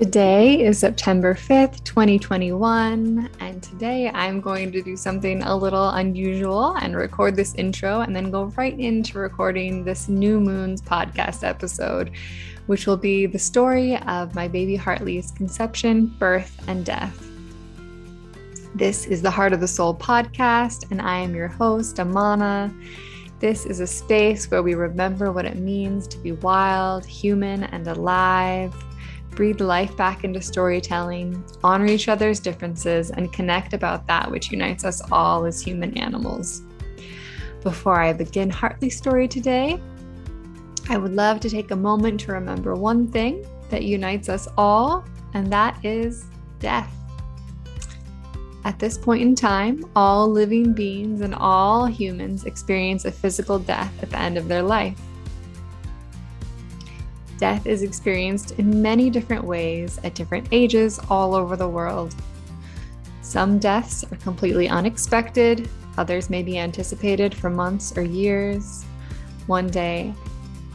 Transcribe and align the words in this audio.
Today 0.00 0.64
is 0.64 0.78
September 0.78 1.34
5th, 1.34 1.84
2021, 1.84 3.28
and 3.38 3.62
today 3.62 4.08
I'm 4.08 4.40
going 4.40 4.72
to 4.72 4.80
do 4.80 4.96
something 4.96 5.42
a 5.42 5.54
little 5.54 5.90
unusual 5.90 6.74
and 6.76 6.96
record 6.96 7.36
this 7.36 7.54
intro 7.56 8.00
and 8.00 8.16
then 8.16 8.30
go 8.30 8.44
right 8.56 8.80
into 8.80 9.18
recording 9.18 9.84
this 9.84 10.08
New 10.08 10.40
Moons 10.40 10.80
podcast 10.80 11.46
episode, 11.46 12.12
which 12.64 12.86
will 12.86 12.96
be 12.96 13.26
the 13.26 13.38
story 13.38 13.98
of 13.98 14.34
my 14.34 14.48
baby 14.48 14.74
Heartly's 14.74 15.32
conception, 15.32 16.06
birth, 16.18 16.66
and 16.66 16.82
death. 16.82 17.22
This 18.74 19.04
is 19.04 19.20
the 19.20 19.30
Heart 19.30 19.52
of 19.52 19.60
the 19.60 19.68
Soul 19.68 19.94
podcast, 19.94 20.90
and 20.90 21.02
I 21.02 21.18
am 21.18 21.34
your 21.34 21.48
host, 21.48 21.98
Amana. 21.98 22.74
This 23.38 23.66
is 23.66 23.80
a 23.80 23.86
space 23.86 24.50
where 24.50 24.62
we 24.62 24.72
remember 24.72 25.30
what 25.30 25.44
it 25.44 25.58
means 25.58 26.06
to 26.08 26.16
be 26.16 26.32
wild, 26.32 27.04
human, 27.04 27.64
and 27.64 27.86
alive 27.86 28.74
breathe 29.30 29.60
life 29.60 29.96
back 29.96 30.24
into 30.24 30.40
storytelling, 30.40 31.42
honor 31.62 31.86
each 31.86 32.08
other's 32.08 32.40
differences, 32.40 33.10
and 33.10 33.32
connect 33.32 33.72
about 33.72 34.06
that 34.06 34.30
which 34.30 34.50
unites 34.50 34.84
us 34.84 35.00
all 35.10 35.44
as 35.44 35.60
human 35.60 35.96
animals. 35.96 36.62
Before 37.62 38.00
I 38.00 38.12
begin 38.12 38.50
Heartly's 38.50 38.96
story 38.96 39.28
today, 39.28 39.80
I 40.88 40.96
would 40.98 41.12
love 41.12 41.40
to 41.40 41.50
take 41.50 41.70
a 41.70 41.76
moment 41.76 42.20
to 42.20 42.32
remember 42.32 42.74
one 42.74 43.06
thing 43.08 43.46
that 43.70 43.84
unites 43.84 44.28
us 44.28 44.48
all, 44.58 45.04
and 45.34 45.52
that 45.52 45.84
is 45.84 46.24
death. 46.58 46.92
At 48.64 48.78
this 48.78 48.98
point 48.98 49.22
in 49.22 49.34
time, 49.34 49.84
all 49.96 50.28
living 50.28 50.72
beings 50.74 51.22
and 51.22 51.34
all 51.34 51.86
humans 51.86 52.44
experience 52.44 53.04
a 53.04 53.12
physical 53.12 53.58
death 53.58 53.92
at 54.02 54.10
the 54.10 54.18
end 54.18 54.36
of 54.36 54.48
their 54.48 54.62
life. 54.62 55.00
Death 57.40 57.66
is 57.66 57.82
experienced 57.82 58.50
in 58.58 58.82
many 58.82 59.08
different 59.08 59.42
ways 59.42 59.98
at 60.04 60.14
different 60.14 60.46
ages 60.52 61.00
all 61.08 61.34
over 61.34 61.56
the 61.56 61.66
world. 61.66 62.14
Some 63.22 63.58
deaths 63.58 64.04
are 64.04 64.16
completely 64.16 64.68
unexpected, 64.68 65.66
others 65.96 66.28
may 66.28 66.42
be 66.42 66.58
anticipated 66.58 67.34
for 67.34 67.48
months 67.48 67.96
or 67.96 68.02
years. 68.02 68.84
One 69.46 69.68
day, 69.68 70.12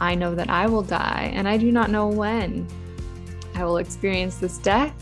I 0.00 0.16
know 0.16 0.34
that 0.34 0.50
I 0.50 0.66
will 0.66 0.82
die, 0.82 1.30
and 1.34 1.46
I 1.46 1.56
do 1.56 1.70
not 1.70 1.88
know 1.88 2.08
when. 2.08 2.66
I 3.54 3.64
will 3.64 3.76
experience 3.76 4.38
this 4.38 4.58
death. 4.58 4.92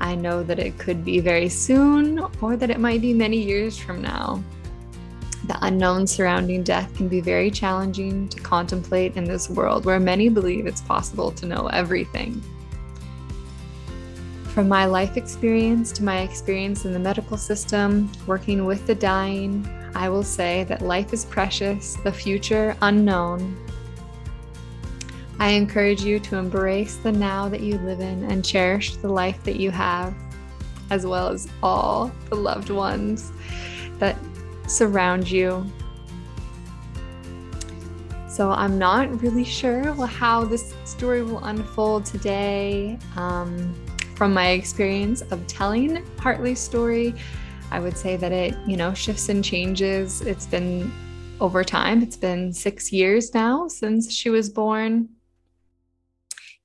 I 0.00 0.16
know 0.16 0.42
that 0.42 0.58
it 0.58 0.78
could 0.78 1.04
be 1.04 1.20
very 1.20 1.48
soon, 1.48 2.26
or 2.40 2.56
that 2.56 2.70
it 2.70 2.80
might 2.80 3.00
be 3.00 3.14
many 3.14 3.40
years 3.40 3.78
from 3.78 4.02
now. 4.02 4.42
The 5.44 5.58
unknown 5.62 6.06
surrounding 6.06 6.62
death 6.62 6.94
can 6.94 7.08
be 7.08 7.20
very 7.20 7.50
challenging 7.50 8.28
to 8.28 8.40
contemplate 8.40 9.16
in 9.16 9.24
this 9.24 9.50
world 9.50 9.84
where 9.84 9.98
many 9.98 10.28
believe 10.28 10.66
it's 10.66 10.82
possible 10.82 11.32
to 11.32 11.46
know 11.46 11.66
everything. 11.66 12.40
From 14.54 14.68
my 14.68 14.84
life 14.84 15.16
experience 15.16 15.90
to 15.92 16.04
my 16.04 16.20
experience 16.20 16.84
in 16.84 16.92
the 16.92 16.98
medical 16.98 17.36
system, 17.36 18.12
working 18.26 18.66
with 18.66 18.86
the 18.86 18.94
dying, 18.94 19.66
I 19.96 20.08
will 20.10 20.22
say 20.22 20.64
that 20.64 20.80
life 20.80 21.12
is 21.12 21.24
precious, 21.24 21.96
the 22.04 22.12
future 22.12 22.76
unknown. 22.82 23.56
I 25.40 25.50
encourage 25.50 26.04
you 26.04 26.20
to 26.20 26.36
embrace 26.36 26.96
the 26.96 27.10
now 27.10 27.48
that 27.48 27.62
you 27.62 27.78
live 27.78 27.98
in 27.98 28.22
and 28.30 28.44
cherish 28.44 28.94
the 28.96 29.08
life 29.08 29.42
that 29.42 29.56
you 29.56 29.72
have, 29.72 30.14
as 30.90 31.04
well 31.04 31.28
as 31.28 31.48
all 31.62 32.12
the 32.28 32.36
loved 32.36 32.70
ones 32.70 33.32
surround 34.66 35.30
you. 35.30 35.64
So 38.28 38.50
I'm 38.50 38.78
not 38.78 39.20
really 39.20 39.44
sure 39.44 39.92
how 40.06 40.44
this 40.44 40.74
story 40.84 41.22
will 41.22 41.44
unfold 41.44 42.06
today. 42.06 42.98
Um, 43.16 43.74
from 44.16 44.32
my 44.32 44.50
experience 44.50 45.20
of 45.22 45.46
telling 45.46 46.04
Heartly's 46.18 46.60
story, 46.60 47.14
I 47.70 47.80
would 47.80 47.96
say 47.96 48.16
that 48.16 48.32
it, 48.32 48.54
you 48.66 48.76
know, 48.76 48.94
shifts 48.94 49.28
and 49.28 49.44
changes. 49.44 50.20
It's 50.20 50.46
been 50.46 50.92
over 51.40 51.64
time. 51.64 52.02
It's 52.02 52.16
been 52.16 52.52
six 52.52 52.92
years 52.92 53.34
now 53.34 53.66
since 53.68 54.12
she 54.12 54.30
was 54.30 54.48
born. 54.48 55.08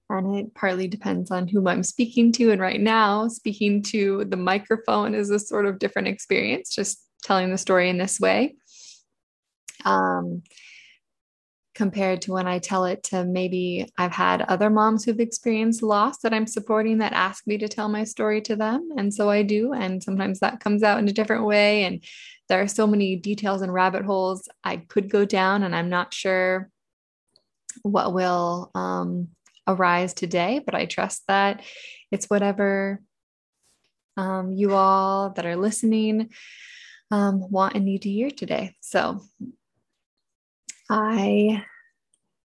And 0.09 0.35
it 0.35 0.53
partly 0.53 0.87
depends 0.87 1.31
on 1.31 1.47
who 1.47 1.67
I'm 1.67 1.83
speaking 1.83 2.31
to. 2.33 2.51
And 2.51 2.61
right 2.61 2.79
now, 2.79 3.27
speaking 3.27 3.81
to 3.83 4.23
the 4.25 4.37
microphone 4.37 5.15
is 5.15 5.31
a 5.31 5.39
sort 5.39 5.65
of 5.65 5.79
different 5.79 6.07
experience, 6.07 6.73
just 6.73 7.06
telling 7.23 7.49
the 7.49 7.57
story 7.57 7.89
in 7.89 7.97
this 7.97 8.19
way. 8.19 8.55
Um, 9.85 10.43
compared 11.75 12.23
to 12.23 12.31
when 12.31 12.47
I 12.47 12.57
tell 12.57 12.85
it 12.85 13.03
to 13.03 13.23
maybe 13.23 13.87
I've 13.99 14.11
had 14.11 14.41
other 14.41 14.71
moms 14.71 15.05
who've 15.05 15.19
experienced 15.19 15.83
loss 15.83 16.17
that 16.19 16.33
I'm 16.33 16.47
supporting 16.47 16.97
that 16.97 17.13
ask 17.13 17.45
me 17.45 17.59
to 17.59 17.67
tell 17.67 17.87
my 17.87 18.03
story 18.03 18.41
to 18.41 18.55
them. 18.55 18.89
And 18.97 19.13
so 19.13 19.29
I 19.29 19.43
do. 19.43 19.73
And 19.73 20.01
sometimes 20.01 20.39
that 20.39 20.59
comes 20.59 20.81
out 20.81 20.97
in 20.97 21.07
a 21.07 21.13
different 21.13 21.45
way. 21.45 21.83
And 21.83 22.03
there 22.49 22.61
are 22.61 22.67
so 22.67 22.87
many 22.87 23.15
details 23.15 23.61
and 23.61 23.71
rabbit 23.71 24.05
holes 24.05 24.49
I 24.63 24.77
could 24.77 25.09
go 25.09 25.23
down, 25.25 25.63
and 25.63 25.75
I'm 25.75 25.89
not 25.89 26.13
sure 26.13 26.69
what 27.83 28.13
will 28.13 28.71
um, 28.73 29.29
arise 29.67 30.13
today, 30.13 30.61
but 30.65 30.73
I 30.73 30.85
trust 30.85 31.23
that 31.27 31.61
it's 32.11 32.25
whatever 32.25 33.01
um, 34.15 34.51
you 34.53 34.73
all 34.73 35.31
that 35.31 35.45
are 35.45 35.57
listening 35.57 36.29
um, 37.11 37.49
want 37.49 37.75
and 37.75 37.85
need 37.85 38.03
to 38.03 38.09
hear 38.09 38.29
today. 38.29 38.75
So 38.81 39.21
I 40.89 41.63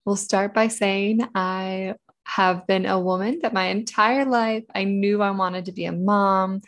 will 0.05 0.17
start 0.17 0.55
by 0.55 0.69
saying 0.69 1.21
I 1.35 1.95
have 2.25 2.67
been 2.67 2.87
a 2.87 2.99
woman 2.99 3.41
that 3.43 3.53
my 3.53 3.67
entire 3.67 4.25
life 4.25 4.65
I 4.75 4.85
knew 4.85 5.23
I 5.23 5.31
wanted 5.31 5.67
to 5.67 5.73
be 5.73 5.85
a 5.85 5.93
mom. 5.93 6.63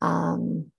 Um, 0.00 0.72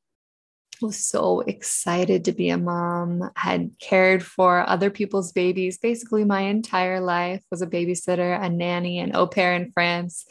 was 0.82 0.98
so 0.98 1.40
excited 1.42 2.26
to 2.26 2.34
be 2.34 2.50
a 2.50 2.58
mom 2.58 3.32
had 3.38 3.72
cared 3.80 4.24
for 4.24 4.68
other 4.68 4.90
people's 4.90 5.32
babies 5.32 5.78
basically 5.78 6.26
my 6.26 6.42
entire 6.42 7.00
life 7.00 7.42
was 7.50 7.62
a 7.62 7.68
babysitter 7.68 8.38
a 8.44 8.50
nanny 8.50 9.00
an 9.00 9.16
au 9.16 9.26
pair 9.26 9.54
in 9.54 9.72
france 9.72 10.26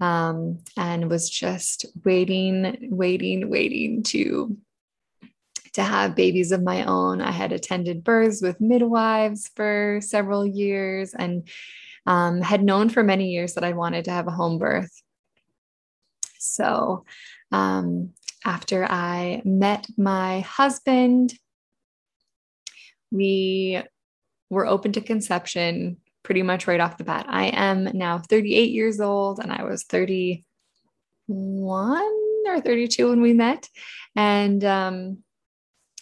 um, 0.00 0.58
and 0.76 1.10
was 1.10 1.28
just 1.28 1.86
waiting 2.04 2.88
waiting 2.90 3.50
waiting 3.50 4.02
to 4.04 4.56
to 5.74 5.82
have 5.82 6.16
babies 6.16 6.52
of 6.52 6.62
my 6.62 6.84
own. 6.84 7.20
I 7.20 7.30
had 7.30 7.52
attended 7.52 8.04
births 8.04 8.42
with 8.42 8.60
midwives 8.60 9.50
for 9.54 10.00
several 10.02 10.46
years 10.46 11.14
and 11.14 11.48
um, 12.06 12.40
had 12.40 12.62
known 12.62 12.88
for 12.88 13.02
many 13.02 13.30
years 13.30 13.54
that 13.54 13.64
I 13.64 13.72
wanted 13.72 14.06
to 14.06 14.10
have 14.10 14.26
a 14.26 14.32
home 14.32 14.58
birth. 14.58 14.90
So, 16.38 17.04
um, 17.52 18.10
after 18.44 18.84
I 18.84 19.42
met 19.44 19.86
my 19.98 20.40
husband, 20.40 21.34
we 23.10 23.82
were 24.48 24.66
open 24.66 24.92
to 24.92 25.00
conception 25.00 25.98
pretty 26.22 26.42
much 26.42 26.66
right 26.66 26.80
off 26.80 26.96
the 26.96 27.04
bat. 27.04 27.26
I 27.28 27.46
am 27.46 27.84
now 27.94 28.18
38 28.18 28.70
years 28.70 29.00
old, 29.00 29.40
and 29.40 29.52
I 29.52 29.64
was 29.64 29.84
31 29.84 32.02
or 32.46 32.60
32 32.60 33.08
when 33.08 33.20
we 33.20 33.32
met. 33.32 33.68
And 34.16 34.64
um, 34.64 35.18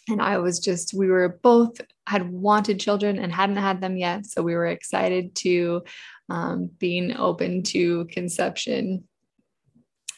and 0.09 0.23
I 0.23 0.39
was 0.39 0.59
just, 0.59 0.95
we 0.95 1.09
were 1.09 1.39
both 1.43 1.81
had 2.07 2.31
wanted 2.31 2.81
children 2.81 3.19
and 3.19 3.33
hadn't 3.33 3.57
had 3.57 3.81
them 3.81 3.97
yet. 3.97 4.27
So 4.27 4.43
we 4.43 4.55
were 4.55 4.67
excited 4.67 5.35
to 5.37 5.83
um, 6.29 6.71
being 6.79 7.17
open 7.17 7.63
to 7.65 8.07
conception. 8.07 9.05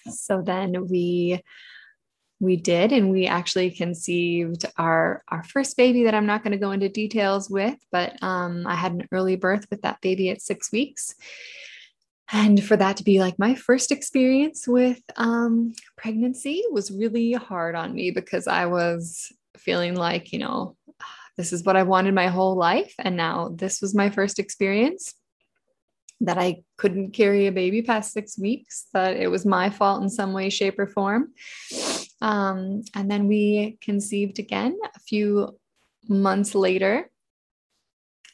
So 0.09 0.43
then 0.43 0.89
we 0.89 1.43
we 2.41 2.56
did 2.56 2.91
and 2.91 3.11
we 3.11 3.27
actually 3.27 3.71
conceived 3.71 4.65
our 4.79 5.23
our 5.29 5.45
first 5.45 5.77
baby 5.77 6.05
that 6.05 6.15
i'm 6.15 6.27
not 6.27 6.43
going 6.43 6.53
to 6.53 6.59
go 6.59 6.71
into 6.71 6.89
details 6.89 7.50
with 7.50 7.77
but 7.93 8.21
um, 8.23 8.67
i 8.67 8.75
had 8.75 8.93
an 8.93 9.06
early 9.12 9.37
birth 9.37 9.67
with 9.71 9.83
that 9.83 10.00
baby 10.00 10.31
at 10.31 10.41
six 10.41 10.73
weeks 10.73 11.15
and 12.32 12.62
for 12.64 12.76
that 12.76 12.97
to 12.97 13.05
be 13.05 13.20
like 13.20 13.38
my 13.38 13.55
first 13.55 13.93
experience 13.93 14.67
with 14.67 15.00
um, 15.17 15.75
pregnancy 15.99 16.62
was 16.70 16.91
really 16.91 17.32
hard 17.32 17.75
on 17.75 17.93
me 17.94 18.11
because 18.11 18.49
i 18.49 18.64
was 18.64 19.31
feeling 19.61 19.95
like, 19.95 20.33
you 20.33 20.39
know, 20.39 20.77
this 21.37 21.53
is 21.53 21.65
what 21.65 21.77
I 21.77 21.85
wanted 21.85 22.15
my 22.15 22.29
whole 22.29 22.57
life. 22.57 22.95
And 22.99 23.17
now 23.17 23.49
this 23.55 23.81
was 23.81 23.95
my 23.95 24.11
first 24.11 24.39
experience 24.39 25.15
that 26.21 26.39
I 26.39 26.62
couldn't 26.77 27.12
carry 27.12 27.47
a 27.47 27.53
baby 27.53 27.83
past 27.83 28.12
six 28.12 28.39
weeks, 28.39 28.87
that 28.93 29.17
it 29.17 29.29
was 29.29 29.47
my 29.47 29.71
fault 29.71 30.03
in 30.03 30.11
some 30.11 30.33
way, 30.33 30.51
shape, 30.51 30.79
or 30.79 30.87
form. 30.87 31.33
Um, 32.21 32.83
and 32.95 33.11
then 33.11 33.27
we 33.27 33.79
conceived 33.81 34.39
again 34.39 34.79
a 34.95 35.01
few 35.01 35.59
months 36.09 36.55
later, 36.55 37.11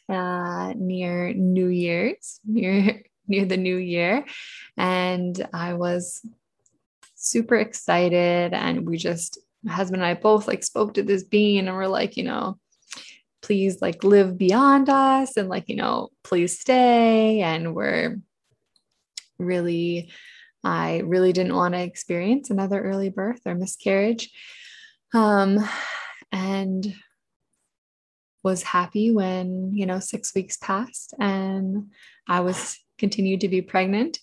uh, 0.09 0.73
near 0.77 1.33
New 1.33 1.69
Year's, 1.69 2.41
near 2.47 3.03
near 3.29 3.45
the 3.45 3.57
new 3.57 3.77
year, 3.77 4.25
and 4.77 5.49
I 5.53 5.75
was 5.75 6.25
super 7.17 7.57
excited, 7.57 8.53
and 8.53 8.87
we 8.87 8.99
just 8.99 9.39
my 9.63 9.73
husband 9.73 10.03
and 10.03 10.09
I 10.09 10.15
both 10.15 10.47
like 10.47 10.63
spoke 10.63 10.95
to 10.95 11.03
this 11.03 11.25
being 11.25 11.67
and 11.67 11.77
we're 11.77 11.87
like, 11.87 12.17
you 12.17 12.25
know, 12.25 12.59
please 13.43 13.81
like 13.81 14.05
live 14.05 14.37
beyond 14.39 14.89
us 14.89 15.37
and 15.37 15.49
like, 15.49 15.69
you 15.69 15.77
know, 15.77 16.11
please 16.25 16.59
stay. 16.59 17.41
And 17.41 17.75
we're 17.75 18.21
really 19.39 20.11
I 20.65 21.03
really 21.05 21.33
didn't 21.33 21.55
want 21.55 21.75
to 21.75 21.81
experience 21.81 22.51
another 22.51 22.83
early 22.83 23.09
birth 23.09 23.41
or 23.47 23.55
miscarriage. 23.55 24.31
Um, 25.15 25.65
and 26.33 26.93
was 28.43 28.65
happy 28.65 29.13
when, 29.13 29.73
you 29.75 29.87
know, 29.87 30.01
six 30.01 30.35
weeks 30.35 30.57
passed 30.57 31.15
and 31.21 31.93
I 32.29 32.41
was 32.41 32.79
continued 32.99 33.43
to 33.43 33.49
be 33.49 33.63
pregnant. 33.63 34.19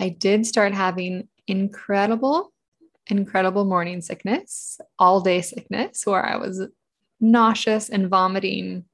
I 0.00 0.08
did 0.08 0.46
start 0.46 0.72
having 0.74 1.28
incredible, 1.46 2.52
incredible 3.08 3.64
morning 3.64 4.00
sickness, 4.00 4.80
all 4.98 5.20
day 5.20 5.40
sickness, 5.40 6.06
where 6.06 6.24
I 6.24 6.36
was 6.36 6.66
nauseous 7.20 7.88
and 7.88 8.08
vomiting 8.08 8.84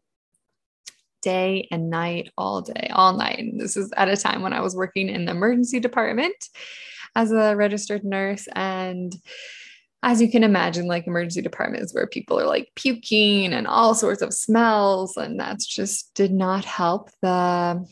day 1.23 1.67
and 1.71 1.91
night, 1.91 2.31
all 2.37 2.61
day, 2.61 2.91
all 2.93 3.15
night. 3.17 3.39
And 3.39 3.61
this 3.61 3.77
is 3.77 3.93
at 3.97 4.09
a 4.09 4.17
time 4.17 4.43
when 4.43 4.53
I 4.53 4.61
was 4.61 4.77
working 4.77 5.09
in 5.09 5.25
the 5.25 5.33
emergency 5.33 5.81
department 5.81 6.37
as 7.17 7.33
a 7.33 7.57
registered 7.57 8.05
nurse. 8.05 8.47
And 8.53 9.15
as 10.03 10.21
you 10.21 10.31
can 10.31 10.45
imagine, 10.45 10.87
like 10.87 11.07
emergency 11.07 11.41
departments 11.41 11.95
where 11.95 12.07
people 12.07 12.39
are 12.39 12.47
like 12.47 12.71
puking 12.77 13.55
and 13.55 13.67
all 13.67 13.95
sorts 13.95 14.21
of 14.21 14.35
smells, 14.35 15.17
and 15.17 15.41
that's 15.41 15.67
just 15.67 16.13
did 16.15 16.31
not 16.31 16.65
help 16.65 17.11
the 17.23 17.87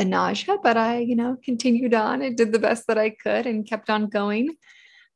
the 0.00 0.04
nausea. 0.06 0.56
But 0.62 0.76
I, 0.76 0.98
you 0.98 1.14
know, 1.14 1.36
continued 1.44 1.92
on. 1.94 2.22
I 2.22 2.30
did 2.30 2.52
the 2.52 2.58
best 2.58 2.86
that 2.86 2.98
I 2.98 3.10
could 3.10 3.46
and 3.46 3.68
kept 3.68 3.90
on 3.90 4.08
going. 4.08 4.56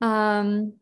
Um, 0.01 0.75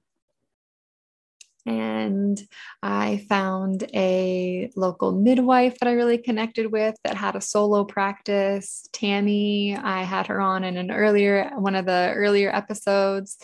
and 1.64 2.42
I 2.82 3.24
found 3.28 3.84
a 3.94 4.68
local 4.74 5.12
midwife 5.12 5.78
that 5.78 5.88
I 5.88 5.92
really 5.92 6.18
connected 6.18 6.72
with 6.72 6.96
that 7.04 7.16
had 7.16 7.36
a 7.36 7.40
solo 7.40 7.84
practice. 7.84 8.88
Tammy, 8.92 9.76
I 9.76 10.02
had 10.02 10.26
her 10.26 10.40
on 10.40 10.64
in 10.64 10.76
an 10.76 10.90
earlier 10.90 11.52
one 11.54 11.76
of 11.76 11.86
the 11.86 12.12
earlier 12.16 12.50
episodes. 12.52 13.38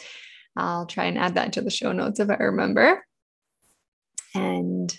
I'll 0.57 0.87
try 0.87 1.05
and 1.05 1.17
add 1.17 1.37
that 1.37 1.53
to 1.53 1.61
the 1.61 1.71
show 1.71 1.93
notes 1.93 2.19
if 2.19 2.29
I 2.29 2.35
remember. 2.35 3.07
And 4.35 4.93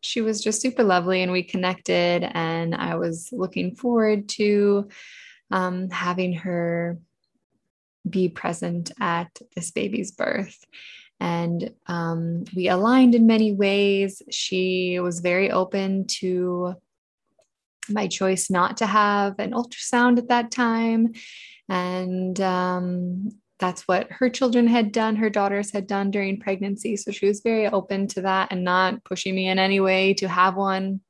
she 0.00 0.20
was 0.20 0.42
just 0.42 0.60
super 0.60 0.84
lovely, 0.84 1.22
and 1.22 1.32
we 1.32 1.42
connected. 1.42 2.22
And 2.24 2.74
I 2.74 2.96
was 2.96 3.30
looking 3.32 3.74
forward 3.74 4.28
to 4.30 4.88
um, 5.50 5.90
having 5.90 6.34
her 6.34 6.98
be 8.08 8.28
present 8.28 8.92
at 9.00 9.36
this 9.54 9.72
baby's 9.72 10.12
birth 10.12 10.64
and 11.18 11.72
um, 11.86 12.44
we 12.54 12.68
aligned 12.68 13.14
in 13.14 13.26
many 13.26 13.52
ways. 13.52 14.22
She 14.30 14.98
was 15.00 15.20
very 15.20 15.50
open 15.50 16.06
to 16.18 16.74
my 17.88 18.06
choice 18.06 18.50
not 18.50 18.78
to 18.78 18.86
have 18.86 19.38
an 19.38 19.52
ultrasound 19.52 20.18
at 20.18 20.28
that 20.28 20.50
time. 20.50 21.12
And 21.68 22.38
um, 22.40 23.30
that's 23.58 23.82
what 23.88 24.08
her 24.10 24.28
children 24.28 24.66
had 24.66 24.92
done, 24.92 25.16
her 25.16 25.30
daughters 25.30 25.72
had 25.72 25.86
done 25.86 26.10
during 26.10 26.40
pregnancy. 26.40 26.96
So 26.96 27.10
she 27.10 27.26
was 27.26 27.40
very 27.40 27.66
open 27.66 28.06
to 28.08 28.22
that 28.22 28.48
and 28.50 28.64
not 28.64 29.04
pushing 29.04 29.34
me 29.34 29.48
in 29.48 29.58
any 29.58 29.80
way 29.80 30.14
to 30.14 30.28
have 30.28 30.56
one. 30.56 31.00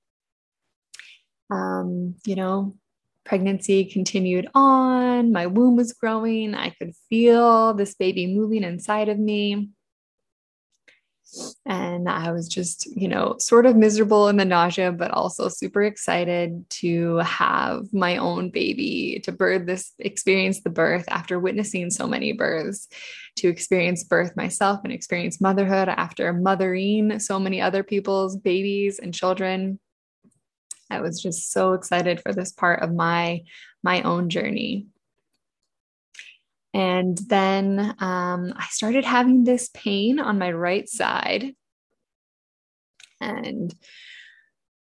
Um, 1.50 2.16
you 2.24 2.36
know, 2.36 2.76
pregnancy 3.24 3.84
continued 3.84 4.48
on, 4.54 5.32
my 5.32 5.46
womb 5.46 5.76
was 5.76 5.92
growing, 5.92 6.54
I 6.54 6.70
could 6.70 6.94
feel 7.10 7.74
this 7.74 7.94
baby 7.94 8.26
moving 8.26 8.62
inside 8.62 9.08
of 9.08 9.18
me. 9.18 9.70
And 11.64 12.08
I 12.08 12.30
was 12.30 12.48
just, 12.48 12.86
you 12.86 13.08
know, 13.08 13.36
sort 13.38 13.66
of 13.66 13.76
miserable 13.76 14.28
in 14.28 14.36
the 14.36 14.44
nausea, 14.44 14.92
but 14.92 15.10
also 15.10 15.48
super 15.48 15.82
excited 15.82 16.68
to 16.70 17.16
have 17.16 17.92
my 17.92 18.16
own 18.16 18.50
baby, 18.50 19.20
to 19.24 19.32
birth 19.32 19.66
this, 19.66 19.92
experience 19.98 20.60
the 20.62 20.70
birth 20.70 21.04
after 21.08 21.38
witnessing 21.38 21.90
so 21.90 22.06
many 22.06 22.32
births, 22.32 22.88
to 23.36 23.48
experience 23.48 24.04
birth 24.04 24.36
myself 24.36 24.80
and 24.84 24.92
experience 24.92 25.40
motherhood 25.40 25.88
after 25.88 26.32
mothering 26.32 27.18
so 27.18 27.38
many 27.38 27.60
other 27.60 27.82
people's 27.82 28.36
babies 28.36 28.98
and 28.98 29.12
children. 29.12 29.80
I 30.90 31.00
was 31.00 31.20
just 31.20 31.50
so 31.50 31.72
excited 31.72 32.20
for 32.20 32.32
this 32.32 32.52
part 32.52 32.82
of 32.82 32.94
my 32.94 33.42
my 33.82 34.02
own 34.02 34.30
journey. 34.30 34.86
And 36.76 37.16
then 37.16 37.94
um, 38.00 38.52
I 38.54 38.66
started 38.68 39.06
having 39.06 39.44
this 39.44 39.70
pain 39.72 40.20
on 40.20 40.38
my 40.38 40.52
right 40.52 40.86
side. 40.86 41.54
And 43.18 43.74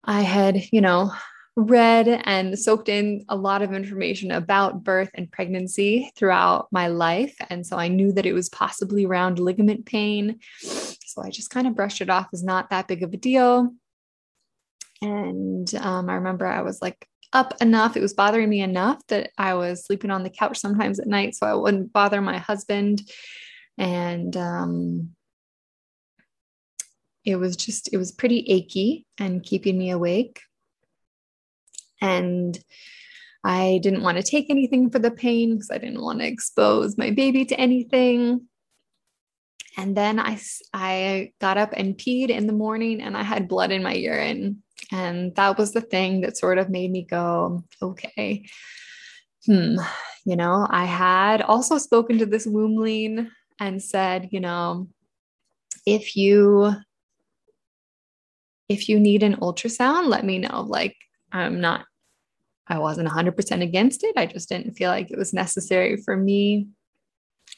I 0.03 0.21
had, 0.21 0.71
you 0.71 0.81
know, 0.81 1.11
read 1.55 2.07
and 2.07 2.59
soaked 2.59 2.89
in 2.89 3.25
a 3.27 3.35
lot 3.35 3.63
of 3.63 3.73
information 3.73 4.29
about 4.29 4.83
birth 4.83 5.09
and 5.15 5.31
pregnancy 5.31 6.11
throughout 6.15 6.67
my 6.71 6.89
life. 6.89 7.35
And 7.49 7.65
so 7.65 7.75
I 7.75 7.87
knew 7.87 8.13
that 8.13 8.27
it 8.27 8.33
was 8.33 8.49
possibly 8.49 9.07
around 9.07 9.39
ligament 9.39 9.87
pain. 9.87 10.41
So 10.59 11.23
I 11.23 11.31
just 11.31 11.49
kind 11.49 11.65
of 11.65 11.75
brushed 11.75 12.01
it 12.01 12.09
off 12.11 12.27
as 12.31 12.43
not 12.43 12.69
that 12.69 12.87
big 12.87 13.01
of 13.01 13.13
a 13.13 13.17
deal. 13.17 13.73
And 15.01 15.73
um, 15.73 16.07
I 16.07 16.13
remember 16.13 16.45
I 16.45 16.61
was 16.61 16.83
like 16.83 17.07
up 17.33 17.53
enough. 17.61 17.95
It 17.95 18.01
was 18.01 18.13
bothering 18.13 18.49
me 18.49 18.61
enough 18.61 19.05
that 19.07 19.31
I 19.37 19.53
was 19.53 19.85
sleeping 19.85 20.11
on 20.11 20.23
the 20.23 20.29
couch 20.29 20.57
sometimes 20.57 20.99
at 20.99 21.07
night 21.07 21.35
so 21.35 21.45
I 21.45 21.53
wouldn't 21.53 21.93
bother 21.93 22.21
my 22.21 22.37
husband. 22.37 23.01
And 23.77 24.35
um, 24.35 25.09
it 27.23 27.35
was 27.35 27.55
just, 27.55 27.93
it 27.93 27.97
was 27.97 28.11
pretty 28.11 28.39
achy 28.47 29.05
and 29.17 29.43
keeping 29.43 29.77
me 29.77 29.91
awake. 29.91 30.41
And 32.01 32.57
I 33.43 33.79
didn't 33.81 34.03
want 34.03 34.17
to 34.17 34.23
take 34.23 34.49
anything 34.49 34.89
for 34.89 34.99
the 34.99 35.11
pain 35.11 35.53
because 35.53 35.71
I 35.71 35.77
didn't 35.77 36.01
want 36.01 36.19
to 36.19 36.27
expose 36.27 36.97
my 36.97 37.11
baby 37.11 37.45
to 37.45 37.59
anything. 37.59 38.47
And 39.77 39.95
then 39.95 40.19
I, 40.19 40.39
I 40.73 41.31
got 41.39 41.57
up 41.57 41.73
and 41.73 41.97
peed 41.97 42.29
in 42.29 42.47
the 42.47 42.53
morning 42.53 43.01
and 43.01 43.15
I 43.15 43.23
had 43.23 43.47
blood 43.47 43.71
in 43.71 43.83
my 43.83 43.93
urine. 43.93 44.63
And 44.91 45.35
that 45.35 45.57
was 45.57 45.73
the 45.73 45.81
thing 45.81 46.21
that 46.21 46.37
sort 46.37 46.57
of 46.57 46.69
made 46.69 46.91
me 46.91 47.03
go, 47.03 47.63
okay, 47.81 48.45
hmm, 49.45 49.75
you 50.25 50.35
know, 50.35 50.67
I 50.69 50.85
had 50.85 51.41
also 51.41 51.77
spoken 51.77 52.17
to 52.19 52.25
this 52.25 52.45
wombling 52.45 53.29
and 53.59 53.81
said, 53.81 54.29
you 54.31 54.39
know, 54.39 54.87
if 55.85 56.15
you 56.15 56.73
if 58.67 58.87
you 58.87 58.99
need 58.99 59.23
an 59.23 59.37
ultrasound, 59.37 60.07
let 60.07 60.23
me 60.23 60.37
know. 60.37 60.61
Like 60.61 60.95
I'm 61.31 61.59
not 61.59 61.85
I 62.67 62.77
wasn't 62.77 63.09
100% 63.09 63.63
against 63.63 64.03
it. 64.03 64.13
I 64.15 64.27
just 64.27 64.47
didn't 64.47 64.75
feel 64.75 64.91
like 64.91 65.09
it 65.09 65.17
was 65.17 65.33
necessary 65.33 65.97
for 65.97 66.15
me 66.15 66.67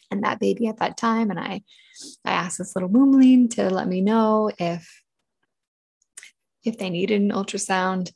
and 0.10 0.24
that 0.24 0.39
baby 0.39 0.67
at 0.67 0.77
that 0.77 0.98
time 0.98 1.29
and 1.29 1.39
I 1.39 1.62
I 2.25 2.31
asked 2.31 2.57
this 2.57 2.75
little 2.75 2.89
wombling 2.89 3.50
to 3.50 3.69
let 3.69 3.88
me 3.88 4.01
know 4.01 4.51
if 4.57 5.00
if 6.63 6.77
they 6.77 6.89
needed 6.89 7.22
an 7.22 7.32
ultrasound. 7.32 8.12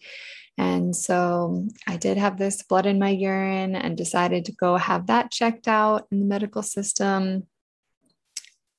And 0.57 0.95
so 0.95 1.67
I 1.85 1.97
did 1.97 2.17
have 2.17 2.37
this 2.37 2.63
blood 2.63 2.85
in 2.85 2.97
my 2.99 3.09
urine 3.09 3.75
and 3.75 3.97
decided 3.97 4.45
to 4.45 4.53
go 4.53 4.77
have 4.77 5.07
that 5.07 5.31
checked 5.31 5.67
out 5.67 6.07
in 6.11 6.19
the 6.19 6.25
medical 6.25 6.63
system. 6.63 7.47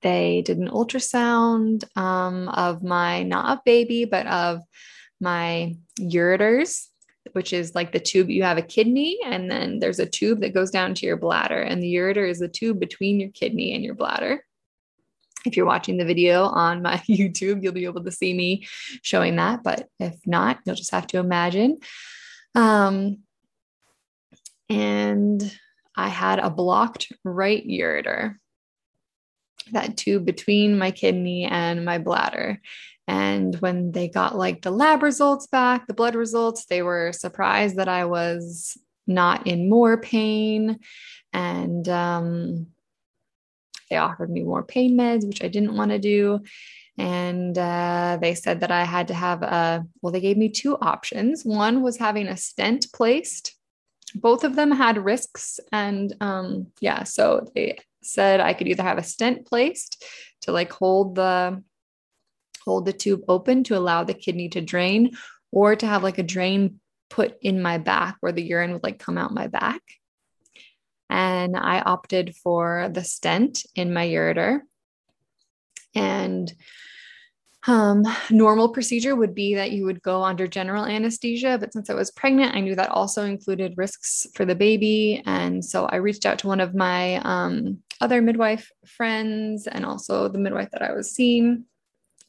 They 0.02 0.42
did 0.42 0.58
an 0.58 0.68
ultrasound 0.68 1.84
um, 1.96 2.48
of 2.48 2.82
my, 2.82 3.24
not 3.24 3.58
of 3.58 3.64
baby, 3.64 4.04
but 4.04 4.26
of 4.26 4.60
my 5.20 5.76
ureters, 6.00 6.86
which 7.32 7.52
is 7.52 7.74
like 7.74 7.92
the 7.92 8.00
tube 8.00 8.30
you 8.30 8.42
have 8.42 8.58
a 8.58 8.62
kidney, 8.62 9.18
and 9.24 9.50
then 9.50 9.78
there's 9.78 9.98
a 9.98 10.06
tube 10.06 10.40
that 10.40 10.54
goes 10.54 10.70
down 10.70 10.94
to 10.94 11.06
your 11.06 11.16
bladder. 11.16 11.60
And 11.60 11.82
the 11.82 11.94
ureter 11.94 12.28
is 12.28 12.38
the 12.38 12.48
tube 12.48 12.78
between 12.78 13.20
your 13.20 13.30
kidney 13.30 13.74
and 13.74 13.84
your 13.84 13.94
bladder 13.94 14.45
if 15.46 15.56
you're 15.56 15.66
watching 15.66 15.96
the 15.96 16.04
video 16.04 16.44
on 16.44 16.82
my 16.82 16.96
YouTube, 17.08 17.62
you'll 17.62 17.72
be 17.72 17.84
able 17.84 18.04
to 18.04 18.12
see 18.12 18.34
me 18.34 18.66
showing 19.02 19.36
that. 19.36 19.62
But 19.62 19.88
if 19.98 20.14
not, 20.26 20.58
you'll 20.64 20.74
just 20.74 20.90
have 20.90 21.06
to 21.08 21.18
imagine. 21.18 21.78
Um, 22.54 23.18
and 24.68 25.58
I 25.94 26.08
had 26.08 26.38
a 26.38 26.50
blocked 26.50 27.12
right 27.24 27.66
ureter, 27.66 28.36
that 29.72 29.96
tube 29.96 30.24
between 30.24 30.78
my 30.78 30.90
kidney 30.90 31.44
and 31.44 31.84
my 31.84 31.98
bladder. 31.98 32.60
And 33.08 33.54
when 33.56 33.92
they 33.92 34.08
got 34.08 34.36
like 34.36 34.62
the 34.62 34.72
lab 34.72 35.02
results 35.02 35.46
back, 35.46 35.86
the 35.86 35.94
blood 35.94 36.16
results, 36.16 36.66
they 36.66 36.82
were 36.82 37.12
surprised 37.12 37.76
that 37.76 37.88
I 37.88 38.04
was 38.04 38.76
not 39.06 39.46
in 39.46 39.70
more 39.70 39.96
pain. 39.96 40.80
And 41.32 41.88
um, 41.88 42.66
they 43.90 43.96
offered 43.96 44.30
me 44.30 44.42
more 44.42 44.62
pain 44.62 44.96
meds, 44.96 45.26
which 45.26 45.42
I 45.42 45.48
didn't 45.48 45.76
want 45.76 45.90
to 45.90 45.98
do. 45.98 46.40
And 46.98 47.56
uh, 47.56 48.18
they 48.20 48.34
said 48.34 48.60
that 48.60 48.70
I 48.70 48.84
had 48.84 49.08
to 49.08 49.14
have 49.14 49.42
a, 49.42 49.86
well, 50.00 50.12
they 50.12 50.20
gave 50.20 50.38
me 50.38 50.48
two 50.48 50.76
options. 50.78 51.44
One 51.44 51.82
was 51.82 51.98
having 51.98 52.26
a 52.26 52.36
stent 52.36 52.86
placed. 52.92 53.54
Both 54.14 54.44
of 54.44 54.56
them 54.56 54.70
had 54.70 55.04
risks. 55.04 55.60
And 55.72 56.14
um, 56.20 56.68
yeah, 56.80 57.04
so 57.04 57.50
they 57.54 57.78
said 58.02 58.40
I 58.40 58.54
could 58.54 58.68
either 58.68 58.82
have 58.82 58.98
a 58.98 59.02
stent 59.02 59.46
placed 59.46 60.04
to 60.42 60.52
like 60.52 60.72
hold 60.72 61.16
the 61.16 61.62
hold 62.64 62.84
the 62.86 62.92
tube 62.92 63.22
open 63.28 63.62
to 63.64 63.76
allow 63.76 64.04
the 64.04 64.14
kidney 64.14 64.48
to 64.48 64.60
drain 64.60 65.16
or 65.52 65.76
to 65.76 65.86
have 65.86 66.02
like 66.02 66.18
a 66.18 66.22
drain 66.22 66.80
put 67.10 67.36
in 67.40 67.62
my 67.62 67.78
back 67.78 68.16
where 68.20 68.32
the 68.32 68.42
urine 68.42 68.72
would 68.72 68.82
like 68.82 68.98
come 68.98 69.16
out 69.16 69.32
my 69.32 69.46
back 69.46 69.80
And 71.08 71.56
I 71.56 71.80
opted 71.80 72.34
for 72.36 72.90
the 72.92 73.04
stent 73.04 73.64
in 73.74 73.92
my 73.92 74.06
ureter. 74.06 74.60
And 75.94 76.52
um, 77.68 78.04
normal 78.30 78.68
procedure 78.68 79.16
would 79.16 79.34
be 79.34 79.56
that 79.56 79.72
you 79.72 79.84
would 79.86 80.02
go 80.02 80.22
under 80.22 80.46
general 80.46 80.84
anesthesia, 80.84 81.58
but 81.58 81.72
since 81.72 81.90
I 81.90 81.94
was 81.94 82.12
pregnant, 82.12 82.54
I 82.54 82.60
knew 82.60 82.76
that 82.76 82.90
also 82.90 83.24
included 83.24 83.74
risks 83.76 84.26
for 84.34 84.44
the 84.44 84.54
baby. 84.54 85.22
And 85.26 85.64
so 85.64 85.86
I 85.86 85.96
reached 85.96 86.26
out 86.26 86.38
to 86.40 86.46
one 86.46 86.60
of 86.60 86.74
my 86.74 87.16
um, 87.16 87.78
other 88.00 88.22
midwife 88.22 88.70
friends 88.86 89.66
and 89.66 89.84
also 89.84 90.28
the 90.28 90.38
midwife 90.38 90.70
that 90.72 90.82
I 90.82 90.92
was 90.92 91.12
seeing 91.12 91.64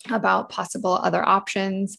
about 0.10 0.50
possible 0.50 0.93
other 0.93 1.27
options. 1.27 1.98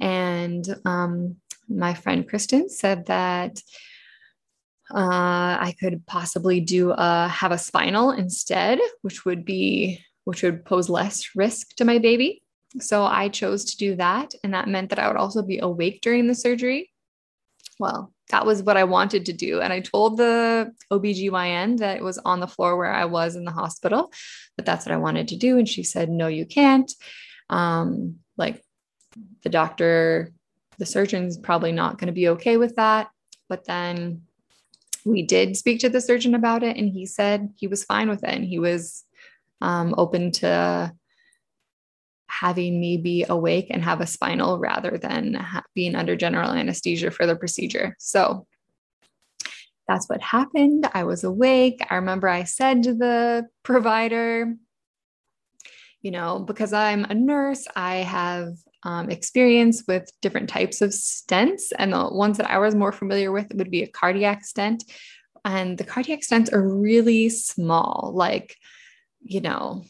And 0.00 0.66
um, 0.84 1.36
my 1.68 1.94
friend 1.94 2.28
Kristen 2.28 2.68
said 2.68 3.06
that 3.06 3.62
uh, 4.94 5.56
I 5.60 5.74
could 5.80 6.04
possibly 6.06 6.60
do 6.60 6.92
a 6.92 7.28
have 7.28 7.52
a 7.52 7.58
spinal 7.58 8.10
instead, 8.10 8.78
which 9.02 9.24
would 9.24 9.44
be 9.44 10.04
which 10.24 10.42
would 10.42 10.64
pose 10.64 10.88
less 10.88 11.30
risk 11.34 11.74
to 11.76 11.84
my 11.84 11.98
baby. 11.98 12.42
So 12.78 13.04
I 13.04 13.28
chose 13.28 13.64
to 13.66 13.76
do 13.76 13.96
that. 13.96 14.34
And 14.44 14.54
that 14.54 14.68
meant 14.68 14.90
that 14.90 14.98
I 14.98 15.08
would 15.08 15.16
also 15.16 15.42
be 15.42 15.58
awake 15.58 16.00
during 16.00 16.26
the 16.26 16.34
surgery. 16.34 16.90
Well, 17.78 18.12
that 18.30 18.46
was 18.46 18.62
what 18.62 18.76
I 18.76 18.84
wanted 18.84 19.26
to 19.26 19.32
do. 19.32 19.60
And 19.60 19.72
I 19.72 19.80
told 19.80 20.16
the 20.16 20.72
OBGYN 20.90 21.78
that 21.78 21.96
it 21.96 22.02
was 22.02 22.18
on 22.18 22.40
the 22.40 22.46
floor 22.46 22.76
where 22.76 22.92
I 22.92 23.04
was 23.04 23.34
in 23.34 23.44
the 23.44 23.50
hospital, 23.50 24.12
but 24.56 24.64
that's 24.64 24.86
what 24.86 24.92
I 24.92 24.98
wanted 24.98 25.28
to 25.28 25.36
do. 25.36 25.58
And 25.58 25.68
she 25.68 25.82
said, 25.82 26.08
no, 26.08 26.28
you 26.28 26.46
can't. 26.46 26.90
Um, 27.50 28.16
like 28.36 28.62
the 29.42 29.50
doctor, 29.50 30.32
the 30.78 30.86
surgeon's 30.86 31.36
probably 31.36 31.72
not 31.72 31.98
going 31.98 32.06
to 32.06 32.12
be 32.12 32.28
okay 32.28 32.56
with 32.56 32.76
that. 32.76 33.10
But 33.48 33.66
then 33.66 34.22
we 35.04 35.22
did 35.22 35.56
speak 35.56 35.80
to 35.80 35.88
the 35.88 36.00
surgeon 36.00 36.34
about 36.34 36.62
it, 36.62 36.76
and 36.76 36.88
he 36.88 37.06
said 37.06 37.50
he 37.56 37.66
was 37.66 37.84
fine 37.84 38.08
with 38.08 38.22
it. 38.24 38.30
And 38.30 38.44
he 38.44 38.58
was 38.58 39.04
um, 39.60 39.94
open 39.98 40.32
to 40.32 40.92
having 42.26 42.80
me 42.80 42.96
be 42.96 43.24
awake 43.28 43.66
and 43.70 43.82
have 43.82 44.00
a 44.00 44.06
spinal 44.06 44.58
rather 44.58 44.98
than 44.98 45.34
ha- 45.34 45.64
being 45.74 45.94
under 45.94 46.16
general 46.16 46.50
anesthesia 46.50 47.10
for 47.10 47.26
the 47.26 47.36
procedure. 47.36 47.94
So 47.98 48.46
that's 49.86 50.08
what 50.08 50.22
happened. 50.22 50.88
I 50.94 51.04
was 51.04 51.24
awake. 51.24 51.80
I 51.90 51.96
remember 51.96 52.28
I 52.28 52.44
said 52.44 52.84
to 52.84 52.94
the 52.94 53.46
provider, 53.62 54.54
you 56.00 56.10
know, 56.10 56.38
because 56.38 56.72
I'm 56.72 57.04
a 57.04 57.14
nurse, 57.14 57.66
I 57.76 57.96
have 57.96 58.54
um, 58.84 59.10
experience 59.10 59.84
with 59.86 60.10
different 60.20 60.48
types 60.48 60.80
of 60.80 60.90
stents. 60.90 61.72
And 61.78 61.92
the 61.92 62.08
ones 62.08 62.38
that 62.38 62.50
I 62.50 62.58
was 62.58 62.74
more 62.74 62.92
familiar 62.92 63.32
with 63.32 63.52
would 63.54 63.70
be 63.70 63.82
a 63.82 63.88
cardiac 63.88 64.44
stent. 64.44 64.84
And 65.44 65.76
the 65.78 65.84
cardiac 65.84 66.20
stents 66.20 66.52
are 66.52 66.66
really 66.66 67.28
small, 67.28 68.12
like, 68.14 68.56
you 69.20 69.40
know, 69.40 69.84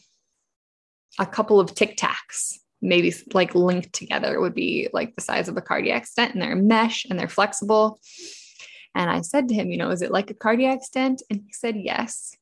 a 1.19 1.25
couple 1.25 1.59
of 1.59 1.75
tic 1.75 1.97
tacs, 1.97 2.53
maybe 2.81 3.13
like 3.33 3.53
linked 3.53 3.93
together, 3.93 4.39
would 4.39 4.55
be 4.55 4.89
like 4.93 5.15
the 5.15 5.21
size 5.21 5.47
of 5.47 5.57
a 5.57 5.61
cardiac 5.61 6.05
stent, 6.05 6.33
and 6.33 6.41
they're 6.41 6.55
mesh 6.55 7.05
and 7.05 7.19
they're 7.19 7.27
flexible. 7.27 7.99
And 8.95 9.09
I 9.09 9.21
said 9.21 9.47
to 9.47 9.55
him, 9.55 9.71
you 9.71 9.77
know, 9.77 9.89
is 9.89 10.01
it 10.01 10.11
like 10.11 10.29
a 10.29 10.35
cardiac 10.35 10.83
stent? 10.83 11.21
And 11.29 11.41
he 11.45 11.53
said, 11.53 11.75
yes. 11.75 12.35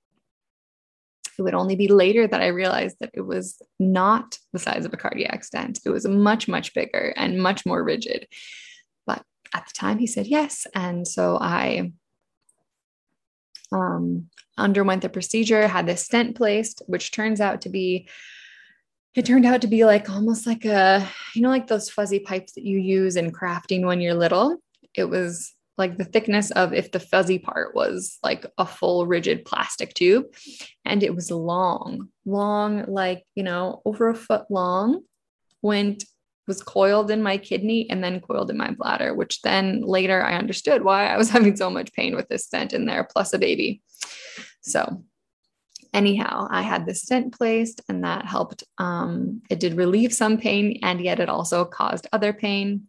It 1.38 1.42
would 1.42 1.54
only 1.54 1.76
be 1.76 1.88
later 1.88 2.28
that 2.28 2.42
I 2.42 2.48
realized 2.48 2.98
that 3.00 3.12
it 3.14 3.22
was 3.22 3.62
not 3.80 4.38
the 4.54 4.60
size 4.60 4.86
of 4.86 4.94
a 4.94 4.98
cardiac 4.98 5.44
stent. 5.44 5.80
It 5.86 5.90
was 5.90 6.08
much, 6.08 6.48
much 6.48 6.74
bigger 6.74 7.14
and 7.16 7.42
much 7.42 7.66
more 7.66 7.84
rigid. 7.84 8.28
But 9.06 9.24
at 9.54 9.66
the 9.66 9.74
time, 9.74 9.98
he 10.00 10.08
said 10.08 10.28
yes. 10.28 10.68
And 10.76 11.08
so 11.08 11.38
I 11.40 11.92
um, 13.72 14.30
underwent 14.58 15.02
the 15.02 15.10
procedure, 15.10 15.68
had 15.68 15.88
this 15.88 16.04
stent 16.04 16.36
placed, 16.36 16.82
which 16.88 17.12
turns 17.12 17.42
out 17.42 17.62
to 17.62 17.70
be 17.70 18.08
it 19.14 19.26
turned 19.26 19.46
out 19.46 19.62
to 19.62 19.68
be 19.68 19.84
like 19.84 20.10
almost 20.10 20.48
like 20.48 20.64
a 20.64 21.06
you 21.36 21.42
know 21.42 21.50
like 21.50 21.68
those 21.68 21.90
fuzzy 21.90 22.20
pipes 22.20 22.54
that 22.54 22.64
you 22.64 22.78
use 22.78 23.16
in 23.16 23.32
crafting 23.32 23.86
when 23.86 24.00
you're 24.00 24.14
little 24.14 24.58
it 24.94 25.04
was 25.04 25.54
like 25.82 25.98
the 25.98 26.06
thickness 26.06 26.52
of 26.52 26.74
if 26.74 26.92
the 26.92 27.00
fuzzy 27.00 27.40
part 27.40 27.74
was 27.76 28.20
like 28.24 28.46
a 28.58 28.66
full 28.66 29.08
rigid 29.08 29.44
plastic 29.46 29.94
tube 29.94 30.26
and 30.86 31.02
it 31.02 31.16
was 31.16 31.32
long 31.32 32.08
long 32.26 32.86
like 32.88 33.26
you 33.36 33.44
know 33.44 33.82
over 33.84 34.10
a 34.10 34.16
foot 34.16 34.46
long 34.50 35.02
went 35.64 36.06
was 36.48 36.62
coiled 36.62 37.10
in 37.10 37.24
my 37.24 37.38
kidney 37.38 37.90
and 37.90 38.04
then 38.04 38.22
coiled 38.22 38.52
in 38.52 38.58
my 38.58 38.70
bladder 38.72 39.14
which 39.16 39.42
then 39.42 39.82
later 39.82 40.24
i 40.24 40.36
understood 40.36 40.84
why 40.84 41.08
i 41.08 41.18
was 41.18 41.30
having 41.36 41.56
so 41.56 41.70
much 41.70 41.92
pain 41.94 42.16
with 42.16 42.28
this 42.30 42.46
stent 42.46 42.74
in 42.74 42.86
there 42.86 43.04
plus 43.04 43.34
a 43.34 43.40
baby 43.40 43.82
so 44.62 45.04
anyhow, 45.94 46.48
I 46.50 46.62
had 46.62 46.86
the 46.86 46.96
stent 46.96 47.34
placed 47.38 47.82
and 47.90 48.04
that 48.04 48.26
helped. 48.26 48.64
Um, 48.78 49.42
it 49.50 49.60
did 49.60 49.76
relieve 49.76 50.14
some 50.14 50.38
pain 50.38 50.80
and 50.84 51.02
yet 51.02 51.20
it 51.20 51.30
also 51.30 51.66
caused 51.66 52.08
other 52.12 52.34
pain. 52.34 52.88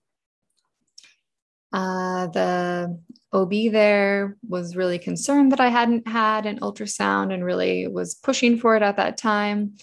Uh, 1.73 2.27
the 2.29 3.01
OB 3.33 3.51
there 3.73 4.37
was 4.47 4.77
really 4.77 4.99
concerned 4.99 5.53
that 5.53 5.61
I 5.61 5.69
hadn't 5.69 6.07
had 6.07 6.45
an 6.47 6.61
ultrasound 6.61 7.33
and 7.33 7.45
really 7.45 7.89
was 7.89 8.15
pushing 8.15 8.59
for 8.59 8.77
it 8.77 8.83
at 8.83 8.97
that 8.97 9.17
time. 9.17 9.77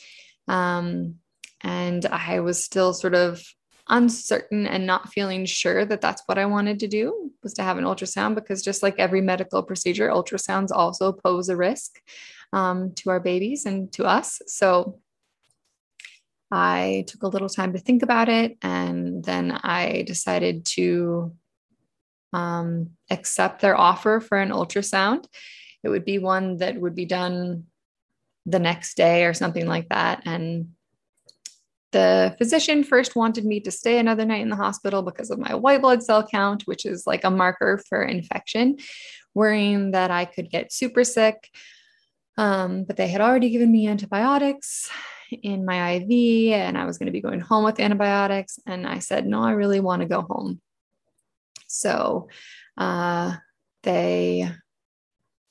Um, 0.48 1.15
and 1.62 2.05
I 2.05 2.41
was 2.41 2.63
still 2.63 2.93
sort 2.93 3.15
of 3.15 3.41
uncertain 3.89 4.67
and 4.67 4.86
not 4.86 5.10
feeling 5.10 5.46
sure 5.46 5.84
that 5.84 6.00
that's 6.00 6.22
what 6.27 6.38
I 6.38 6.46
wanted 6.46 6.79
to 6.79 6.88
do 6.88 7.31
was 7.41 7.53
to 7.55 7.63
have 7.63 7.77
an 7.77 7.86
ultrasound 7.86 8.36
because 8.36 8.62
just 8.62 8.84
like 8.84 9.00
every 9.00 9.22
medical 9.22 9.63
procedure, 9.63 10.10
ultrasounds 10.10 10.69
also 10.72 11.12
pose 11.12 11.50
a 11.50 11.58
risk 11.58 12.00
um, 12.53 12.93
to 12.96 13.10
our 13.10 13.19
babies 13.19 13.65
and 13.65 13.91
to 13.93 14.05
us. 14.05 14.41
So 14.46 15.00
I 16.51 17.05
took 17.08 17.24
a 17.24 17.27
little 17.27 17.50
time 17.50 17.74
to 17.74 17.79
think 17.79 18.03
about 18.03 18.29
it. 18.29 18.58
And 18.62 19.24
then 19.24 19.51
I 19.51 20.03
decided 20.08 20.65
to 20.67 21.34
um, 22.34 22.92
accept 23.10 23.62
their 23.62 23.78
offer 23.78 24.20
for 24.20 24.38
an 24.38 24.50
ultrasound. 24.50 25.26
It 25.84 25.90
would 25.90 26.06
be 26.06 26.20
one 26.20 26.58
that 26.58 26.80
would 26.80 26.96
be 26.96 27.06
done 27.06 27.66
the 28.46 28.60
next 28.60 28.98
day 28.98 29.26
or 29.26 29.34
something 29.34 29.68
like 29.68 29.90
that. 29.90 30.24
And 30.26 30.70
the 31.92 32.36
physician 32.38 32.84
first 32.84 33.16
wanted 33.16 33.46
me 33.46 33.60
to 33.62 33.72
stay 33.72 33.98
another 33.98 34.26
night 34.26 34.42
in 34.42 34.50
the 34.50 34.56
hospital 34.56 35.02
because 35.02 35.32
of 35.32 35.40
my 35.40 35.56
white 35.56 35.82
blood 35.82 36.04
cell 36.04 36.26
count, 36.26 36.64
which 36.64 36.86
is 36.86 37.08
like 37.08 37.24
a 37.24 37.32
marker 37.32 37.82
for 37.90 38.04
infection, 38.04 38.78
worrying 39.34 39.92
that 39.92 40.12
I 40.12 40.26
could 40.26 40.50
get 40.50 40.72
super 40.72 41.04
sick. 41.04 41.50
Um, 42.38 42.84
but 42.84 42.96
they 42.96 43.08
had 43.08 43.22
already 43.22 43.50
given 43.50 43.72
me 43.72 43.88
antibiotics 43.88 44.90
in 45.32 45.66
my 45.66 45.96
IV, 45.96 46.54
and 46.54 46.78
I 46.78 46.86
was 46.86 46.98
going 46.98 47.08
to 47.08 47.12
be 47.12 47.22
going 47.22 47.40
home 47.40 47.64
with 47.64 47.80
antibiotics. 47.80 48.60
And 48.66 48.88
I 48.88 49.00
said, 49.00 49.26
no, 49.26 49.44
I 49.44 49.52
really 49.52 49.80
want 49.80 50.02
to 50.02 50.08
go 50.08 50.22
home. 50.22 50.62
So 51.70 52.28
uh, 52.78 53.38
they 53.84 54.50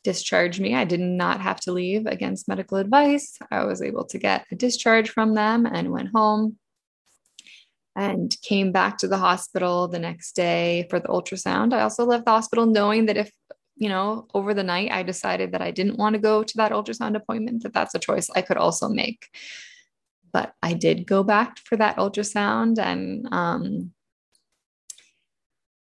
discharged 0.05 0.61
me. 0.61 0.75
I 0.75 0.85
did 0.85 1.01
not 1.01 1.41
have 1.41 1.61
to 1.61 1.73
leave 1.73 2.07
against 2.07 2.49
medical 2.49 2.79
advice. 2.79 3.39
I 3.51 3.65
was 3.65 3.83
able 3.83 4.05
to 4.07 4.19
get 4.19 4.47
a 4.51 4.57
discharge 4.57 5.11
from 5.11 5.35
them 5.35 5.67
and 5.67 5.93
went 5.93 6.11
home 6.15 6.59
and 7.97 8.37
came 8.43 8.71
back 8.73 8.99
to 8.99 9.09
the 9.09 9.19
hospital 9.19 9.89
the 9.89 9.99
next 9.99 10.33
day 10.37 10.87
for 10.91 11.01
the 11.01 11.09
ultrasound. 11.09 11.73
I 11.73 11.81
also 11.81 12.05
left 12.05 12.27
the 12.27 12.31
hospital 12.31 12.67
knowing 12.67 13.07
that 13.07 13.17
if 13.17 13.31
you 13.79 13.89
know, 13.89 14.27
over 14.35 14.55
the 14.55 14.65
night, 14.65 14.91
I 14.91 15.05
decided 15.05 15.53
that 15.53 15.63
I 15.63 15.71
didn't 15.71 15.99
want 15.99 16.15
to 16.15 16.21
go 16.21 16.43
to 16.43 16.57
that 16.57 16.73
ultrasound 16.73 17.15
appointment, 17.17 17.63
that 17.63 17.73
that's 17.73 17.95
a 17.95 18.01
choice 18.01 18.29
I 18.35 18.43
could 18.43 18.57
also 18.57 18.89
make. 18.89 19.27
But 20.33 20.53
I 20.63 20.75
did 20.75 21.07
go 21.07 21.23
back 21.23 21.59
for 21.59 21.77
that 21.77 21.97
ultrasound. 21.97 22.79
And 22.79 23.29
um, 23.33 23.93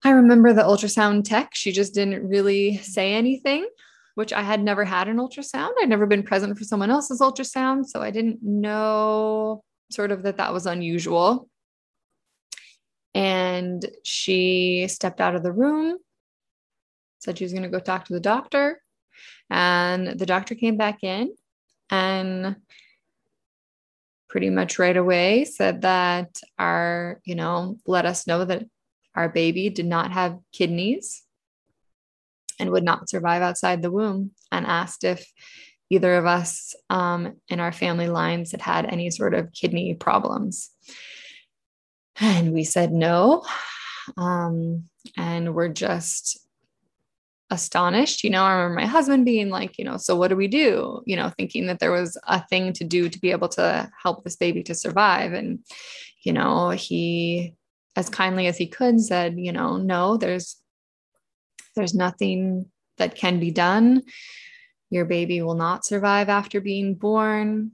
I 0.05 0.11
remember 0.11 0.53
the 0.53 0.63
ultrasound 0.63 1.25
tech, 1.25 1.51
she 1.55 1.73
just 1.73 1.95
didn't 1.95 2.29
really 2.29 2.77
say 2.79 3.15
anything, 3.15 3.67
which 4.15 4.33
I 4.33 4.43
had 4.43 4.63
never 4.63 4.85
had 4.85 5.09
an 5.09 5.17
ultrasound. 5.17 5.73
I'd 5.81 5.89
never 5.89 6.07
been 6.07 6.23
present 6.23 6.57
for 6.59 6.65
someone 6.65 6.91
else's 6.91 7.21
ultrasound. 7.21 7.87
So 7.87 8.03
I 8.03 8.11
didn't 8.11 8.43
know 8.43 9.65
sort 9.91 10.13
of 10.13 10.23
that 10.25 10.37
that 10.37 10.53
was 10.53 10.67
unusual. 10.67 11.49
And 13.15 13.85
she 14.03 14.87
stepped 14.89 15.21
out 15.21 15.35
of 15.35 15.43
the 15.43 15.53
room 15.53 15.99
said 17.25 17.39
she 17.39 17.45
was 17.45 17.53
going 17.53 17.65
to 17.65 17.69
go 17.69 17.81
talk 17.81 18.05
to 18.05 18.13
the 18.13 18.21
doctor. 18.21 18.81
And 19.51 20.19
the 20.19 20.27
doctor 20.27 20.55
came 20.55 20.77
back 20.77 21.03
in 21.03 21.35
and 21.91 22.57
pretty 24.29 24.51
much 24.51 24.79
right 24.79 24.97
away 24.97 25.45
said 25.45 25.83
that 25.83 26.41
our, 26.59 27.21
you 27.25 27.35
know, 27.35 27.79
let 27.87 28.07
us 28.07 28.27
know 28.27 28.45
that 28.45 28.65
our 29.15 29.29
baby 29.29 29.71
did 29.71 29.87
not 29.87 30.13
have 30.13 30.39
kidneys 30.53 31.23
and 32.59 32.71
would 32.71 32.85
not 32.85 33.09
survive 33.09 33.43
outside 33.43 33.83
the 33.83 33.91
womb 33.91 34.31
and 34.53 34.67
asked 34.67 35.05
if 35.05 35.27
either 35.91 36.15
of 36.15 36.27
us 36.27 36.75
um, 36.91 37.35
in 37.49 37.61
our 37.61 37.73
family 37.73 38.09
lines 38.09 38.53
had 38.53 38.63
had 38.63 38.87
any 38.87 39.11
sort 39.11 39.35
of 39.35 39.53
kidney 39.53 39.95
problems. 39.95 40.71
And 42.21 42.53
we 42.53 42.65
said 42.65 42.93
no. 42.93 43.45
Um, 44.17 44.85
and 45.17 45.55
we're 45.55 45.69
just 45.69 46.39
astonished. 47.51 48.25
You 48.25 48.31
know, 48.31 48.43
I 48.43 48.55
remember 48.55 48.81
my 48.81 48.87
husband 48.87 49.25
being 49.25 49.51
like, 49.51 49.79
you 49.79 49.85
know, 49.85 49.97
so 49.97 50.17
what 50.17 50.29
do 50.29 50.37
we 50.37 50.49
do? 50.49 51.03
You 51.07 51.17
know, 51.17 51.31
thinking 51.31 51.67
that 51.67 51.79
there 51.79 51.93
was 51.93 52.19
a 52.27 52.45
thing 52.47 52.73
to 52.75 52.85
do 52.85 53.09
to 53.09 53.21
be 53.21 53.31
able 53.31 53.49
to 53.51 53.91
help 54.03 54.25
this 54.25 54.37
baby 54.37 54.63
to 54.65 54.75
survive. 54.75 55.33
And, 55.33 55.61
you 56.23 56.33
know, 56.33 56.71
he, 56.71 57.55
as 57.97 58.09
kindly 58.09 58.47
as 58.47 58.57
he 58.57 58.67
could, 58.67 59.01
said, 59.01 59.39
you 59.39 59.53
know, 59.53 59.77
no, 59.77 60.17
there's, 60.17 60.57
there's 61.77 61.95
nothing 61.95 62.67
that 62.99 63.15
can 63.15 63.41
be 63.41 63.51
done. 63.51 64.03
Your 64.91 65.05
baby 65.05 65.43
will 65.43 65.55
not 65.55 65.85
survive 65.85 66.29
after 66.29 66.61
being 66.61 66.95
born. 66.95 67.73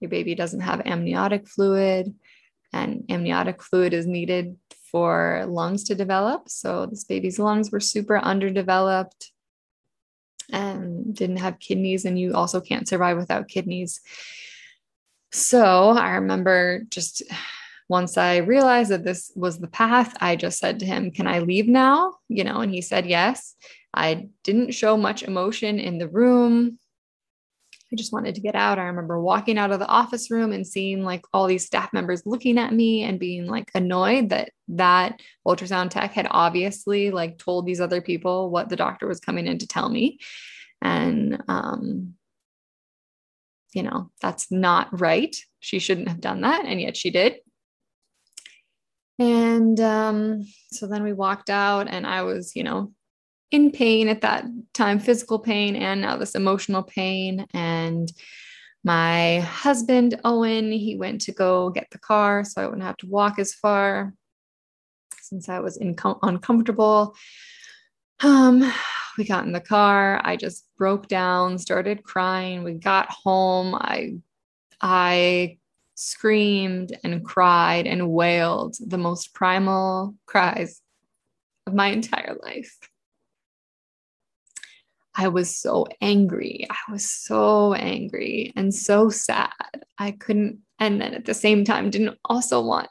Your 0.00 0.10
baby 0.10 0.34
doesn't 0.34 0.60
have 0.60 0.86
amniotic 0.86 1.48
fluid, 1.48 2.14
and 2.72 3.04
amniotic 3.08 3.62
fluid 3.62 3.94
is 3.94 4.06
needed 4.06 4.56
for 4.90 5.44
lungs 5.48 5.84
to 5.84 5.94
develop. 5.94 6.48
So 6.48 6.86
this 6.86 7.04
baby's 7.04 7.38
lungs 7.38 7.70
were 7.70 7.80
super 7.80 8.18
underdeveloped 8.18 9.32
and 10.52 11.14
didn't 11.14 11.38
have 11.38 11.58
kidneys, 11.58 12.04
and 12.04 12.18
you 12.18 12.34
also 12.34 12.60
can't 12.60 12.86
survive 12.86 13.16
without 13.16 13.48
kidneys. 13.48 14.00
So 15.32 15.90
I 15.90 16.10
remember 16.16 16.82
just 16.88 17.22
once 17.88 18.16
I 18.16 18.38
realized 18.38 18.90
that 18.90 19.04
this 19.04 19.30
was 19.36 19.58
the 19.58 19.68
path, 19.68 20.16
I 20.20 20.36
just 20.36 20.58
said 20.58 20.80
to 20.80 20.86
him, 20.86 21.10
Can 21.10 21.26
I 21.26 21.38
leave 21.40 21.68
now? 21.68 22.14
You 22.28 22.44
know, 22.44 22.60
and 22.60 22.72
he 22.72 22.82
said 22.82 23.06
yes. 23.06 23.54
I 23.94 24.28
didn't 24.44 24.74
show 24.74 24.96
much 24.96 25.22
emotion 25.22 25.78
in 25.78 25.98
the 25.98 26.08
room. 26.08 26.78
I 27.92 27.96
just 27.96 28.12
wanted 28.12 28.34
to 28.34 28.40
get 28.40 28.56
out. 28.56 28.80
I 28.80 28.84
remember 28.84 29.20
walking 29.20 29.58
out 29.58 29.70
of 29.70 29.78
the 29.78 29.86
office 29.86 30.30
room 30.30 30.52
and 30.52 30.66
seeing 30.66 31.04
like 31.04 31.24
all 31.32 31.46
these 31.46 31.64
staff 31.64 31.92
members 31.92 32.26
looking 32.26 32.58
at 32.58 32.72
me 32.72 33.04
and 33.04 33.20
being 33.20 33.46
like 33.46 33.70
annoyed 33.74 34.30
that 34.30 34.50
that 34.68 35.20
ultrasound 35.46 35.90
tech 35.90 36.12
had 36.12 36.26
obviously 36.30 37.12
like 37.12 37.38
told 37.38 37.64
these 37.64 37.80
other 37.80 38.00
people 38.00 38.50
what 38.50 38.68
the 38.68 38.76
doctor 38.76 39.06
was 39.06 39.20
coming 39.20 39.46
in 39.46 39.58
to 39.58 39.68
tell 39.68 39.88
me. 39.88 40.18
And 40.82 41.42
um 41.48 42.14
you 43.72 43.82
know, 43.82 44.10
that's 44.22 44.50
not 44.50 45.00
right. 45.00 45.36
She 45.60 45.78
shouldn't 45.78 46.08
have 46.08 46.20
done 46.20 46.40
that 46.40 46.64
and 46.64 46.80
yet 46.80 46.96
she 46.96 47.10
did. 47.10 47.36
And 49.18 49.80
um 49.80 50.46
so 50.72 50.86
then 50.86 51.02
we 51.02 51.12
walked 51.12 51.50
out 51.50 51.88
and 51.88 52.06
I 52.06 52.22
was, 52.22 52.54
you 52.54 52.62
know, 52.62 52.92
in 53.50 53.70
pain 53.70 54.08
at 54.08 54.20
that 54.22 54.44
time, 54.74 54.98
physical 54.98 55.38
pain 55.38 55.76
and 55.76 56.00
now 56.00 56.16
this 56.16 56.34
emotional 56.34 56.82
pain. 56.82 57.46
And 57.54 58.12
my 58.84 59.40
husband, 59.40 60.20
Owen, 60.24 60.70
he 60.70 60.96
went 60.96 61.20
to 61.22 61.32
go 61.32 61.70
get 61.70 61.88
the 61.90 61.98
car 61.98 62.44
so 62.44 62.62
I 62.62 62.66
wouldn't 62.66 62.84
have 62.84 62.96
to 62.98 63.08
walk 63.08 63.38
as 63.38 63.54
far 63.54 64.12
since 65.20 65.48
I 65.48 65.58
was 65.60 65.78
inco- 65.78 66.18
uncomfortable. 66.22 67.16
Um, 68.20 68.72
we 69.18 69.24
got 69.24 69.44
in 69.44 69.52
the 69.52 69.60
car. 69.60 70.20
I 70.24 70.36
just 70.36 70.68
broke 70.76 71.08
down, 71.08 71.58
started 71.58 72.04
crying. 72.04 72.62
We 72.64 72.74
got 72.74 73.10
home. 73.10 73.74
I 73.74 74.18
I 74.80 75.58
screamed 75.96 76.96
and 77.02 77.24
cried 77.24 77.86
and 77.86 78.10
wailed 78.10 78.76
the 78.80 78.98
most 78.98 79.34
primal 79.34 80.14
cries 80.26 80.80
of 81.66 81.74
my 81.74 81.88
entire 81.88 82.36
life. 82.42 82.78
I 85.18 85.28
was 85.28 85.56
so 85.56 85.86
angry. 86.02 86.66
I 86.70 86.92
was 86.92 87.08
so 87.10 87.72
angry 87.72 88.52
and 88.54 88.74
so 88.74 89.08
sad. 89.08 89.50
I 89.96 90.10
couldn't, 90.10 90.58
and 90.78 91.00
then 91.00 91.14
at 91.14 91.24
the 91.24 91.32
same 91.32 91.64
time, 91.64 91.88
didn't 91.88 92.18
also 92.26 92.60
want 92.60 92.88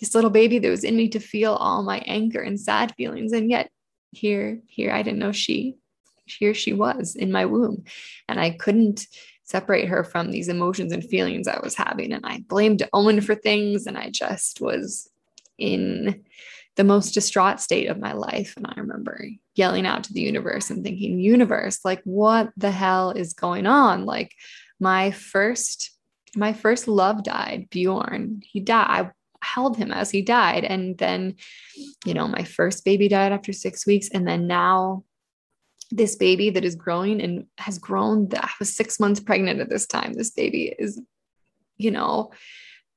this 0.00 0.14
little 0.14 0.30
baby 0.30 0.58
that 0.58 0.70
was 0.70 0.84
in 0.84 0.96
me 0.96 1.08
to 1.10 1.20
feel 1.20 1.52
all 1.52 1.82
my 1.82 1.98
anger 2.06 2.40
and 2.40 2.58
sad 2.58 2.94
feelings. 2.96 3.32
And 3.32 3.50
yet, 3.50 3.70
here, 4.12 4.60
here, 4.66 4.90
I 4.90 5.02
didn't 5.02 5.18
know 5.18 5.32
she, 5.32 5.76
here 6.24 6.54
she 6.54 6.72
was 6.72 7.14
in 7.14 7.30
my 7.30 7.44
womb. 7.44 7.84
And 8.26 8.40
I 8.40 8.50
couldn't 8.50 9.06
separate 9.46 9.88
her 9.88 10.04
from 10.04 10.30
these 10.30 10.48
emotions 10.48 10.92
and 10.92 11.04
feelings 11.04 11.48
I 11.48 11.60
was 11.60 11.74
having. 11.74 12.12
And 12.12 12.26
I 12.26 12.40
blamed 12.48 12.86
Owen 12.92 13.20
for 13.20 13.34
things. 13.34 13.86
And 13.86 13.96
I 13.96 14.10
just 14.10 14.60
was 14.60 15.08
in 15.56 16.24
the 16.74 16.84
most 16.84 17.12
distraught 17.12 17.60
state 17.60 17.88
of 17.88 17.98
my 17.98 18.12
life. 18.12 18.54
And 18.56 18.66
I 18.66 18.74
remember 18.76 19.24
yelling 19.54 19.86
out 19.86 20.04
to 20.04 20.12
the 20.12 20.20
universe 20.20 20.68
and 20.68 20.84
thinking, 20.84 21.20
universe, 21.20 21.80
like, 21.84 22.02
what 22.04 22.50
the 22.56 22.70
hell 22.70 23.12
is 23.12 23.32
going 23.32 23.66
on? 23.66 24.04
Like, 24.04 24.32
my 24.78 25.12
first, 25.12 25.92
my 26.34 26.52
first 26.52 26.86
love 26.86 27.24
died, 27.24 27.70
Bjorn. 27.70 28.42
He 28.44 28.60
died. 28.60 28.86
I 28.88 29.10
held 29.40 29.76
him 29.76 29.92
as 29.92 30.10
he 30.10 30.22
died. 30.22 30.64
And 30.64 30.98
then, 30.98 31.36
you 32.04 32.14
know, 32.14 32.28
my 32.28 32.42
first 32.42 32.84
baby 32.84 33.08
died 33.08 33.32
after 33.32 33.52
six 33.52 33.86
weeks. 33.86 34.08
And 34.12 34.26
then 34.26 34.46
now 34.46 35.04
this 35.90 36.16
baby 36.16 36.50
that 36.50 36.64
is 36.64 36.74
growing 36.74 37.20
and 37.20 37.46
has 37.58 37.78
grown, 37.78 38.28
I 38.34 38.50
was 38.58 38.74
six 38.74 38.98
months 38.98 39.20
pregnant 39.20 39.60
at 39.60 39.70
this 39.70 39.86
time. 39.86 40.12
This 40.12 40.30
baby 40.30 40.74
is, 40.78 41.00
you 41.76 41.90
know, 41.90 42.32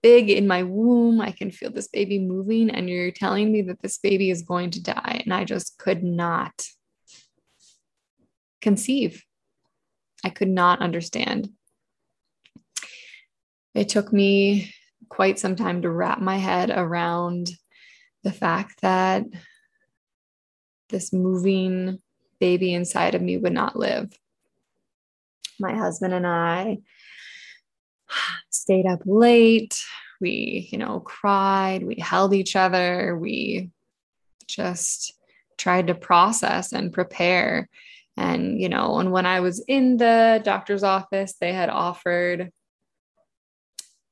big 0.02 0.30
in 0.30 0.48
my 0.48 0.64
womb. 0.64 1.22
I 1.22 1.32
can 1.32 1.52
feel 1.52 1.72
this 1.72 1.88
baby 1.88 2.20
moving, 2.20 2.70
and 2.70 2.90
you're 2.90 3.12
telling 3.12 3.52
me 3.52 3.62
that 3.64 3.82
this 3.82 3.98
baby 3.98 4.30
is 4.30 4.42
going 4.42 4.72
to 4.72 4.84
die. 4.84 5.22
And 5.24 5.34
I 5.34 5.46
just 5.46 5.78
could 5.78 6.04
not 6.04 6.66
conceive. 8.62 9.24
I 10.24 10.30
could 10.30 10.50
not 10.50 10.82
understand. 10.82 11.50
It 13.76 13.90
took 13.90 14.12
me 14.12 14.74
quite 15.10 15.40
some 15.40 15.56
time 15.56 15.84
to 15.84 15.90
wrap 15.90 16.20
my 16.20 16.38
head 16.38 16.70
around 16.70 17.52
the 18.24 18.32
fact 18.32 18.82
that 18.82 19.26
this 20.90 21.14
moving 21.14 22.00
baby 22.40 22.74
inside 22.74 23.16
of 23.16 23.22
me 23.22 23.38
would 23.38 23.54
not 23.54 23.76
live. 23.76 24.18
My 25.60 25.76
husband 25.76 26.14
and 26.14 26.26
I 26.26 26.80
stayed 28.50 28.86
up 28.86 29.02
late. 29.06 29.80
We, 30.22 30.68
you 30.72 30.78
know, 30.78 31.00
cried, 31.00 31.84
we 31.84 31.96
held 31.96 32.34
each 32.34 32.58
other, 32.58 33.18
we 33.18 33.70
just 34.48 35.14
tried 35.58 35.88
to 35.88 35.96
process 35.96 36.74
and 36.74 36.92
prepare. 36.92 37.70
And, 38.18 38.60
you 38.60 38.68
know, 38.68 39.00
and 39.00 39.14
when 39.14 39.26
I 39.26 39.40
was 39.40 39.64
in 39.66 39.96
the 39.96 40.42
doctor's 40.44 40.84
office, 40.84 41.36
they 41.40 41.54
had 41.54 41.70
offered, 41.70 42.52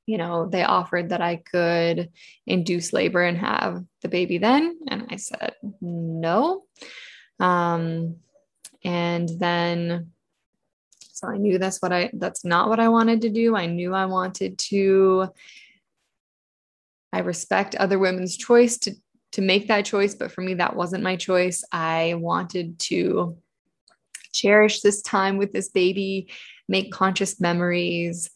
you 0.05 0.17
know, 0.17 0.47
they 0.47 0.63
offered 0.63 1.09
that 1.09 1.21
I 1.21 1.37
could 1.37 2.09
induce 2.45 2.93
labor 2.93 3.21
and 3.21 3.37
have 3.37 3.83
the 4.01 4.07
baby 4.07 4.37
then. 4.37 4.79
And 4.87 5.07
I 5.09 5.17
said, 5.17 5.55
no. 5.81 6.63
Um, 7.39 8.17
and 8.83 9.29
then 9.29 10.11
so 10.99 11.27
I 11.27 11.37
knew 11.37 11.57
that's 11.57 11.81
what 11.81 11.91
I 11.91 12.11
that's 12.13 12.45
not 12.45 12.69
what 12.69 12.79
I 12.79 12.89
wanted 12.89 13.21
to 13.21 13.29
do. 13.29 13.55
I 13.55 13.65
knew 13.65 13.93
I 13.93 14.05
wanted 14.05 14.59
to 14.59 15.29
I 17.11 17.19
respect 17.19 17.75
other 17.75 17.97
women's 17.97 18.37
choice 18.37 18.77
to 18.79 18.93
to 19.33 19.41
make 19.41 19.67
that 19.67 19.85
choice, 19.85 20.13
but 20.13 20.31
for 20.31 20.41
me 20.41 20.53
that 20.55 20.75
wasn't 20.75 21.03
my 21.03 21.15
choice. 21.15 21.63
I 21.71 22.13
wanted 22.17 22.79
to 22.79 23.37
cherish 24.31 24.81
this 24.81 25.01
time 25.01 25.37
with 25.37 25.53
this 25.53 25.69
baby, 25.69 26.29
make 26.67 26.91
conscious 26.91 27.41
memories. 27.41 28.29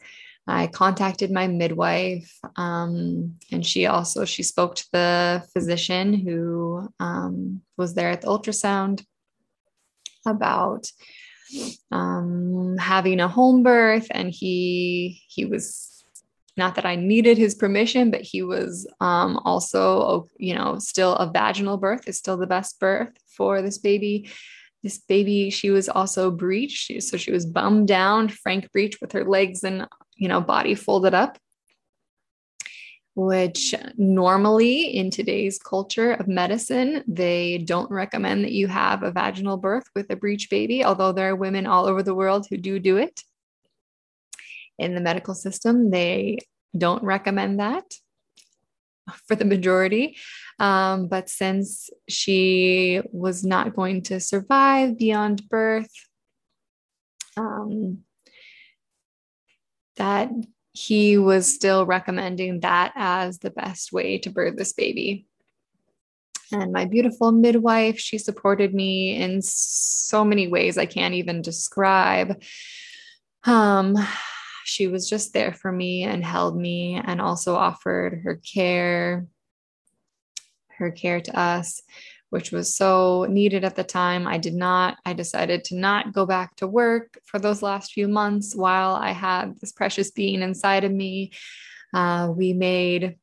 I 0.52 0.68
contacted 0.68 1.32
my 1.32 1.48
midwife, 1.48 2.38
um, 2.58 3.38
and 3.52 3.66
she 3.66 3.86
also 3.86 4.26
she 4.26 4.44
spoke 4.44 4.76
to 4.76 4.88
the 4.92 5.44
physician 5.54 6.14
who 6.14 6.90
um, 7.00 7.62
was 7.78 7.94
there 7.94 8.10
at 8.10 8.22
the 8.22 8.28
ultrasound 8.28 9.06
about 10.26 10.92
um, 11.92 12.78
having 12.78 13.22
a 13.22 13.30
home 13.30 13.64
birth, 13.64 14.08
and 14.12 14.30
he 14.30 15.24
he 15.28 15.46
was 15.46 16.04
not 16.58 16.76
that 16.76 16.86
I 16.86 16.96
needed 16.98 17.38
his 17.38 17.56
permission, 17.56 18.12
but 18.12 18.22
he 18.22 18.44
was 18.44 18.86
um, 19.00 19.40
also, 19.46 20.28
you 20.38 20.54
know, 20.54 20.80
still 20.80 21.16
a 21.16 21.32
vaginal 21.32 21.78
birth 21.78 22.10
is 22.10 22.18
still 22.18 22.36
the 22.36 22.46
best 22.46 22.78
birth 22.80 23.14
for 23.26 23.62
this 23.62 23.78
baby. 23.78 24.30
This 24.84 24.98
baby, 24.98 25.50
she 25.50 25.70
was 25.70 25.88
also 25.88 26.30
breeched, 26.30 27.04
so 27.04 27.16
she 27.16 27.32
was 27.32 27.46
bummed 27.46 27.88
down, 27.88 28.28
frank 28.28 28.72
breech 28.72 29.00
with 29.00 29.12
her 29.14 29.24
legs 29.24 29.64
and 29.64 29.88
you 30.22 30.28
know 30.30 30.40
body 30.40 30.76
folded 30.76 31.14
up 31.14 31.38
which 33.14 33.76
normally 33.98 34.84
in 34.84 35.12
today's 35.12 35.60
culture 35.60 36.14
of 36.14 36.28
medicine, 36.28 37.04
they 37.08 37.58
don't 37.58 37.92
recommend 37.92 38.46
that 38.46 38.54
you 38.54 38.68
have 38.68 39.04
a 39.04 39.12
vaginal 39.12 39.58
birth 39.58 39.84
with 39.96 40.10
a 40.10 40.16
breech 40.16 40.50
baby, 40.50 40.86
although 40.86 41.12
there 41.12 41.32
are 41.32 41.36
women 41.36 41.68
all 41.68 41.86
over 41.86 42.02
the 42.02 42.16
world 42.16 42.48
who 42.50 42.56
do 42.56 42.80
do 42.80 42.98
it. 42.98 43.22
In 44.80 44.96
the 44.96 45.02
medical 45.02 45.36
system, 45.36 45.92
they 45.92 46.38
don't 46.78 47.04
recommend 47.04 47.60
that 47.60 47.84
for 49.28 49.36
the 49.36 49.46
majority. 49.46 50.16
Um, 50.58 51.08
but 51.08 51.30
since 51.30 51.90
she 52.08 53.02
was 53.12 53.44
not 53.44 53.76
going 53.76 54.04
to 54.04 54.22
survive 54.22 54.98
beyond 54.98 55.50
birth, 55.50 55.92
um, 57.36 58.04
that 59.98 60.30
he 60.74 61.18
was 61.18 61.54
still 61.54 61.86
recommending 61.86 62.62
that 62.62 62.94
as 62.96 63.40
the 63.40 63.52
best 63.52 63.92
way 63.92 64.18
to 64.20 64.30
birth 64.30 64.56
this 64.58 64.74
baby. 64.74 65.26
and 66.54 66.72
my 66.74 66.86
beautiful 66.86 67.32
midwife. 67.32 67.98
She 67.98 68.18
supported 68.18 68.74
me 68.74 69.16
in 69.16 69.42
so 69.42 70.26
many 70.26 70.48
ways 70.48 70.78
I 70.78 70.86
can't 70.86 71.14
even 71.14 71.42
describe. 71.42 72.42
Um, 73.46 73.96
she 74.66 74.88
was 74.88 75.10
just 75.10 75.34
there 75.34 75.54
for 75.54 75.72
me 75.72 76.04
and 76.04 76.24
held 76.24 76.58
me 76.58 77.02
and 77.04 77.22
also 77.22 77.56
offered 77.56 78.22
her 78.24 78.36
care, 78.36 79.28
her 80.78 80.92
care 80.92 81.22
to 81.22 81.40
us, 81.40 81.82
which 82.32 82.52
was 82.52 82.76
so 82.76 83.26
needed 83.30 83.64
at 83.64 83.76
the 83.76 83.84
time. 83.84 84.26
I 84.26 84.38
did 84.38 84.56
not, 84.56 84.98
I 85.06 85.14
decided 85.14 85.66
to 85.66 85.76
not 85.76 86.14
go 86.14 86.26
back 86.26 86.56
to 86.56 86.68
work 86.68 87.20
for 87.26 87.40
those 87.40 87.62
last 87.62 87.92
few 87.92 88.08
months 88.08 88.56
while 88.56 88.96
I 88.96 89.12
had 89.12 89.60
this 89.60 89.74
precious 89.74 90.12
being 90.12 90.42
inside 90.42 90.84
of 90.86 90.92
me. 90.92 91.34
Uh, 91.94 92.32
we 92.36 92.54
made 92.54 93.18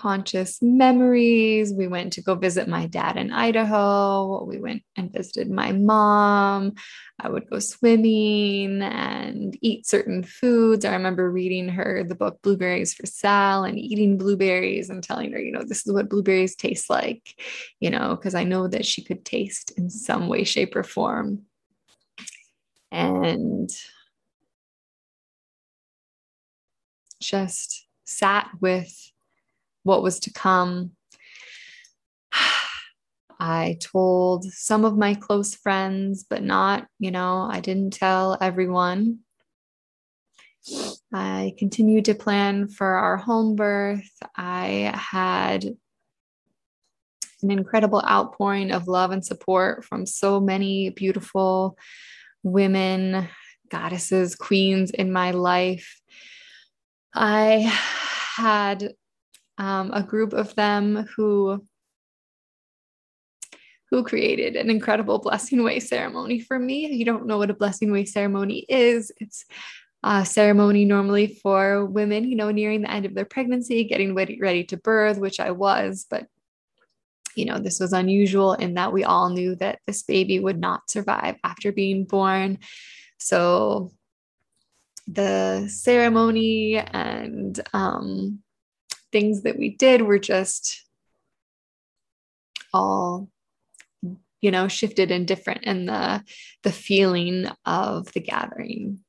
conscious 0.00 0.62
memories. 0.62 1.74
We 1.74 1.86
went 1.86 2.14
to 2.14 2.22
go 2.22 2.34
visit 2.34 2.68
my 2.68 2.86
dad 2.86 3.18
in 3.18 3.30
Idaho. 3.30 4.44
We 4.44 4.58
went 4.58 4.82
and 4.96 5.12
visited 5.12 5.50
my 5.50 5.72
mom. 5.72 6.72
I 7.20 7.28
would 7.28 7.50
go 7.50 7.58
swimming 7.58 8.80
and 8.80 9.58
eat 9.60 9.86
certain 9.86 10.22
foods. 10.22 10.86
I 10.86 10.94
remember 10.94 11.30
reading 11.30 11.68
her 11.68 12.02
the 12.02 12.14
book 12.14 12.40
Blueberries 12.42 12.94
for 12.94 13.04
Sal 13.04 13.64
and 13.64 13.78
eating 13.78 14.16
blueberries 14.16 14.88
and 14.88 15.02
telling 15.02 15.32
her, 15.32 15.38
you 15.38 15.52
know, 15.52 15.64
this 15.64 15.86
is 15.86 15.92
what 15.92 16.08
blueberries 16.08 16.56
taste 16.56 16.88
like, 16.88 17.34
you 17.78 17.90
know, 17.90 18.16
because 18.16 18.34
I 18.34 18.44
know 18.44 18.68
that 18.68 18.86
she 18.86 19.04
could 19.04 19.26
taste 19.26 19.72
in 19.76 19.90
some 19.90 20.28
way, 20.28 20.44
shape, 20.44 20.74
or 20.74 20.82
form. 20.82 21.42
And 22.90 23.68
just 27.20 27.86
sat 28.04 28.48
with 28.62 29.12
what 29.82 30.02
was 30.02 30.20
to 30.20 30.32
come. 30.32 30.92
I 33.40 33.78
told 33.80 34.44
some 34.44 34.84
of 34.84 34.98
my 34.98 35.14
close 35.14 35.54
friends, 35.54 36.24
but 36.28 36.42
not, 36.42 36.86
you 36.98 37.10
know, 37.10 37.48
I 37.50 37.60
didn't 37.60 37.94
tell 37.94 38.36
everyone. 38.40 39.20
I 41.12 41.54
continued 41.58 42.04
to 42.04 42.14
plan 42.14 42.68
for 42.68 42.86
our 42.86 43.16
home 43.16 43.56
birth. 43.56 44.10
I 44.36 44.92
had 44.94 45.64
an 47.42 47.50
incredible 47.50 48.02
outpouring 48.06 48.72
of 48.72 48.88
love 48.88 49.10
and 49.10 49.24
support 49.24 49.86
from 49.86 50.04
so 50.04 50.38
many 50.38 50.90
beautiful 50.90 51.78
women, 52.42 53.26
goddesses, 53.70 54.36
queens 54.36 54.90
in 54.90 55.12
my 55.12 55.30
life. 55.30 56.00
I 57.14 57.72
had 58.36 58.92
um, 59.60 59.90
a 59.92 60.02
group 60.02 60.32
of 60.32 60.54
them 60.54 61.06
who 61.14 61.62
who 63.90 64.02
created 64.02 64.56
an 64.56 64.70
incredible 64.70 65.18
blessing 65.18 65.62
way 65.62 65.80
ceremony 65.80 66.40
for 66.40 66.58
me. 66.58 66.86
If 66.86 66.92
you 66.92 67.04
don't 67.04 67.26
know 67.26 67.38
what 67.38 67.50
a 67.50 67.54
blessing 67.54 67.92
way 67.92 68.04
ceremony 68.04 68.64
is, 68.68 69.12
it's 69.18 69.44
a 70.02 70.24
ceremony 70.24 70.84
normally 70.84 71.26
for 71.42 71.84
women, 71.84 72.24
you 72.24 72.36
know, 72.36 72.50
nearing 72.50 72.82
the 72.82 72.90
end 72.90 73.04
of 73.04 73.14
their 73.14 73.24
pregnancy, 73.24 73.84
getting 73.84 74.14
ready, 74.14 74.38
ready 74.40 74.64
to 74.64 74.76
birth, 74.76 75.18
which 75.18 75.40
I 75.40 75.50
was, 75.50 76.06
but 76.08 76.26
you 77.36 77.44
know, 77.44 77.58
this 77.58 77.80
was 77.80 77.92
unusual 77.92 78.54
in 78.54 78.74
that 78.74 78.92
we 78.92 79.04
all 79.04 79.28
knew 79.30 79.56
that 79.56 79.80
this 79.86 80.02
baby 80.02 80.38
would 80.38 80.58
not 80.58 80.90
survive 80.90 81.36
after 81.44 81.70
being 81.70 82.04
born. 82.04 82.58
So 83.18 83.92
the 85.06 85.68
ceremony 85.68 86.78
and 86.78 87.60
um, 87.74 88.40
things 89.12 89.42
that 89.42 89.58
we 89.58 89.70
did 89.70 90.02
were 90.02 90.18
just 90.18 90.84
all 92.72 93.28
you 94.40 94.50
know 94.50 94.68
shifted 94.68 95.10
and 95.10 95.26
different 95.26 95.64
in 95.64 95.86
the 95.86 96.22
the 96.62 96.72
feeling 96.72 97.46
of 97.64 98.12
the 98.12 98.20
gathering. 98.20 99.00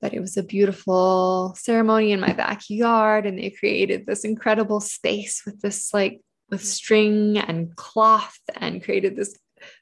But 0.00 0.14
it 0.14 0.20
was 0.20 0.36
a 0.36 0.42
beautiful 0.42 1.54
ceremony 1.56 2.10
in 2.10 2.20
my 2.20 2.32
backyard 2.32 3.24
and 3.24 3.38
they 3.38 3.50
created 3.50 4.04
this 4.04 4.24
incredible 4.24 4.80
space 4.80 5.42
with 5.46 5.60
this 5.60 5.94
like 5.94 6.20
with 6.50 6.64
string 6.64 7.38
and 7.38 7.74
cloth 7.76 8.38
and 8.56 8.82
created 8.82 9.16
this 9.16 9.38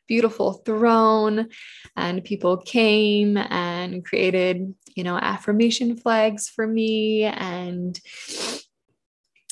beautiful 0.08 0.54
throne 0.64 1.48
and 1.96 2.24
people 2.24 2.56
came 2.56 3.36
and 3.36 4.04
created 4.04 4.74
you 4.94 5.04
know 5.04 5.16
affirmation 5.16 5.96
flags 5.96 6.48
for 6.48 6.66
me 6.66 7.24
and 7.24 8.00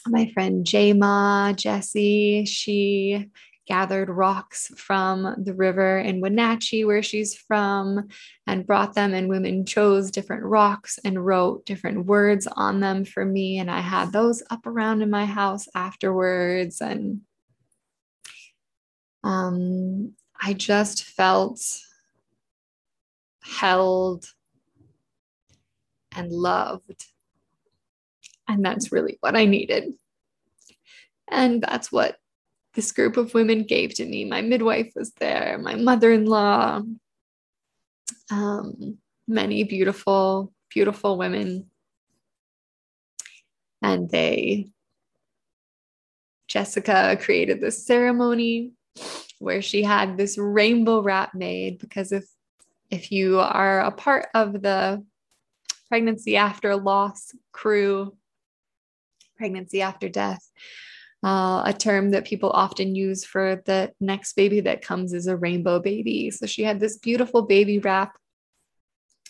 my 0.06 0.30
friend 0.32 0.66
Jama 0.66 1.54
Jessie 1.56 2.44
she 2.44 3.30
gathered 3.68 4.08
rocks 4.08 4.72
from 4.76 5.34
the 5.44 5.54
river 5.54 5.98
in 5.98 6.20
Wenatchee, 6.20 6.84
where 6.84 7.02
she's 7.02 7.34
from, 7.34 8.08
and 8.46 8.66
brought 8.66 8.94
them. 8.94 9.12
And 9.12 9.28
women 9.28 9.66
chose 9.66 10.10
different 10.10 10.42
rocks 10.44 10.98
and 11.04 11.24
wrote 11.24 11.66
different 11.66 12.06
words 12.06 12.48
on 12.50 12.80
them 12.80 13.04
for 13.04 13.24
me. 13.24 13.58
And 13.58 13.70
I 13.70 13.80
had 13.80 14.10
those 14.10 14.42
up 14.50 14.66
around 14.66 15.02
in 15.02 15.10
my 15.10 15.26
house 15.26 15.68
afterwards. 15.74 16.80
And 16.80 17.20
um, 19.22 20.14
I 20.40 20.52
just 20.52 21.04
felt 21.04 21.60
held 23.42 24.26
and 26.14 26.30
loved. 26.30 27.06
And 28.46 28.64
that's 28.64 28.92
really 28.92 29.18
what 29.20 29.36
I 29.36 29.44
needed. 29.44 29.94
And 31.30 31.62
that's 31.62 31.92
what 31.92 32.16
this 32.74 32.92
group 32.92 33.16
of 33.16 33.34
women 33.34 33.64
gave 33.64 33.94
to 33.94 34.06
me. 34.06 34.24
My 34.24 34.40
midwife 34.40 34.92
was 34.94 35.12
there, 35.14 35.58
my 35.60 35.74
mother 35.74 36.12
in 36.12 36.26
law, 36.26 36.82
um, 38.30 38.98
many 39.26 39.64
beautiful, 39.64 40.52
beautiful 40.72 41.18
women. 41.18 41.70
And 43.82 44.08
they, 44.10 44.70
Jessica 46.46 47.18
created 47.20 47.60
this 47.60 47.84
ceremony 47.84 48.72
where 49.38 49.62
she 49.62 49.82
had 49.82 50.16
this 50.16 50.36
rainbow 50.38 51.00
wrap 51.00 51.34
made 51.34 51.78
because 51.78 52.12
if 52.12 52.24
if 52.90 53.12
you 53.12 53.38
are 53.38 53.80
a 53.80 53.90
part 53.90 54.28
of 54.34 54.52
the 54.62 55.04
pregnancy 55.88 56.36
after 56.36 56.74
loss 56.76 57.32
crew 57.52 58.16
pregnancy 59.36 59.82
after 59.82 60.08
death 60.08 60.50
uh, 61.24 61.62
a 61.66 61.74
term 61.76 62.12
that 62.12 62.24
people 62.24 62.50
often 62.50 62.94
use 62.94 63.24
for 63.24 63.62
the 63.66 63.92
next 64.00 64.34
baby 64.34 64.60
that 64.60 64.82
comes 64.82 65.12
is 65.12 65.26
a 65.26 65.36
rainbow 65.36 65.80
baby. 65.80 66.30
So 66.30 66.46
she 66.46 66.62
had 66.62 66.78
this 66.78 66.96
beautiful 66.96 67.42
baby 67.42 67.80
wrap 67.80 68.16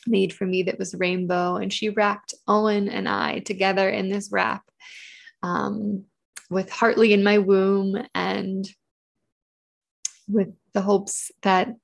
made 0.06 0.32
for 0.32 0.46
me 0.46 0.64
that 0.64 0.78
was 0.78 0.94
rainbow 0.94 1.56
and 1.56 1.72
she 1.72 1.88
wrapped 1.90 2.34
owen 2.46 2.88
and 2.88 3.08
i 3.08 3.40
together 3.40 3.88
in 3.88 4.08
this 4.08 4.30
wrap 4.32 4.62
um, 5.42 6.04
with 6.50 6.70
heartly 6.70 7.12
in 7.12 7.22
my 7.22 7.38
womb 7.38 7.96
and 8.14 8.68
with 10.28 10.48
the 10.74 10.82
hopes 10.82 11.30
that 11.42 11.74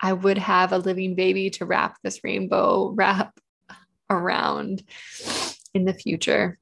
I 0.00 0.12
would 0.12 0.38
have 0.38 0.72
a 0.72 0.78
living 0.78 1.14
baby 1.14 1.50
to 1.50 1.66
wrap 1.66 1.98
this 2.02 2.24
rainbow 2.24 2.90
wrap 2.94 3.38
around 4.08 4.82
in 5.74 5.84
the 5.84 5.94
future. 5.94 6.58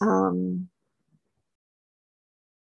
Um, 0.00 0.68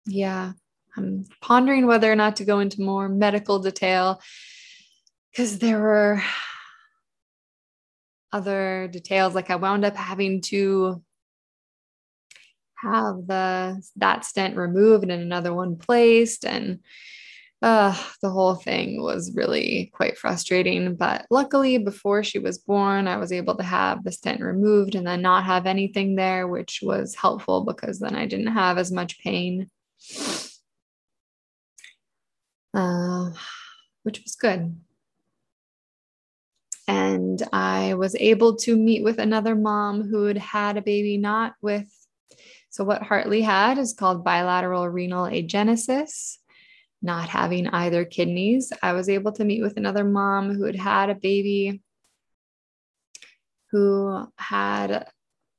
yeah, 0.05 0.53
I'm 0.95 1.25
pondering 1.41 1.85
whether 1.85 2.11
or 2.11 2.15
not 2.15 2.37
to 2.37 2.45
go 2.45 2.59
into 2.59 2.81
more 2.81 3.07
medical 3.09 3.59
detail 3.59 4.21
because 5.31 5.59
there 5.59 5.79
were 5.79 6.21
other 8.31 8.89
details. 8.91 9.35
Like 9.35 9.49
I 9.51 9.55
wound 9.55 9.85
up 9.85 9.95
having 9.95 10.41
to 10.41 11.03
have 12.81 13.27
the 13.27 13.81
that 13.95 14.25
stent 14.25 14.55
removed 14.55 15.09
and 15.09 15.21
another 15.21 15.53
one 15.53 15.77
placed 15.77 16.45
and 16.45 16.79
uh, 17.61 17.95
the 18.21 18.29
whole 18.29 18.55
thing 18.55 19.01
was 19.01 19.33
really 19.33 19.89
quite 19.93 20.17
frustrating. 20.17 20.95
But 20.95 21.25
luckily, 21.31 21.77
before 21.79 22.23
she 22.23 22.39
was 22.39 22.59
born, 22.59 23.07
I 23.07 23.17
was 23.17 23.31
able 23.31 23.55
to 23.55 23.63
have 23.63 24.03
the 24.03 24.11
stent 24.11 24.41
removed 24.41 24.93
and 24.93 25.07
then 25.07 25.21
not 25.21 25.43
have 25.45 25.65
anything 25.65 26.15
there, 26.15 26.47
which 26.47 26.81
was 26.83 27.15
helpful 27.15 27.63
because 27.63 27.99
then 27.99 28.15
I 28.15 28.27
didn't 28.27 28.53
have 28.53 28.77
as 28.77 28.91
much 28.91 29.19
pain, 29.19 29.71
uh, 32.75 33.31
which 34.03 34.21
was 34.23 34.35
good. 34.35 34.75
And 36.87 37.41
I 37.51 37.95
was 37.95 38.15
able 38.15 38.55
to 38.57 38.77
meet 38.77 39.03
with 39.03 39.17
another 39.17 39.55
mom 39.55 40.07
who 40.07 40.25
had 40.25 40.37
had 40.37 40.77
a 40.77 40.81
baby 40.81 41.17
not 41.17 41.55
with 41.61 41.91
so, 42.77 42.83
what 42.83 43.01
Heartly 43.01 43.41
had 43.41 43.79
is 43.79 43.95
called 43.95 44.23
bilateral 44.23 44.87
renal 44.87 45.25
agenesis, 45.25 46.37
not 47.01 47.27
having 47.27 47.67
either 47.69 48.05
kidneys. 48.05 48.71
I 48.83 48.93
was 48.93 49.09
able 49.09 49.31
to 49.31 49.43
meet 49.43 49.63
with 49.63 49.77
another 49.77 50.03
mom 50.03 50.53
who 50.53 50.65
had 50.65 50.75
had 50.75 51.09
a 51.09 51.15
baby 51.15 51.81
who 53.71 54.27
had 54.37 55.07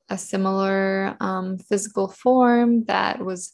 a 0.09 0.17
similar 0.17 1.17
um, 1.19 1.59
physical 1.59 2.07
form 2.07 2.85
that 2.85 3.19
was 3.19 3.53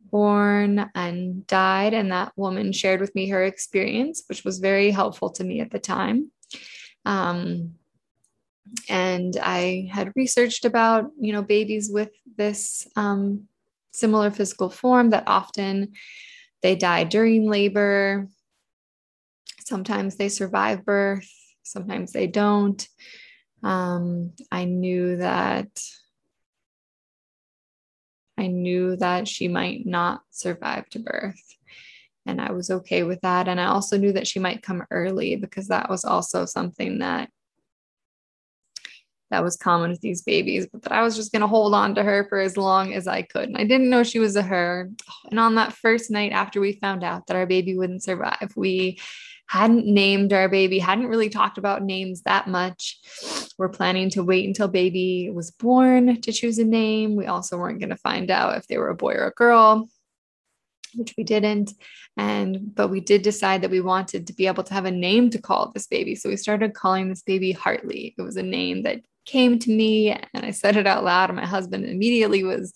born 0.00 0.90
and 0.94 1.46
died. 1.46 1.92
And 1.92 2.12
that 2.12 2.32
woman 2.34 2.72
shared 2.72 3.02
with 3.02 3.14
me 3.14 3.28
her 3.28 3.44
experience, 3.44 4.22
which 4.26 4.42
was 4.42 4.58
very 4.58 4.90
helpful 4.90 5.28
to 5.32 5.44
me 5.44 5.60
at 5.60 5.70
the 5.70 5.78
time. 5.78 6.30
Um, 7.04 7.74
and 8.88 9.36
I 9.42 9.88
had 9.92 10.12
researched 10.16 10.64
about, 10.64 11.10
you 11.20 11.32
know, 11.32 11.42
babies 11.42 11.90
with 11.92 12.10
this 12.36 12.86
um, 12.96 13.48
similar 13.92 14.30
physical 14.30 14.70
form 14.70 15.10
that 15.10 15.24
often 15.26 15.92
they 16.62 16.76
die 16.76 17.04
during 17.04 17.48
labor. 17.48 18.28
Sometimes 19.60 20.16
they 20.16 20.28
survive 20.28 20.84
birth, 20.84 21.28
sometimes 21.62 22.12
they 22.12 22.26
don't. 22.26 22.86
Um, 23.62 24.32
I 24.52 24.64
knew 24.64 25.16
that 25.16 25.68
I 28.38 28.48
knew 28.48 28.96
that 28.96 29.26
she 29.26 29.48
might 29.48 29.86
not 29.86 30.20
survive 30.30 30.88
to 30.90 30.98
birth. 30.98 31.40
And 32.26 32.40
I 32.40 32.52
was 32.52 32.70
okay 32.70 33.02
with 33.02 33.20
that. 33.22 33.48
And 33.48 33.60
I 33.60 33.66
also 33.66 33.96
knew 33.96 34.12
that 34.12 34.26
she 34.26 34.40
might 34.40 34.62
come 34.62 34.84
early 34.90 35.36
because 35.36 35.68
that 35.68 35.88
was 35.88 36.04
also 36.04 36.44
something 36.44 36.98
that 36.98 37.30
that 39.30 39.42
was 39.42 39.56
common 39.56 39.90
with 39.90 40.00
these 40.00 40.22
babies, 40.22 40.66
but 40.72 40.82
that 40.82 40.92
I 40.92 41.02
was 41.02 41.16
just 41.16 41.32
going 41.32 41.40
to 41.40 41.48
hold 41.48 41.74
on 41.74 41.94
to 41.96 42.02
her 42.02 42.26
for 42.28 42.38
as 42.38 42.56
long 42.56 42.94
as 42.94 43.08
I 43.08 43.22
could. 43.22 43.48
And 43.48 43.56
I 43.56 43.64
didn't 43.64 43.90
know 43.90 44.02
she 44.02 44.18
was 44.18 44.36
a 44.36 44.42
her. 44.42 44.90
And 45.30 45.40
on 45.40 45.56
that 45.56 45.72
first 45.72 46.10
night 46.10 46.32
after 46.32 46.60
we 46.60 46.74
found 46.74 47.02
out 47.02 47.26
that 47.26 47.36
our 47.36 47.46
baby 47.46 47.76
wouldn't 47.76 48.04
survive, 48.04 48.52
we 48.54 49.00
hadn't 49.48 49.86
named 49.86 50.32
our 50.32 50.48
baby, 50.48 50.78
hadn't 50.78 51.06
really 51.06 51.28
talked 51.28 51.58
about 51.58 51.82
names 51.82 52.22
that 52.22 52.48
much. 52.48 52.98
We're 53.58 53.68
planning 53.68 54.10
to 54.10 54.24
wait 54.24 54.46
until 54.46 54.68
baby 54.68 55.30
was 55.32 55.50
born 55.50 56.20
to 56.20 56.32
choose 56.32 56.58
a 56.58 56.64
name. 56.64 57.16
We 57.16 57.26
also 57.26 57.56
weren't 57.56 57.80
going 57.80 57.90
to 57.90 57.96
find 57.96 58.30
out 58.30 58.56
if 58.56 58.66
they 58.66 58.78
were 58.78 58.90
a 58.90 58.96
boy 58.96 59.14
or 59.14 59.26
a 59.26 59.32
girl, 59.32 59.88
which 60.94 61.14
we 61.16 61.24
didn't. 61.24 61.72
And 62.16 62.74
but 62.74 62.88
we 62.88 63.00
did 63.00 63.22
decide 63.22 63.62
that 63.62 63.70
we 63.70 63.80
wanted 63.80 64.26
to 64.26 64.32
be 64.32 64.46
able 64.46 64.64
to 64.64 64.74
have 64.74 64.84
a 64.84 64.90
name 64.90 65.30
to 65.30 65.40
call 65.40 65.70
this 65.70 65.86
baby. 65.86 66.14
So 66.16 66.28
we 66.28 66.36
started 66.36 66.74
calling 66.74 67.08
this 67.08 67.22
baby 67.22 67.52
Heartly. 67.52 68.14
It 68.18 68.22
was 68.22 68.36
a 68.36 68.42
name 68.42 68.82
that 68.82 69.02
came 69.26 69.58
to 69.58 69.70
me 69.70 70.10
and 70.10 70.44
I 70.44 70.52
said 70.52 70.76
it 70.76 70.86
out 70.86 71.04
loud 71.04 71.30
and 71.30 71.36
my 71.36 71.46
husband 71.46 71.84
immediately 71.84 72.44
was 72.44 72.72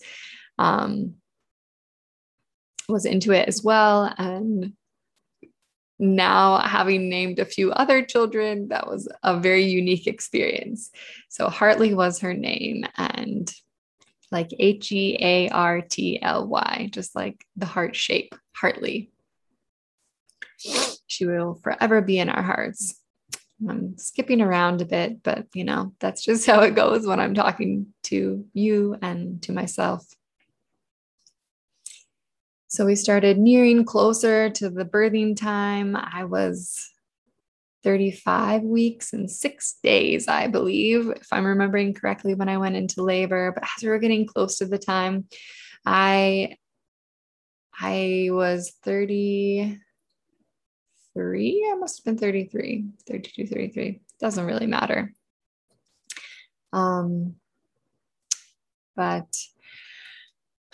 um 0.57 1.15
was 2.87 3.05
into 3.05 3.31
it 3.31 3.47
as 3.47 3.63
well 3.63 4.13
and 4.17 4.73
now 6.01 6.57
having 6.57 7.09
named 7.09 7.37
a 7.39 7.45
few 7.45 7.71
other 7.71 8.01
children, 8.01 8.69
that 8.69 8.87
was 8.87 9.07
a 9.23 9.39
very 9.39 9.63
unique 9.63 10.07
experience. 10.07 10.89
So 11.29 11.47
Heartly 11.47 11.93
was 11.93 12.19
her 12.19 12.33
name 12.33 12.83
and 12.97 13.53
like 14.31 14.49
H 14.57 14.91
E 14.91 15.17
A 15.21 15.49
R 15.49 15.81
T 15.81 16.19
L 16.21 16.47
Y, 16.47 16.89
just 16.91 17.15
like 17.15 17.45
the 17.55 17.67
heart 17.67 17.95
shape, 17.95 18.33
Heartly. 18.53 19.11
She 21.07 21.25
will 21.25 21.55
forever 21.63 22.01
be 22.01 22.17
in 22.17 22.29
our 22.29 22.43
hearts. 22.43 22.99
I'm 23.69 23.97
skipping 23.97 24.41
around 24.41 24.81
a 24.81 24.85
bit, 24.85 25.23
but 25.23 25.47
you 25.53 25.63
know, 25.63 25.93
that's 25.99 26.23
just 26.23 26.45
how 26.47 26.61
it 26.61 26.75
goes 26.75 27.05
when 27.05 27.19
I'm 27.19 27.33
talking 27.33 27.87
to 28.03 28.45
you 28.53 28.97
and 29.01 29.41
to 29.43 29.51
myself. 29.51 30.05
So 32.67 32.85
we 32.85 32.95
started 32.95 33.37
nearing 33.37 33.83
closer 33.83 34.49
to 34.49 34.69
the 34.69 34.85
birthing 34.85 35.35
time. 35.35 35.97
I 35.97 36.23
was 36.23 36.89
35 37.83 38.61
weeks 38.63 39.11
and 39.11 39.29
six 39.29 39.77
days, 39.83 40.27
I 40.27 40.47
believe, 40.47 41.09
if 41.09 41.27
I'm 41.31 41.45
remembering 41.45 41.93
correctly, 41.93 42.33
when 42.33 42.47
I 42.47 42.57
went 42.57 42.75
into 42.75 43.03
labor. 43.03 43.51
But 43.51 43.63
as 43.63 43.83
we 43.83 43.89
were 43.89 43.99
getting 43.99 44.25
close 44.25 44.57
to 44.59 44.65
the 44.65 44.77
time, 44.77 45.25
I 45.85 46.55
I 47.79 48.29
was 48.31 48.73
33. 51.15 51.71
I 51.71 51.75
must 51.77 51.99
have 51.99 52.05
been 52.05 52.17
33, 52.17 52.85
32, 53.07 53.47
33. 53.47 54.01
Doesn't 54.19 54.45
really 54.45 54.67
matter. 54.67 55.13
Um, 56.73 57.35
but 58.95 59.27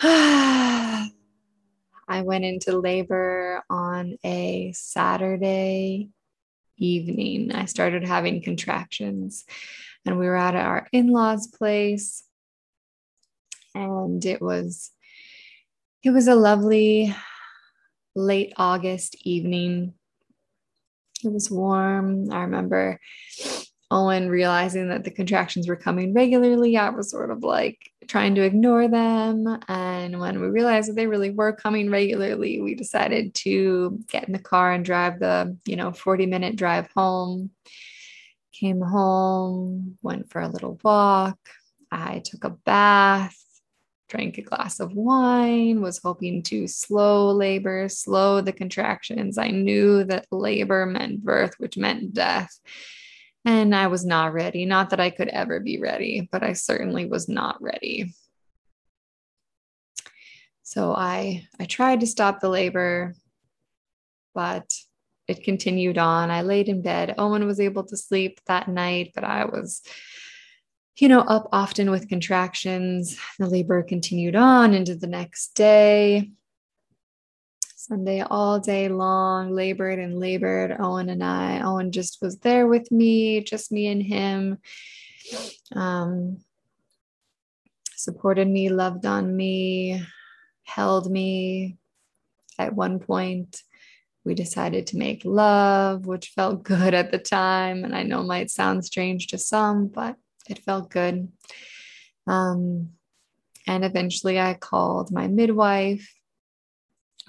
I 0.00 1.10
went 2.22 2.44
into 2.44 2.78
labor 2.78 3.62
on 3.68 4.16
a 4.24 4.72
Saturday 4.74 6.10
evening. 6.76 7.52
I 7.52 7.64
started 7.66 8.06
having 8.06 8.42
contractions, 8.42 9.44
and 10.06 10.18
we 10.18 10.26
were 10.26 10.36
at 10.36 10.54
our 10.54 10.88
in 10.92 11.08
law's 11.08 11.46
place. 11.48 12.24
And 13.74 14.24
it 14.24 14.40
was 14.40 14.90
it 16.02 16.10
was 16.10 16.28
a 16.28 16.34
lovely 16.34 17.14
late 18.14 18.52
August 18.56 19.16
evening. 19.22 19.94
It 21.24 21.32
was 21.32 21.50
warm. 21.50 22.30
I 22.30 22.42
remember 22.42 23.00
Owen 23.90 24.28
realizing 24.28 24.88
that 24.88 25.04
the 25.04 25.10
contractions 25.10 25.66
were 25.66 25.76
coming 25.76 26.12
regularly, 26.12 26.76
I 26.76 26.90
was 26.90 27.10
sort 27.10 27.30
of 27.30 27.42
like 27.42 27.78
trying 28.06 28.34
to 28.34 28.42
ignore 28.42 28.86
them. 28.86 29.58
And 29.66 30.20
when 30.20 30.40
we 30.40 30.48
realized 30.48 30.90
that 30.90 30.94
they 30.94 31.06
really 31.06 31.30
were 31.30 31.52
coming 31.52 31.90
regularly, 31.90 32.60
we 32.60 32.74
decided 32.74 33.34
to 33.36 33.98
get 34.10 34.24
in 34.24 34.32
the 34.32 34.38
car 34.38 34.72
and 34.72 34.84
drive 34.84 35.20
the, 35.20 35.56
you 35.64 35.76
know, 35.76 35.92
40 35.92 36.26
minute 36.26 36.56
drive 36.56 36.88
home. 36.94 37.50
Came 38.52 38.80
home, 38.80 39.96
went 40.02 40.30
for 40.30 40.40
a 40.40 40.48
little 40.48 40.78
walk. 40.82 41.38
I 41.90 42.20
took 42.24 42.44
a 42.44 42.50
bath, 42.50 43.36
drank 44.08 44.38
a 44.38 44.42
glass 44.42 44.80
of 44.80 44.92
wine, 44.94 45.80
was 45.80 45.98
hoping 45.98 46.42
to 46.44 46.66
slow 46.66 47.30
labor, 47.30 47.88
slow 47.88 48.40
the 48.40 48.52
contractions. 48.52 49.38
I 49.38 49.48
knew 49.48 50.04
that 50.04 50.26
labor 50.30 50.86
meant 50.86 51.24
birth, 51.24 51.54
which 51.58 51.76
meant 51.76 52.14
death. 52.14 52.58
And 53.44 53.74
I 53.74 53.86
was 53.86 54.04
not 54.04 54.32
ready. 54.32 54.64
Not 54.64 54.90
that 54.90 55.00
I 55.00 55.10
could 55.10 55.28
ever 55.28 55.60
be 55.60 55.78
ready, 55.78 56.28
but 56.30 56.42
I 56.42 56.54
certainly 56.54 57.06
was 57.06 57.28
not 57.28 57.62
ready. 57.62 58.14
So 60.62 60.94
I 60.94 61.46
I 61.58 61.64
tried 61.64 62.00
to 62.00 62.06
stop 62.06 62.40
the 62.40 62.50
labor, 62.50 63.14
but 64.34 64.70
it 65.28 65.44
continued 65.44 65.98
on. 65.98 66.30
I 66.30 66.42
laid 66.42 66.68
in 66.68 66.82
bed. 66.82 67.14
Owen 67.18 67.46
was 67.46 67.60
able 67.60 67.84
to 67.84 67.96
sleep 67.96 68.40
that 68.46 68.68
night, 68.68 69.12
but 69.14 69.24
I 69.24 69.44
was 69.44 69.82
you 70.98 71.08
know, 71.08 71.20
up 71.20 71.48
often 71.52 71.90
with 71.90 72.08
contractions. 72.08 73.18
The 73.38 73.46
labor 73.46 73.82
continued 73.82 74.34
on 74.34 74.74
into 74.74 74.96
the 74.96 75.06
next 75.06 75.54
day. 75.54 76.32
Sunday 77.76 78.20
all 78.20 78.58
day 78.58 78.88
long, 78.88 79.52
labored 79.52 79.98
and 79.98 80.18
labored. 80.18 80.76
Owen 80.78 81.08
and 81.08 81.22
I, 81.22 81.60
Owen 81.60 81.92
just 81.92 82.20
was 82.20 82.38
there 82.40 82.66
with 82.66 82.90
me, 82.90 83.42
just 83.42 83.70
me 83.70 83.86
and 83.86 84.02
him. 84.02 84.58
Um, 85.74 86.38
supported 87.94 88.48
me, 88.48 88.68
loved 88.68 89.06
on 89.06 89.34
me, 89.34 90.04
held 90.64 91.10
me. 91.10 91.78
At 92.58 92.74
one 92.74 92.98
point, 92.98 93.62
we 94.24 94.34
decided 94.34 94.88
to 94.88 94.98
make 94.98 95.24
love, 95.24 96.06
which 96.06 96.30
felt 96.30 96.62
good 96.64 96.92
at 96.92 97.12
the 97.12 97.18
time. 97.18 97.84
And 97.84 97.94
I 97.94 98.02
know 98.02 98.24
might 98.24 98.50
sound 98.50 98.84
strange 98.84 99.28
to 99.28 99.38
some, 99.38 99.86
but 99.86 100.16
it 100.48 100.58
felt 100.64 100.90
good. 100.90 101.30
Um, 102.26 102.90
and 103.66 103.84
eventually, 103.84 104.40
I 104.40 104.54
called 104.54 105.12
my 105.12 105.28
midwife 105.28 106.14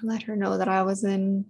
let 0.02 0.22
her 0.24 0.36
know 0.36 0.58
that 0.58 0.68
I 0.68 0.82
was 0.82 1.04
in, 1.04 1.46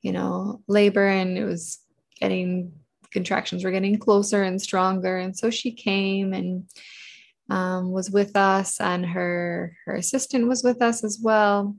you 0.00 0.12
know, 0.12 0.62
labor 0.68 1.06
and 1.06 1.36
it 1.36 1.44
was 1.44 1.80
getting 2.20 2.72
contractions 3.12 3.62
were 3.62 3.70
getting 3.70 3.98
closer 3.98 4.42
and 4.42 4.60
stronger. 4.60 5.18
And 5.18 5.36
so 5.36 5.50
she 5.50 5.72
came 5.72 6.32
and 6.32 6.64
um, 7.50 7.90
was 7.90 8.10
with 8.10 8.34
us, 8.36 8.80
and 8.80 9.04
her 9.04 9.76
her 9.84 9.94
assistant 9.94 10.48
was 10.48 10.62
with 10.62 10.80
us 10.80 11.04
as 11.04 11.18
well. 11.22 11.76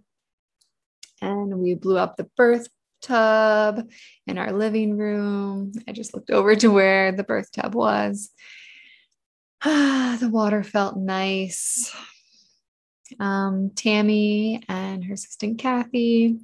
And 1.21 1.57
we 1.57 1.73
blew 1.73 1.97
up 1.97 2.15
the 2.15 2.29
birth 2.37 2.67
tub 3.01 3.89
in 4.27 4.37
our 4.37 4.51
living 4.51 4.97
room. 4.97 5.71
I 5.87 5.93
just 5.93 6.13
looked 6.13 6.29
over 6.29 6.55
to 6.57 6.67
where 6.67 7.11
the 7.11 7.23
birth 7.23 7.51
tub 7.51 7.73
was. 7.73 8.29
Ah, 9.63 10.17
the 10.19 10.29
water 10.29 10.63
felt 10.63 10.97
nice 10.97 11.93
um, 13.19 13.71
Tammy 13.75 14.63
and 14.67 15.03
her 15.05 15.13
assistant 15.13 15.59
Kathy 15.59 16.39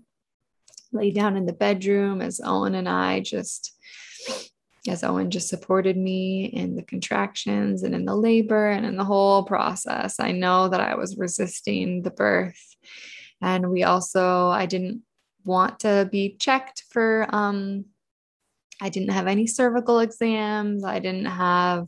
lay 0.91 1.11
down 1.11 1.37
in 1.37 1.45
the 1.45 1.53
bedroom 1.53 2.21
as 2.21 2.41
Owen 2.43 2.75
and 2.75 2.89
I 2.89 3.19
just, 3.19 3.77
as 4.87 5.03
Owen 5.03 5.29
just 5.29 5.49
supported 5.49 5.97
me 5.97 6.45
in 6.45 6.75
the 6.75 6.83
contractions 6.83 7.83
and 7.83 7.93
in 7.93 8.05
the 8.05 8.15
labor 8.15 8.69
and 8.69 8.85
in 8.85 8.97
the 8.97 9.05
whole 9.05 9.43
process. 9.43 10.19
I 10.19 10.31
know 10.31 10.67
that 10.69 10.81
I 10.81 10.95
was 10.95 11.17
resisting 11.17 12.01
the 12.01 12.11
birth. 12.11 12.75
And 13.41 13.69
we 13.69 13.83
also, 13.83 14.47
I 14.49 14.65
didn't 14.65 15.03
want 15.45 15.81
to 15.81 16.09
be 16.11 16.35
checked 16.39 16.83
for, 16.89 17.27
um, 17.29 17.85
I 18.81 18.89
didn't 18.89 19.11
have 19.11 19.27
any 19.27 19.47
cervical 19.47 19.99
exams. 19.99 20.83
I 20.83 20.99
didn't 20.99 21.25
have 21.25 21.87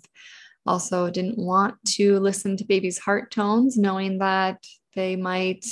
also 0.65 1.09
didn't 1.09 1.37
want 1.37 1.75
to 1.85 2.19
listen 2.19 2.57
to 2.57 2.65
baby's 2.65 2.99
heart 2.99 3.31
tones, 3.31 3.77
knowing 3.77 4.19
that 4.19 4.63
they 4.95 5.15
might 5.15 5.65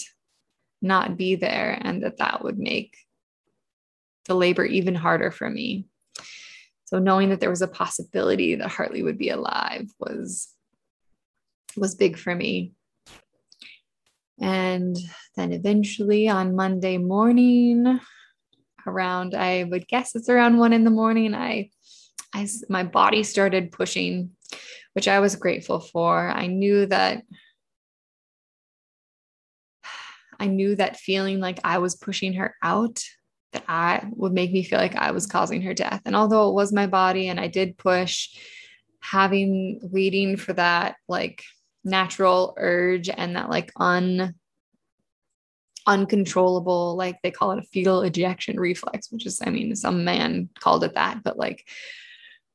not 0.81 1.17
be 1.17 1.35
there 1.35 1.79
and 1.81 2.03
that 2.03 2.17
that 2.17 2.43
would 2.43 2.57
make 2.57 2.95
the 4.25 4.35
labor 4.35 4.63
even 4.63 4.95
harder 4.95 5.31
for 5.31 5.49
me. 5.49 5.85
So 6.85 6.99
knowing 6.99 7.29
that 7.29 7.39
there 7.39 7.49
was 7.49 7.61
a 7.61 7.67
possibility 7.67 8.55
that 8.55 8.67
Heartly 8.69 9.03
would 9.03 9.17
be 9.17 9.29
alive 9.29 9.91
was 9.99 10.47
was 11.77 11.95
big 11.95 12.17
for 12.17 12.33
me. 12.33 12.73
And 14.41 14.97
then 15.35 15.51
eventually 15.51 16.29
on 16.29 16.55
Monday 16.55 16.97
morning, 16.97 17.99
around 18.87 19.35
I 19.35 19.65
would 19.65 19.87
guess 19.87 20.15
it's 20.15 20.29
around 20.29 20.57
one 20.57 20.73
in 20.73 20.83
the 20.83 20.89
morning, 20.89 21.35
I 21.35 21.69
I 22.33 22.47
my 22.69 22.83
body 22.83 23.23
started 23.23 23.71
pushing, 23.71 24.31
which 24.93 25.07
I 25.07 25.19
was 25.19 25.35
grateful 25.35 25.79
for. 25.79 26.29
I 26.29 26.47
knew 26.47 26.85
that 26.87 27.23
I 30.39 30.47
knew 30.47 30.75
that 30.75 30.97
feeling 30.97 31.39
like 31.39 31.59
I 31.63 31.79
was 31.79 31.95
pushing 31.95 32.33
her 32.33 32.55
out 32.63 33.03
that 33.51 33.63
I 33.67 34.07
would 34.11 34.31
make 34.31 34.51
me 34.51 34.63
feel 34.63 34.79
like 34.79 34.95
I 34.95 35.11
was 35.11 35.25
causing 35.25 35.61
her 35.63 35.73
death. 35.73 36.01
And 36.05 36.15
although 36.15 36.49
it 36.49 36.53
was 36.53 36.71
my 36.71 36.87
body 36.87 37.27
and 37.27 37.39
I 37.39 37.47
did 37.47 37.77
push, 37.77 38.29
having 39.01 39.79
waiting 39.81 40.37
for 40.37 40.53
that 40.53 40.95
like 41.07 41.43
natural 41.83 42.53
urge 42.57 43.09
and 43.09 43.35
that 43.35 43.49
like 43.49 43.71
un 43.77 44.35
uncontrollable 45.87 46.95
like 46.95 47.17
they 47.23 47.31
call 47.31 47.51
it 47.51 47.59
a 47.59 47.63
fetal 47.63 48.01
ejection 48.01 48.59
reflex 48.59 49.11
which 49.11 49.25
is 49.25 49.41
i 49.45 49.49
mean 49.49 49.75
some 49.75 50.03
man 50.03 50.49
called 50.59 50.83
it 50.83 50.93
that 50.93 51.23
but 51.23 51.37
like 51.37 51.67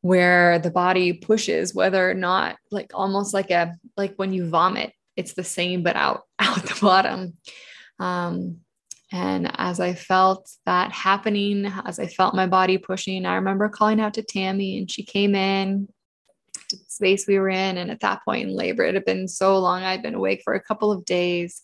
where 0.04 0.58
the 0.58 0.70
body 0.70 1.14
pushes 1.14 1.74
whether 1.74 2.10
or 2.10 2.12
not 2.12 2.56
like 2.70 2.90
almost 2.92 3.32
like 3.32 3.50
a 3.50 3.72
like 3.96 4.12
when 4.16 4.34
you 4.34 4.46
vomit 4.46 4.92
it's 5.16 5.32
the 5.32 5.42
same 5.42 5.82
but 5.82 5.96
out 5.96 6.24
out 6.38 6.62
the 6.62 6.78
bottom 6.78 7.32
um 7.98 8.58
and 9.12 9.50
as 9.58 9.78
I 9.78 9.94
felt 9.94 10.50
that 10.66 10.90
happening, 10.90 11.66
as 11.86 12.00
I 12.00 12.08
felt 12.08 12.34
my 12.34 12.48
body 12.48 12.78
pushing, 12.78 13.26
I 13.26 13.36
remember 13.36 13.68
calling 13.68 14.00
out 14.00 14.14
to 14.14 14.24
Tammy 14.24 14.76
and 14.76 14.90
she 14.90 15.04
came 15.04 15.36
in 15.36 15.86
to 16.70 16.76
the 16.76 16.84
space 16.88 17.24
we 17.28 17.38
were 17.38 17.48
in. 17.48 17.76
And 17.76 17.92
at 17.92 18.00
that 18.00 18.24
point 18.24 18.48
in 18.48 18.56
labor, 18.56 18.82
it 18.82 18.94
had 18.94 19.04
been 19.04 19.28
so 19.28 19.56
long. 19.58 19.84
I'd 19.84 20.02
been 20.02 20.16
awake 20.16 20.40
for 20.42 20.54
a 20.54 20.62
couple 20.62 20.90
of 20.90 21.04
days 21.04 21.62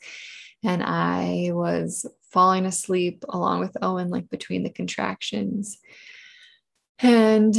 and 0.63 0.81
I 0.81 1.51
was 1.53 2.07
falling 2.31 2.67
asleep 2.67 3.25
along 3.29 3.59
with 3.59 3.77
Owen, 3.83 4.11
like 4.11 4.31
between 4.31 4.63
the 4.63 4.71
contractions. 4.71 5.79
And 7.01 7.57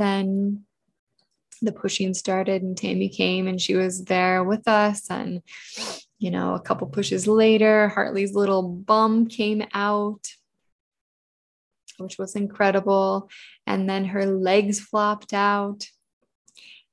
then 0.00 0.64
the 1.62 1.72
pushing 1.72 2.14
started 2.14 2.62
and 2.62 2.76
Tammy 2.76 3.08
came 3.10 3.46
and 3.46 3.60
she 3.60 3.74
was 3.74 4.04
there 4.04 4.42
with 4.42 4.66
us 4.66 5.10
and 5.10 5.42
you 6.20 6.30
know, 6.30 6.54
a 6.54 6.60
couple 6.60 6.86
pushes 6.86 7.26
later, 7.26 7.88
Heartly's 7.88 8.34
little 8.34 8.62
bum 8.62 9.26
came 9.26 9.64
out, 9.72 10.28
which 11.96 12.18
was 12.18 12.36
incredible. 12.36 13.30
And 13.66 13.88
then 13.88 14.04
her 14.04 14.26
legs 14.26 14.78
flopped 14.78 15.32
out. 15.32 15.86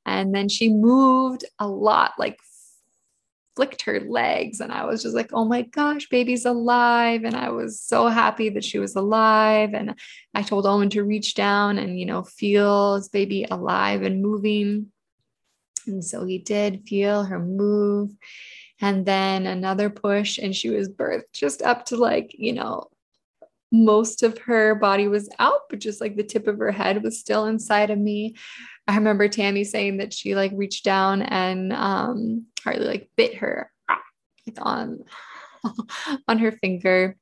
And 0.06 0.34
then 0.34 0.48
she 0.48 0.70
moved 0.70 1.44
a 1.60 1.68
lot, 1.68 2.14
like 2.18 2.40
flicked 3.58 3.82
her 3.82 4.00
legs. 4.00 4.62
And 4.62 4.72
I 4.72 4.86
was 4.86 5.04
just 5.04 5.16
like, 5.16 5.32
oh 5.34 5.44
my 5.44 5.64
gosh, 5.64 6.08
baby's 6.08 6.46
alive. 6.46 7.26
And 7.26 7.36
I 7.36 7.50
was 7.50 7.82
so 7.82 8.08
happy 8.08 8.50
that 8.52 8.64
she 8.64 8.80
was 8.80 8.96
alive. 8.96 9.74
And 9.74 9.96
I 10.34 10.44
told 10.44 10.66
Owen 10.66 10.90
to 10.92 11.04
reach 11.04 11.36
down 11.36 11.78
and, 11.78 12.00
you 12.00 12.06
know, 12.06 12.24
feel 12.24 12.96
his 12.96 13.10
baby 13.10 13.46
alive 13.52 14.04
and 14.04 14.22
moving. 14.22 14.94
And 15.88 16.06
so 16.06 16.24
he 16.24 16.38
did 16.38 16.84
feel 16.88 17.24
her 17.24 17.40
move 17.40 18.12
and 18.80 19.06
then 19.06 19.46
another 19.48 19.90
push 19.90 20.38
and 20.38 20.56
she 20.56 20.70
was 20.70 20.90
birthed 20.90 21.32
just 21.34 21.62
up 21.62 21.86
to 21.86 21.98
like 21.98 22.36
you 22.38 22.54
know 22.54 22.88
most 23.72 24.24
of 24.24 24.38
her 24.38 24.76
body 24.76 25.08
was 25.08 25.30
out 25.40 25.62
but 25.70 25.80
just 25.80 26.00
like 26.00 26.16
the 26.16 26.24
tip 26.24 26.48
of 26.48 26.60
her 26.60 26.72
head 26.72 27.04
was 27.04 27.20
still 27.20 27.46
inside 27.46 27.90
of 27.90 27.98
me 27.98 28.36
i 28.88 28.96
remember 28.96 29.28
tammy 29.28 29.64
saying 29.64 29.98
that 29.98 30.14
she 30.14 30.36
like 30.36 30.52
reached 30.56 30.86
down 30.86 31.22
and 31.22 31.74
um 31.74 32.46
Heartly 32.68 32.88
like 32.88 33.10
bit 33.16 33.36
her 33.36 33.72
like 34.46 34.58
on 34.62 35.06
on 36.28 36.40
her 36.40 36.52
finger 36.52 37.16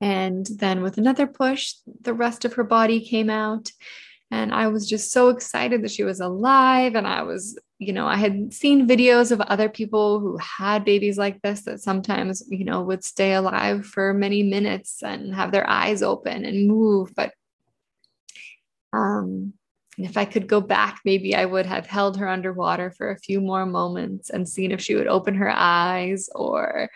and 0.00 0.46
then 0.46 0.82
with 0.82 0.98
another 0.98 1.26
push 1.26 1.74
the 2.02 2.12
rest 2.12 2.44
of 2.44 2.52
her 2.54 2.64
body 2.64 3.00
came 3.00 3.30
out 3.30 3.70
and 4.30 4.52
I 4.52 4.68
was 4.68 4.86
just 4.86 5.10
so 5.10 5.30
excited 5.30 5.82
that 5.82 5.90
she 5.90 6.04
was 6.04 6.20
alive. 6.20 6.94
And 6.94 7.06
I 7.06 7.22
was, 7.22 7.58
you 7.78 7.94
know, 7.94 8.06
I 8.06 8.16
had 8.16 8.52
seen 8.52 8.86
videos 8.86 9.32
of 9.32 9.40
other 9.40 9.70
people 9.70 10.20
who 10.20 10.36
had 10.36 10.84
babies 10.84 11.16
like 11.16 11.40
this 11.40 11.62
that 11.62 11.80
sometimes, 11.80 12.42
you 12.50 12.64
know, 12.64 12.82
would 12.82 13.02
stay 13.04 13.32
alive 13.32 13.86
for 13.86 14.12
many 14.12 14.42
minutes 14.42 15.02
and 15.02 15.34
have 15.34 15.50
their 15.50 15.68
eyes 15.68 16.02
open 16.02 16.44
and 16.44 16.68
move. 16.68 17.14
But 17.16 17.32
um, 18.92 19.54
if 19.98 20.16
I 20.16 20.24
could 20.24 20.46
go 20.46 20.60
back, 20.60 21.00
maybe 21.04 21.34
I 21.34 21.44
would 21.44 21.66
have 21.66 21.86
held 21.86 22.16
her 22.18 22.28
underwater 22.28 22.90
for 22.90 23.10
a 23.10 23.18
few 23.18 23.40
more 23.40 23.66
moments 23.66 24.30
and 24.30 24.48
seen 24.48 24.70
if 24.70 24.80
she 24.80 24.94
would 24.94 25.08
open 25.08 25.34
her 25.34 25.50
eyes 25.50 26.28
or 26.34 26.88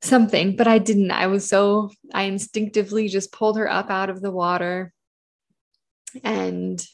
something. 0.00 0.56
But 0.56 0.66
I 0.66 0.78
didn't. 0.78 1.10
I 1.10 1.26
was 1.26 1.46
so, 1.46 1.90
I 2.14 2.24
instinctively 2.24 3.08
just 3.08 3.32
pulled 3.32 3.58
her 3.58 3.70
up 3.70 3.90
out 3.90 4.08
of 4.08 4.22
the 4.22 4.30
water 4.30 4.92
and 6.24 6.84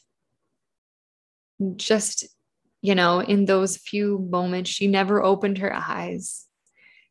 just 1.75 2.25
you 2.81 2.95
know 2.95 3.19
in 3.19 3.45
those 3.45 3.77
few 3.77 4.19
moments 4.31 4.69
she 4.69 4.87
never 4.87 5.21
opened 5.21 5.57
her 5.57 5.73
eyes 5.73 6.45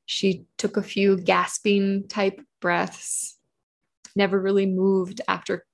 she 0.06 0.46
took 0.56 0.76
a 0.76 0.82
few 0.82 1.18
gasping 1.18 2.08
type 2.08 2.40
breaths 2.60 3.36
never 4.16 4.40
really 4.40 4.64
moved 4.64 5.20
after 5.28 5.66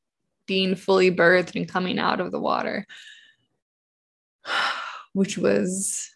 being 0.46 0.74
fully 0.74 1.11
birthed 1.11 1.57
and 1.57 1.68
coming 1.68 1.98
out 1.98 2.20
of 2.20 2.33
the 2.33 2.40
water 2.40 2.87
which 5.12 5.38
was 5.38 6.11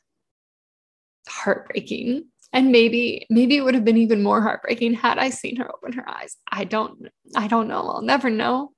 heartbreaking 1.28 2.24
and 2.52 2.72
maybe 2.72 3.26
maybe 3.30 3.56
it 3.56 3.62
would 3.62 3.74
have 3.74 3.84
been 3.84 3.96
even 3.96 4.22
more 4.22 4.40
heartbreaking 4.40 4.94
had 4.94 5.18
i 5.18 5.28
seen 5.28 5.56
her 5.56 5.70
open 5.74 5.92
her 5.92 6.08
eyes 6.08 6.36
i 6.50 6.64
don't 6.64 7.06
i 7.36 7.46
don't 7.46 7.68
know 7.68 7.80
i'll 7.80 8.02
never 8.02 8.30
know 8.30 8.72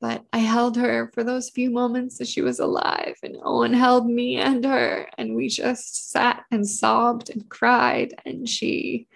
but 0.00 0.24
I 0.32 0.38
held 0.38 0.76
her 0.76 1.10
for 1.12 1.24
those 1.24 1.50
few 1.50 1.70
moments 1.70 2.18
that 2.18 2.28
she 2.28 2.40
was 2.40 2.60
alive, 2.60 3.16
and 3.22 3.36
Owen 3.42 3.72
held 3.72 4.08
me 4.08 4.36
and 4.36 4.64
her, 4.64 5.08
and 5.18 5.34
we 5.34 5.48
just 5.48 6.10
sat 6.10 6.44
and 6.52 6.66
sobbed 6.66 7.30
and 7.30 7.48
cried. 7.48 8.14
And 8.24 8.48
she, 8.48 9.08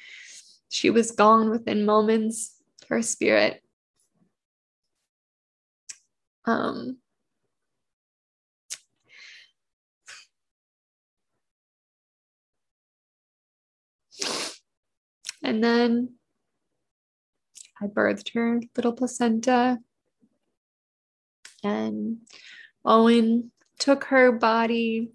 she 0.71 0.90
was 0.90 1.12
gone 1.12 1.51
within 1.51 1.87
moments. 1.87 2.57
Her 2.88 3.01
spirit, 3.01 3.62
um, 6.46 6.98
and 15.42 15.62
then 15.62 16.14
I 17.81 17.87
birthed 17.87 18.35
her 18.35 18.61
little 18.76 18.92
placenta 18.92 19.78
and 21.64 22.18
Owen 22.85 23.52
took 23.78 24.05
her 24.05 24.33
body 24.33 25.12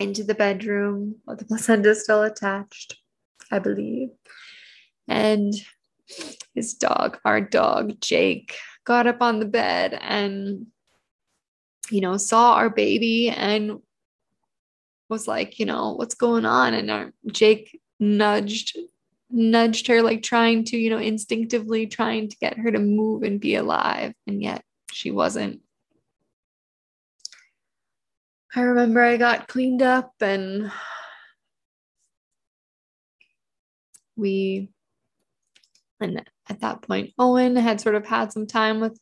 into 0.00 0.24
the 0.24 0.34
bedroom 0.34 1.16
with 1.26 1.38
the 1.38 1.44
placenta 1.44 1.94
still 1.94 2.22
attached, 2.22 2.96
I 3.50 3.58
believe. 3.58 4.08
And 5.08 5.54
his 6.54 6.74
dog, 6.74 7.18
our 7.24 7.40
dog, 7.40 8.00
Jake, 8.00 8.56
got 8.84 9.06
up 9.06 9.22
on 9.22 9.38
the 9.38 9.46
bed 9.46 9.98
and, 10.00 10.66
you 11.90 12.00
know, 12.00 12.16
saw 12.16 12.54
our 12.54 12.70
baby 12.70 13.28
and 13.30 13.80
was 15.08 15.28
like, 15.28 15.58
you 15.58 15.66
know, 15.66 15.92
what's 15.92 16.14
going 16.14 16.44
on? 16.44 16.74
And 16.74 16.90
our 16.90 17.12
Jake 17.30 17.80
nudged 18.00 18.76
nudged 19.34 19.86
her 19.86 20.02
like 20.02 20.22
trying 20.22 20.62
to 20.62 20.76
you 20.76 20.90
know 20.90 20.98
instinctively 20.98 21.86
trying 21.86 22.28
to 22.28 22.36
get 22.36 22.58
her 22.58 22.70
to 22.70 22.78
move 22.78 23.22
and 23.22 23.40
be 23.40 23.54
alive 23.54 24.12
and 24.26 24.42
yet 24.42 24.62
she 24.92 25.10
wasn't. 25.10 25.60
I 28.54 28.60
remember 28.60 29.02
I 29.02 29.16
got 29.16 29.48
cleaned 29.48 29.80
up 29.80 30.12
and 30.20 30.70
we, 34.14 34.68
and 36.00 36.22
at 36.48 36.60
that 36.60 36.82
point, 36.82 37.12
Owen 37.18 37.56
had 37.56 37.80
sort 37.80 37.94
of 37.94 38.06
had 38.06 38.32
some 38.32 38.46
time 38.46 38.80
with 38.80 38.98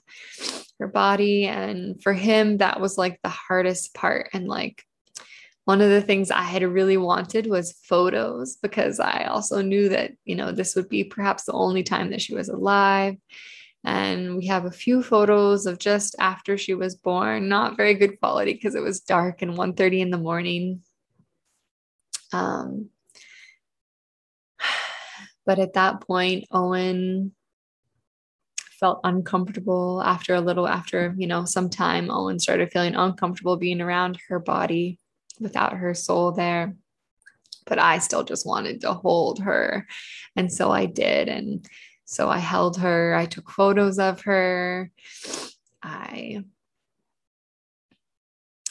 her 0.78 0.88
body. 0.88 1.46
And 1.46 2.02
for 2.02 2.12
him, 2.12 2.58
that 2.58 2.80
was 2.80 2.98
like 2.98 3.20
the 3.22 3.28
hardest 3.30 3.94
part. 3.94 4.30
And 4.32 4.46
like, 4.48 4.84
one 5.64 5.80
of 5.80 5.90
the 5.90 6.02
things 6.02 6.30
I 6.30 6.42
had 6.42 6.62
really 6.64 6.96
wanted 6.96 7.46
was 7.46 7.78
photos 7.84 8.56
because 8.62 8.98
I 8.98 9.24
also 9.24 9.62
knew 9.62 9.90
that, 9.90 10.12
you 10.24 10.34
know, 10.34 10.52
this 10.52 10.74
would 10.74 10.88
be 10.88 11.04
perhaps 11.04 11.44
the 11.44 11.52
only 11.52 11.82
time 11.84 12.10
that 12.10 12.22
she 12.22 12.34
was 12.34 12.48
alive 12.48 13.16
And 13.84 14.36
we 14.36 14.46
have 14.48 14.66
a 14.66 14.70
few 14.70 15.02
photos 15.02 15.66
of 15.66 15.78
just 15.78 16.14
after 16.18 16.58
she 16.58 16.74
was 16.74 16.96
born, 16.96 17.48
not 17.48 17.76
very 17.76 17.94
good 17.94 18.20
quality 18.20 18.52
because 18.54 18.74
it 18.74 18.82
was 18.82 19.00
dark 19.00 19.42
and 19.42 19.56
1:30 19.56 20.00
in 20.00 20.10
the 20.10 20.18
morning. 20.18 20.82
Um, 22.32 22.90
but 25.50 25.58
at 25.58 25.72
that 25.72 26.00
point, 26.02 26.44
Owen 26.52 27.32
felt 28.78 29.00
uncomfortable 29.02 30.00
after 30.00 30.32
a 30.36 30.40
little 30.40 30.68
after 30.68 31.12
you 31.18 31.26
know 31.26 31.44
some 31.44 31.68
time 31.68 32.08
owen 32.08 32.38
started 32.38 32.70
feeling 32.70 32.94
uncomfortable 32.94 33.56
being 33.56 33.80
around 33.80 34.16
her 34.28 34.38
body 34.38 34.96
without 35.40 35.72
her 35.72 35.92
soul 35.92 36.30
there. 36.30 36.76
But 37.66 37.80
i 37.80 37.98
still 37.98 38.22
just 38.22 38.46
wanted 38.46 38.82
to 38.82 38.92
hold 38.92 39.40
her. 39.40 39.88
And 40.36 40.52
so 40.52 40.70
i 40.70 40.86
did. 40.86 41.28
And 41.28 41.66
so 42.04 42.28
i 42.28 42.38
held 42.38 42.76
her. 42.76 43.16
I 43.16 43.26
took 43.26 43.50
photos 43.50 43.98
of 43.98 44.20
her. 44.20 44.92
I 45.82 46.44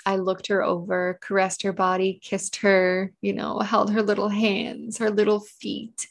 I 0.10 0.16
looked 0.16 0.48
her 0.48 0.64
over, 0.64 1.20
caressed 1.22 1.62
her 1.62 1.72
body, 1.72 2.20
kissed 2.24 2.56
her, 2.58 3.14
you 3.22 3.32
know, 3.32 3.60
held 3.60 3.92
her 3.92 4.02
little 4.02 4.30
hands, 4.30 4.98
her 4.98 5.12
little 5.12 5.40
feet, 5.40 6.08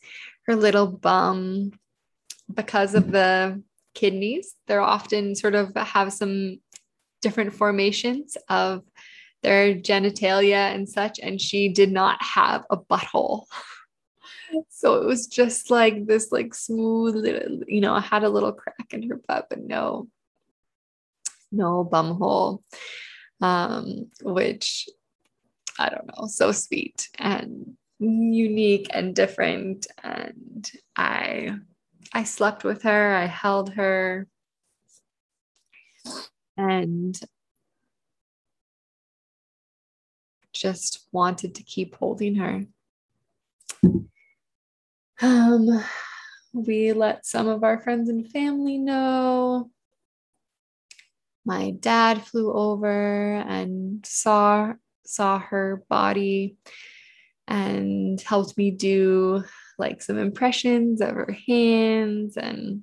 her 0.48 0.56
little 0.56 0.88
bum. 0.88 1.70
Because 2.52 2.94
of 2.94 3.12
the 3.12 3.62
kidneys. 3.98 4.54
They're 4.66 4.80
often 4.80 5.34
sort 5.34 5.54
of 5.56 5.74
have 5.74 6.12
some 6.12 6.60
different 7.20 7.52
formations 7.52 8.36
of 8.48 8.84
their 9.42 9.74
genitalia 9.74 10.72
and 10.74 10.88
such. 10.88 11.18
And 11.18 11.40
she 11.40 11.68
did 11.68 11.90
not 11.90 12.22
have 12.22 12.64
a 12.70 12.76
butthole. 12.76 13.44
So 14.70 14.94
it 14.94 15.04
was 15.04 15.26
just 15.26 15.70
like 15.70 16.06
this, 16.06 16.32
like 16.32 16.54
smooth 16.54 17.14
little, 17.14 17.60
you 17.66 17.82
know, 17.82 17.92
I 17.92 18.00
had 18.00 18.24
a 18.24 18.30
little 18.30 18.52
crack 18.52 18.94
in 18.94 19.02
her 19.10 19.20
butt, 19.28 19.48
but 19.50 19.60
no, 19.60 20.08
no 21.52 21.84
bum 21.84 22.16
hole. 22.16 22.64
Um, 23.42 24.10
which 24.22 24.88
I 25.78 25.90
don't 25.90 26.06
know, 26.06 26.28
so 26.28 26.52
sweet 26.52 27.10
and 27.18 27.76
unique 27.98 28.88
and 28.90 29.14
different. 29.14 29.86
And 30.02 30.70
I 30.96 31.56
I 32.12 32.24
slept 32.24 32.64
with 32.64 32.82
her, 32.82 33.14
I 33.14 33.26
held 33.26 33.74
her, 33.74 34.26
and 36.56 37.18
just 40.52 41.06
wanted 41.12 41.54
to 41.56 41.62
keep 41.62 41.94
holding 41.94 42.36
her. 42.36 42.64
Um, 45.20 45.84
we 46.52 46.92
let 46.92 47.26
some 47.26 47.48
of 47.48 47.64
our 47.64 47.80
friends 47.80 48.08
and 48.08 48.28
family 48.30 48.78
know. 48.78 49.70
My 51.44 51.70
dad 51.70 52.22
flew 52.24 52.52
over 52.52 53.34
and 53.34 54.04
saw 54.06 54.74
saw 55.04 55.38
her 55.38 55.82
body 55.88 56.56
and 57.48 58.20
helped 58.20 58.56
me 58.58 58.70
do 58.70 59.42
like 59.78 60.02
some 60.02 60.18
impressions 60.18 61.00
of 61.00 61.14
her 61.14 61.34
hands 61.48 62.36
and 62.36 62.82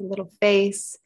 little 0.00 0.30
face. 0.40 0.96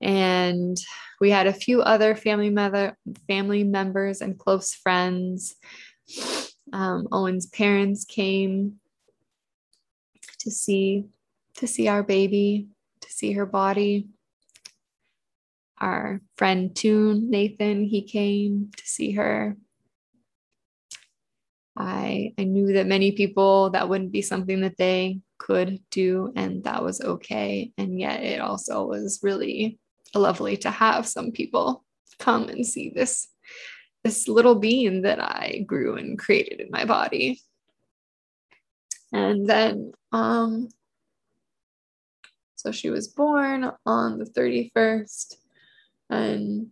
And 0.00 0.76
we 1.20 1.30
had 1.30 1.46
a 1.46 1.52
few 1.52 1.80
other 1.80 2.16
family 2.16 2.50
mother 2.50 2.98
family 3.28 3.62
members 3.62 4.20
and 4.20 4.38
close 4.38 4.74
friends. 4.74 5.54
Um, 6.72 7.06
Owen's 7.12 7.46
parents 7.46 8.04
came 8.04 8.80
to 10.40 10.50
see 10.50 11.04
to 11.56 11.66
see 11.66 11.86
our 11.86 12.02
baby, 12.02 12.68
to 13.02 13.12
see 13.12 13.32
her 13.32 13.46
body. 13.46 14.08
Our 15.78 16.22
friend 16.36 16.74
Toon, 16.74 17.30
Nathan, 17.30 17.84
he 17.84 18.02
came 18.02 18.70
to 18.76 18.82
see 18.84 19.12
her. 19.12 19.56
I, 21.76 22.34
I 22.38 22.44
knew 22.44 22.74
that 22.74 22.86
many 22.86 23.12
people 23.12 23.70
that 23.70 23.88
wouldn't 23.88 24.12
be 24.12 24.22
something 24.22 24.60
that 24.60 24.76
they 24.76 25.20
could 25.38 25.80
do, 25.90 26.32
and 26.36 26.62
that 26.64 26.82
was 26.82 27.00
okay. 27.00 27.72
And 27.78 27.98
yet, 27.98 28.22
it 28.22 28.40
also 28.40 28.86
was 28.86 29.20
really 29.22 29.78
lovely 30.14 30.56
to 30.58 30.70
have 30.70 31.06
some 31.06 31.32
people 31.32 31.84
come 32.18 32.48
and 32.48 32.66
see 32.66 32.92
this 32.94 33.28
this 34.04 34.26
little 34.26 34.56
being 34.56 35.02
that 35.02 35.20
I 35.20 35.64
grew 35.64 35.96
and 35.96 36.18
created 36.18 36.60
in 36.60 36.68
my 36.72 36.84
body. 36.84 37.40
And 39.12 39.48
then, 39.48 39.92
um, 40.10 40.70
so 42.56 42.72
she 42.72 42.90
was 42.90 43.06
born 43.06 43.70
on 43.86 44.18
the 44.18 44.24
31st, 44.24 45.36
and 46.10 46.70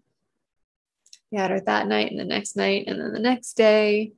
we 1.30 1.38
had 1.38 1.52
her 1.52 1.60
that 1.60 1.86
night 1.86 2.10
and 2.10 2.18
the 2.18 2.24
next 2.24 2.56
night, 2.56 2.84
and 2.88 3.00
then 3.00 3.12
the 3.12 3.20
next 3.20 3.52
day 3.54 4.12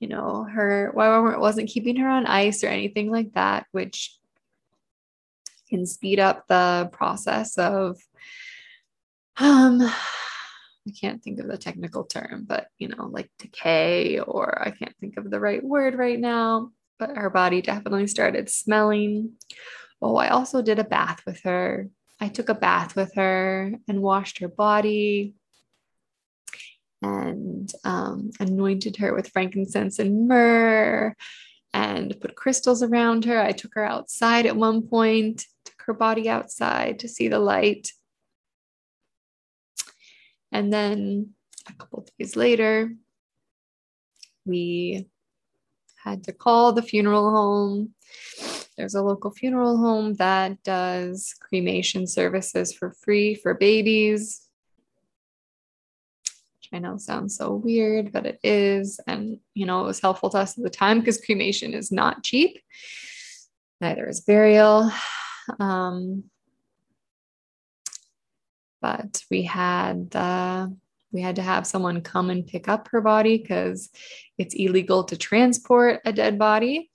you 0.00 0.08
know, 0.08 0.44
her 0.44 0.90
why 0.92 1.36
wasn't 1.36 1.68
keeping 1.68 1.96
her 1.96 2.08
on 2.08 2.26
ice 2.26 2.64
or 2.64 2.68
anything 2.68 3.10
like 3.10 3.34
that, 3.34 3.66
which 3.70 4.16
can 5.68 5.86
speed 5.86 6.18
up 6.18 6.48
the 6.48 6.88
process 6.92 7.56
of 7.58 7.98
um 9.36 9.80
I 10.88 10.92
can't 10.98 11.22
think 11.22 11.38
of 11.38 11.46
the 11.46 11.58
technical 11.58 12.04
term, 12.04 12.46
but 12.48 12.68
you 12.78 12.88
know, 12.88 13.06
like 13.06 13.30
decay, 13.38 14.18
or 14.18 14.60
I 14.60 14.70
can't 14.70 14.96
think 14.98 15.18
of 15.18 15.30
the 15.30 15.38
right 15.38 15.62
word 15.62 15.94
right 15.94 16.18
now. 16.18 16.72
But 16.98 17.16
her 17.16 17.30
body 17.30 17.62
definitely 17.62 18.06
started 18.06 18.48
smelling. 18.48 19.32
Oh, 20.02 20.16
I 20.16 20.28
also 20.28 20.62
did 20.62 20.78
a 20.78 20.84
bath 20.84 21.20
with 21.26 21.42
her. 21.42 21.88
I 22.20 22.28
took 22.28 22.48
a 22.48 22.54
bath 22.54 22.96
with 22.96 23.14
her 23.14 23.72
and 23.88 24.02
washed 24.02 24.38
her 24.38 24.48
body, 24.48 25.34
and 27.02 27.72
um, 27.84 28.30
anointed 28.40 28.96
her 28.96 29.14
with 29.14 29.28
frankincense 29.28 29.98
and 29.98 30.28
myrrh 30.28 31.14
and 31.72 32.18
put 32.20 32.34
crystals 32.34 32.82
around 32.82 33.24
her. 33.24 33.40
I 33.40 33.52
took 33.52 33.74
her 33.74 33.84
outside 33.84 34.46
at 34.46 34.56
one 34.56 34.82
point, 34.82 35.46
took 35.64 35.82
her 35.86 35.94
body 35.94 36.28
outside 36.28 36.98
to 37.00 37.08
see 37.08 37.28
the 37.28 37.38
light. 37.38 37.92
And 40.52 40.72
then 40.72 41.30
a 41.68 41.72
couple 41.74 42.06
days 42.18 42.36
later, 42.36 42.92
we 44.44 45.06
had 46.02 46.24
to 46.24 46.32
call 46.32 46.72
the 46.72 46.82
funeral 46.82 47.30
home. 47.30 47.94
There's 48.76 48.94
a 48.94 49.02
local 49.02 49.30
funeral 49.30 49.76
home 49.76 50.14
that 50.14 50.62
does 50.62 51.34
cremation 51.38 52.06
services 52.06 52.72
for 52.72 52.92
free 52.92 53.34
for 53.34 53.54
babies. 53.54 54.49
I 56.72 56.78
know 56.78 56.94
it 56.94 57.00
sounds 57.00 57.36
so 57.36 57.54
weird, 57.54 58.12
but 58.12 58.26
it 58.26 58.38
is. 58.44 59.00
And, 59.06 59.38
you 59.54 59.66
know, 59.66 59.82
it 59.82 59.86
was 59.86 60.00
helpful 60.00 60.30
to 60.30 60.38
us 60.38 60.56
at 60.56 60.62
the 60.62 60.70
time 60.70 61.00
because 61.00 61.20
cremation 61.24 61.74
is 61.74 61.90
not 61.90 62.22
cheap, 62.22 62.60
neither 63.80 64.08
is 64.08 64.20
burial. 64.20 64.90
Um, 65.58 66.24
but 68.80 69.22
we 69.30 69.42
had 69.42 70.14
uh, 70.14 70.68
we 71.12 71.20
had 71.20 71.36
to 71.36 71.42
have 71.42 71.66
someone 71.66 72.02
come 72.02 72.30
and 72.30 72.46
pick 72.46 72.68
up 72.68 72.88
her 72.92 73.00
body 73.00 73.36
because 73.38 73.90
it's 74.38 74.54
illegal 74.54 75.04
to 75.04 75.16
transport 75.16 76.00
a 76.04 76.12
dead 76.12 76.38
body. 76.38 76.90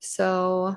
So 0.00 0.76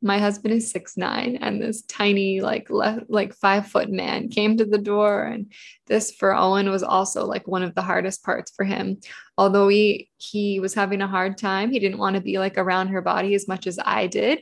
my 0.00 0.18
husband 0.18 0.54
is 0.54 0.70
six 0.70 0.96
nine 0.96 1.36
and 1.40 1.60
this 1.60 1.82
tiny 1.82 2.40
like 2.40 2.70
left 2.70 3.04
like 3.08 3.34
five 3.34 3.66
foot 3.66 3.90
man 3.90 4.28
came 4.28 4.56
to 4.56 4.64
the 4.64 4.78
door 4.78 5.24
and 5.24 5.52
this 5.86 6.12
for 6.12 6.34
owen 6.34 6.70
was 6.70 6.82
also 6.82 7.26
like 7.26 7.48
one 7.48 7.64
of 7.64 7.74
the 7.74 7.82
hardest 7.82 8.22
parts 8.22 8.52
for 8.54 8.64
him. 8.64 8.98
Although 9.36 9.68
he 9.68 10.08
he 10.16 10.60
was 10.60 10.74
having 10.74 11.02
a 11.02 11.08
hard 11.08 11.36
time 11.36 11.70
he 11.70 11.80
didn't 11.80 11.98
want 11.98 12.14
to 12.14 12.22
be 12.22 12.38
like 12.38 12.58
around 12.58 12.88
her 12.88 13.02
body 13.02 13.34
as 13.34 13.48
much 13.48 13.66
as 13.66 13.78
i 13.84 14.06
did. 14.06 14.40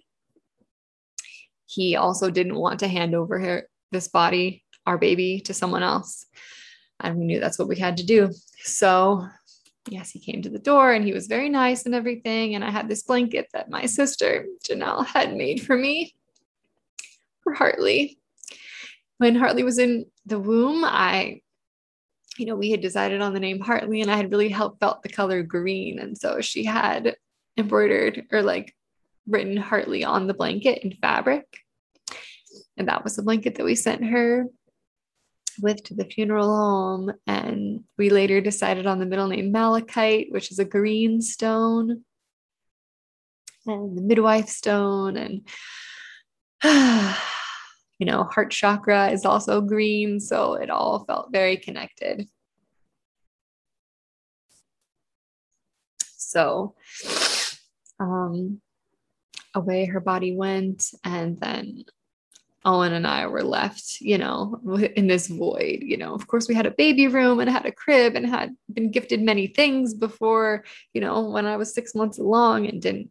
He 1.66 1.96
also 1.96 2.30
didn't 2.30 2.56
want 2.56 2.80
to 2.80 2.88
hand 2.88 3.14
over 3.14 3.38
her 3.38 3.68
this 3.92 4.08
body 4.08 4.62
our 4.86 4.98
baby 4.98 5.40
to 5.40 5.54
someone 5.54 5.82
else. 5.82 6.26
And 7.00 7.18
we 7.18 7.24
knew 7.24 7.40
that's 7.40 7.58
what 7.58 7.68
we 7.68 7.76
had 7.76 7.98
to 7.98 8.06
do. 8.06 8.30
So 8.62 9.26
yes, 9.88 10.10
he 10.10 10.18
came 10.18 10.42
to 10.42 10.48
the 10.48 10.58
door 10.58 10.92
and 10.92 11.04
he 11.04 11.12
was 11.12 11.26
very 11.26 11.48
nice 11.48 11.86
and 11.86 11.94
everything. 11.94 12.54
And 12.54 12.64
I 12.64 12.70
had 12.70 12.88
this 12.88 13.02
blanket 13.02 13.48
that 13.52 13.70
my 13.70 13.86
sister 13.86 14.46
Janelle 14.66 15.06
had 15.06 15.36
made 15.36 15.62
for 15.62 15.76
me 15.76 16.14
for 17.42 17.54
Heartly. 17.54 18.18
When 19.18 19.34
Heartly 19.34 19.62
was 19.62 19.78
in 19.78 20.06
the 20.26 20.38
womb, 20.38 20.84
I, 20.84 21.40
you 22.36 22.46
know, 22.46 22.56
we 22.56 22.70
had 22.70 22.80
decided 22.80 23.22
on 23.22 23.32
the 23.32 23.40
name 23.40 23.60
Heartly 23.60 24.02
and 24.02 24.10
I 24.10 24.16
had 24.16 24.30
really 24.30 24.48
helped 24.48 24.80
felt 24.80 25.02
the 25.02 25.08
color 25.08 25.42
green. 25.42 25.98
And 25.98 26.16
so 26.16 26.40
she 26.40 26.64
had 26.64 27.16
embroidered 27.56 28.26
or 28.32 28.42
like 28.42 28.74
written 29.26 29.56
Heartly 29.56 30.04
on 30.04 30.26
the 30.26 30.34
blanket 30.34 30.82
in 30.82 30.92
fabric. 30.92 31.46
And 32.76 32.88
that 32.88 33.04
was 33.04 33.16
the 33.16 33.22
blanket 33.22 33.54
that 33.54 33.64
we 33.64 33.74
sent 33.74 34.04
her 34.04 34.46
with 35.60 35.82
to 35.84 35.94
the 35.94 36.04
funeral 36.04 36.48
home. 36.48 37.12
And 37.26 37.84
we 37.98 38.10
later 38.10 38.40
decided 38.40 38.86
on 38.86 38.98
the 38.98 39.06
middle 39.06 39.28
name 39.28 39.52
Malachite, 39.52 40.28
which 40.30 40.50
is 40.50 40.58
a 40.58 40.64
green 40.64 41.20
stone. 41.22 42.04
and 43.66 43.96
the 43.96 44.02
midwife 44.02 44.48
stone 44.48 45.16
and 45.16 45.42
you 47.98 48.06
know 48.06 48.24
heart 48.24 48.50
chakra 48.50 49.10
is 49.10 49.24
also 49.24 49.60
green 49.60 50.20
so 50.20 50.54
it 50.54 50.70
all 50.70 51.04
felt 51.04 51.32
very 51.32 51.56
connected 51.56 52.28
so 56.16 56.74
um 58.00 58.60
away 59.54 59.86
her 59.86 60.00
body 60.00 60.34
went 60.34 60.90
and 61.04 61.40
then 61.40 61.84
Owen 62.66 62.92
and 62.92 63.06
I 63.06 63.28
were 63.28 63.44
left, 63.44 64.00
you 64.00 64.18
know, 64.18 64.60
in 64.96 65.06
this 65.06 65.28
void. 65.28 65.78
You 65.82 65.96
know, 65.96 66.14
of 66.14 66.26
course, 66.26 66.48
we 66.48 66.54
had 66.54 66.66
a 66.66 66.72
baby 66.72 67.06
room 67.06 67.38
and 67.38 67.48
had 67.48 67.64
a 67.64 67.70
crib 67.72 68.16
and 68.16 68.26
had 68.26 68.56
been 68.70 68.90
gifted 68.90 69.22
many 69.22 69.46
things 69.46 69.94
before, 69.94 70.64
you 70.92 71.00
know, 71.00 71.30
when 71.30 71.46
I 71.46 71.56
was 71.56 71.72
six 71.72 71.94
months 71.94 72.18
along 72.18 72.66
and 72.66 72.82
didn't, 72.82 73.10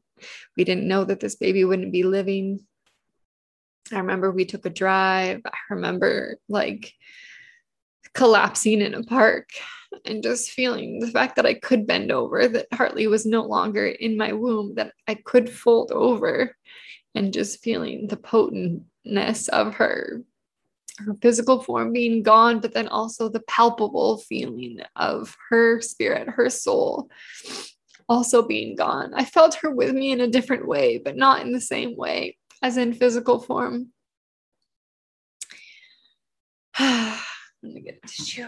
we 0.57 0.65
didn't 0.65 0.89
know 0.89 1.05
that 1.05 1.21
this 1.21 1.35
baby 1.35 1.63
wouldn't 1.63 1.93
be 1.93 2.03
living. 2.03 2.59
I 3.93 3.99
remember 3.99 4.29
we 4.29 4.43
took 4.43 4.65
a 4.65 4.69
drive. 4.69 5.41
I 5.45 5.57
remember 5.69 6.37
like 6.49 6.93
collapsing 8.13 8.81
in 8.81 8.93
a 8.93 9.03
park 9.03 9.49
and 10.03 10.21
just 10.21 10.51
feeling 10.51 10.99
the 10.99 11.07
fact 11.07 11.37
that 11.37 11.45
I 11.45 11.53
could 11.53 11.87
bend 11.87 12.11
over, 12.11 12.45
that 12.45 12.67
Heartly 12.73 13.07
was 13.07 13.25
no 13.25 13.43
longer 13.43 13.87
in 13.87 14.17
my 14.17 14.33
womb, 14.33 14.75
that 14.75 14.91
I 15.07 15.13
could 15.15 15.49
fold 15.49 15.93
over, 15.93 16.57
and 17.13 17.31
just 17.31 17.63
feeling 17.63 18.07
the 18.07 18.17
potentness 19.05 19.49
of 19.49 19.75
her 19.75 20.21
her 20.99 21.13
physical 21.15 21.61
form 21.61 21.91
being 21.91 22.23
gone, 22.23 22.59
but 22.59 22.73
then 22.73 22.87
also 22.87 23.27
the 23.27 23.41
palpable 23.41 24.17
feeling 24.17 24.79
of 24.95 25.35
her 25.49 25.81
spirit, 25.81 26.29
her 26.29 26.49
soul 26.49 27.09
also 28.07 28.47
being 28.47 28.75
gone. 28.75 29.13
I 29.13 29.25
felt 29.25 29.55
her 29.55 29.69
with 29.71 29.93
me 29.93 30.11
in 30.11 30.21
a 30.21 30.27
different 30.27 30.67
way, 30.67 30.97
but 30.97 31.17
not 31.17 31.41
in 31.41 31.51
the 31.51 31.61
same 31.61 31.97
way 31.97 32.37
as 32.61 32.77
in 32.77 32.93
physical 32.93 33.39
form. 33.39 33.91
Let 36.79 37.19
me 37.63 37.81
get 37.81 37.99
a 38.01 38.07
tissue. 38.07 38.47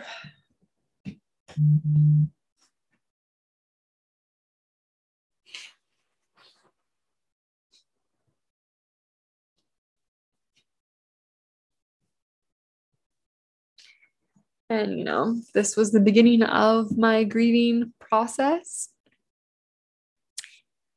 And, 14.69 14.97
you 14.97 15.05
know, 15.05 15.39
this 15.53 15.77
was 15.77 15.91
the 15.91 15.99
beginning 15.99 16.43
of 16.43 16.97
my 16.97 17.23
grieving 17.23 17.93
process. 17.99 18.89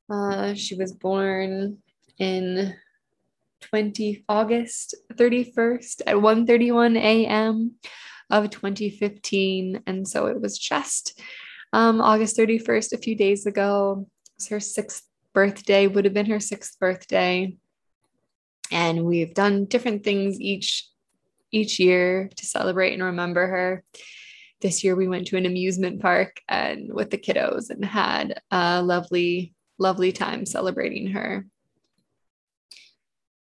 Uh, 0.08 0.54
she 0.54 0.74
was 0.74 0.92
born 0.92 1.78
in 2.18 2.74
20 3.60 4.24
August 4.28 4.94
31st 5.14 6.02
at 6.06 6.16
1:31 6.16 6.96
a.m 6.96 7.76
of 8.30 8.50
2015. 8.50 9.82
And 9.86 10.08
so 10.08 10.26
it 10.26 10.40
was 10.40 10.58
just 10.58 11.20
um, 11.72 12.00
August 12.00 12.36
31st, 12.36 12.92
a 12.92 12.98
few 12.98 13.16
days 13.16 13.46
ago. 13.46 14.06
It 14.26 14.32
was 14.38 14.48
her 14.48 14.60
sixth 14.60 15.02
birthday, 15.34 15.86
would 15.86 16.04
have 16.04 16.14
been 16.14 16.30
her 16.30 16.40
sixth 16.40 16.78
birthday. 16.78 17.56
And 18.70 19.04
we've 19.04 19.34
done 19.34 19.64
different 19.64 20.04
things 20.04 20.40
each 20.40 20.88
each 21.52 21.78
year 21.78 22.30
to 22.36 22.46
celebrate 22.46 22.94
and 22.94 23.02
remember 23.02 23.46
her. 23.46 23.84
This 24.60 24.84
year 24.84 24.94
we 24.94 25.08
went 25.08 25.28
to 25.28 25.36
an 25.36 25.46
amusement 25.46 26.00
park 26.00 26.40
and 26.48 26.92
with 26.92 27.10
the 27.10 27.18
kiddos 27.18 27.70
and 27.70 27.84
had 27.84 28.40
a 28.50 28.82
lovely, 28.82 29.54
lovely 29.78 30.12
time 30.12 30.44
celebrating 30.44 31.08
her. 31.08 31.46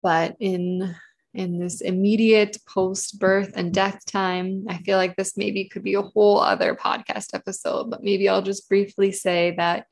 But 0.03 0.37
in 0.39 0.95
in 1.37 1.59
this 1.59 1.81
immediate 1.81 2.57
post 2.67 3.19
birth 3.19 3.51
and 3.55 3.71
death 3.71 4.03
time. 4.05 4.65
I 4.67 4.79
feel 4.79 4.97
like 4.97 5.15
this 5.15 5.37
maybe 5.37 5.65
could 5.65 5.83
be 5.83 5.93
a 5.93 6.01
whole 6.01 6.39
other 6.39 6.75
podcast 6.75 7.35
episode, 7.35 7.91
but 7.91 8.03
maybe 8.03 8.27
I'll 8.27 8.41
just 8.41 8.67
briefly 8.67 9.11
say 9.11 9.53
that 9.57 9.85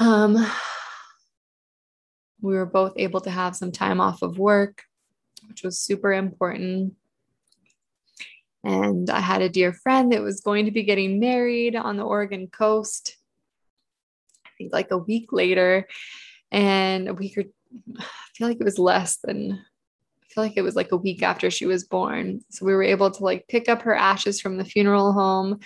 um, 0.00 0.34
we 2.40 2.54
were 2.54 2.66
both 2.66 2.94
able 2.96 3.20
to 3.22 3.30
have 3.30 3.54
some 3.54 3.70
time 3.70 4.00
off 4.00 4.22
of 4.22 4.38
work, 4.38 4.82
which 5.48 5.62
was 5.62 5.78
super 5.78 6.12
important. 6.12 6.94
And 8.64 9.08
I 9.08 9.20
had 9.20 9.42
a 9.42 9.48
dear 9.48 9.72
friend 9.72 10.12
that 10.12 10.22
was 10.22 10.40
going 10.40 10.66
to 10.66 10.70
be 10.70 10.82
getting 10.82 11.20
married 11.20 11.76
on 11.76 11.96
the 11.96 12.04
Oregon 12.04 12.48
coast, 12.48 13.16
I 14.44 14.50
think 14.58 14.72
like 14.72 14.90
a 14.90 14.98
week 14.98 15.32
later. 15.32 15.86
And 16.50 17.08
a 17.08 17.14
week 17.14 17.36
or 17.38 17.44
I 17.98 18.04
feel 18.34 18.48
like 18.48 18.60
it 18.60 18.64
was 18.64 18.78
less 18.78 19.18
than 19.22 19.52
I 19.52 20.34
feel 20.34 20.44
like 20.44 20.56
it 20.56 20.62
was 20.62 20.76
like 20.76 20.92
a 20.92 20.96
week 20.96 21.22
after 21.22 21.50
she 21.50 21.66
was 21.66 21.84
born. 21.84 22.40
So 22.50 22.66
we 22.66 22.74
were 22.74 22.82
able 22.82 23.10
to 23.10 23.24
like 23.24 23.48
pick 23.48 23.68
up 23.68 23.82
her 23.82 23.94
ashes 23.94 24.40
from 24.40 24.56
the 24.56 24.64
funeral 24.64 25.12
home. 25.12 25.60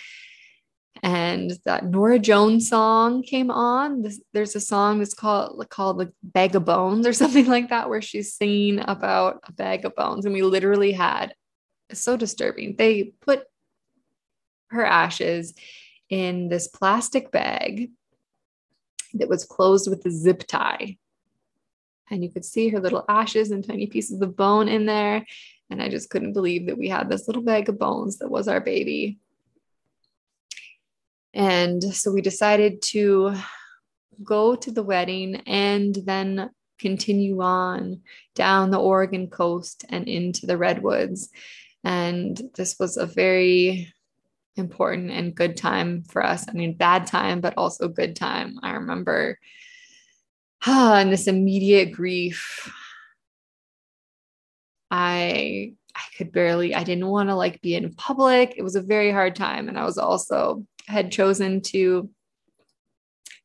And 1.02 1.58
that 1.64 1.84
Norah 1.84 2.20
Jones 2.20 2.68
song 2.68 3.22
came 3.24 3.50
on. 3.50 4.02
This, 4.02 4.20
there's 4.32 4.54
a 4.54 4.60
song 4.60 4.98
that's 4.98 5.14
called 5.14 5.68
called 5.68 5.98
like 5.98 6.10
"Bag 6.22 6.54
of 6.54 6.64
Bones" 6.64 7.06
or 7.06 7.12
something 7.22 7.46
like 7.46 7.70
that, 7.70 7.88
where 7.88 8.02
she's 8.02 8.34
singing 8.34 8.84
about 8.86 9.40
a 9.44 9.52
bag 9.52 9.84
of 9.84 9.96
bones. 9.96 10.24
And 10.24 10.34
we 10.34 10.42
literally 10.42 10.92
had 10.92 11.34
so 11.92 12.16
disturbing. 12.16 12.76
They 12.76 13.14
put 13.20 13.44
her 14.68 14.84
ashes 14.84 15.54
in 16.08 16.48
this 16.48 16.68
plastic 16.68 17.30
bag 17.32 17.90
that 19.14 19.28
was 19.28 19.44
closed 19.44 19.90
with 19.90 20.06
a 20.06 20.10
zip 20.10 20.46
tie 20.46 20.96
and 22.12 22.22
you 22.22 22.30
could 22.30 22.44
see 22.44 22.68
her 22.68 22.78
little 22.78 23.04
ashes 23.08 23.50
and 23.50 23.66
tiny 23.66 23.86
pieces 23.86 24.20
of 24.20 24.36
bone 24.36 24.68
in 24.68 24.86
there. 24.86 25.26
And 25.70 25.82
I 25.82 25.88
just 25.88 26.10
couldn't 26.10 26.34
believe 26.34 26.66
that 26.66 26.76
we 26.76 26.88
had 26.88 27.08
this 27.08 27.26
little 27.26 27.42
bag 27.42 27.68
of 27.68 27.78
bones 27.78 28.18
that 28.18 28.30
was 28.30 28.46
our 28.46 28.60
baby. 28.60 29.18
And 31.34 31.82
so 31.82 32.12
we 32.12 32.20
decided 32.20 32.82
to 32.82 33.34
go 34.22 34.54
to 34.54 34.70
the 34.70 34.82
wedding 34.82 35.36
and 35.46 35.94
then 35.94 36.50
continue 36.78 37.40
on 37.40 38.02
down 38.34 38.70
the 38.70 38.80
Oregon 38.80 39.28
coast 39.28 39.84
and 39.88 40.08
into 40.08 40.46
the 40.46 40.58
redwoods. 40.58 41.30
And 41.84 42.40
this 42.56 42.76
was 42.78 42.96
a 42.96 43.06
very 43.06 43.92
important 44.56 45.10
and 45.10 45.34
good 45.34 45.56
time 45.56 46.02
for 46.02 46.22
us. 46.24 46.46
I 46.48 46.52
mean, 46.52 46.76
bad 46.76 47.06
time, 47.06 47.40
but 47.40 47.54
also 47.56 47.88
good 47.88 48.16
time. 48.16 48.58
I 48.62 48.72
remember 48.72 49.38
ah, 50.66 50.96
and 50.96 51.12
this 51.12 51.26
immediate 51.26 51.92
grief. 51.92 52.70
I 54.90 55.74
I 55.94 56.00
could 56.16 56.32
barely, 56.32 56.74
I 56.74 56.84
didn't 56.84 57.06
want 57.06 57.28
to 57.28 57.34
like 57.34 57.60
be 57.60 57.74
in 57.74 57.94
public. 57.94 58.54
It 58.56 58.62
was 58.62 58.76
a 58.76 58.82
very 58.82 59.10
hard 59.10 59.36
time. 59.36 59.68
And 59.68 59.78
I 59.78 59.84
was 59.84 59.98
also 59.98 60.66
had 60.86 61.12
chosen 61.12 61.60
to 61.60 62.10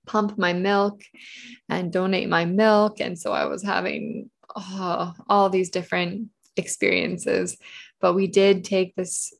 pump 0.06 0.38
my 0.38 0.54
milk 0.54 1.02
and 1.70 1.92
donate 1.92 2.30
my 2.30 2.46
milk. 2.46 3.00
And 3.00 3.20
so 3.20 3.34
I 3.34 3.46
was 3.46 3.64
having 3.64 4.30
oh, 4.56 5.14
all 5.30 5.50
these 5.50 5.70
different 5.70 6.30
experiences. 6.56 7.58
But 8.00 8.14
we 8.14 8.28
did 8.28 8.64
take 8.64 8.96
this, 8.96 9.34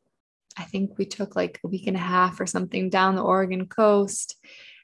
I 0.58 0.64
think 0.64 0.98
we 0.98 1.06
took 1.06 1.36
like 1.36 1.60
a 1.64 1.68
week 1.68 1.88
and 1.88 1.98
a 1.98 2.02
half 2.02 2.40
or 2.40 2.46
something 2.46 2.90
down 2.90 3.16
the 3.16 3.24
Oregon 3.24 3.68
coast 3.68 4.36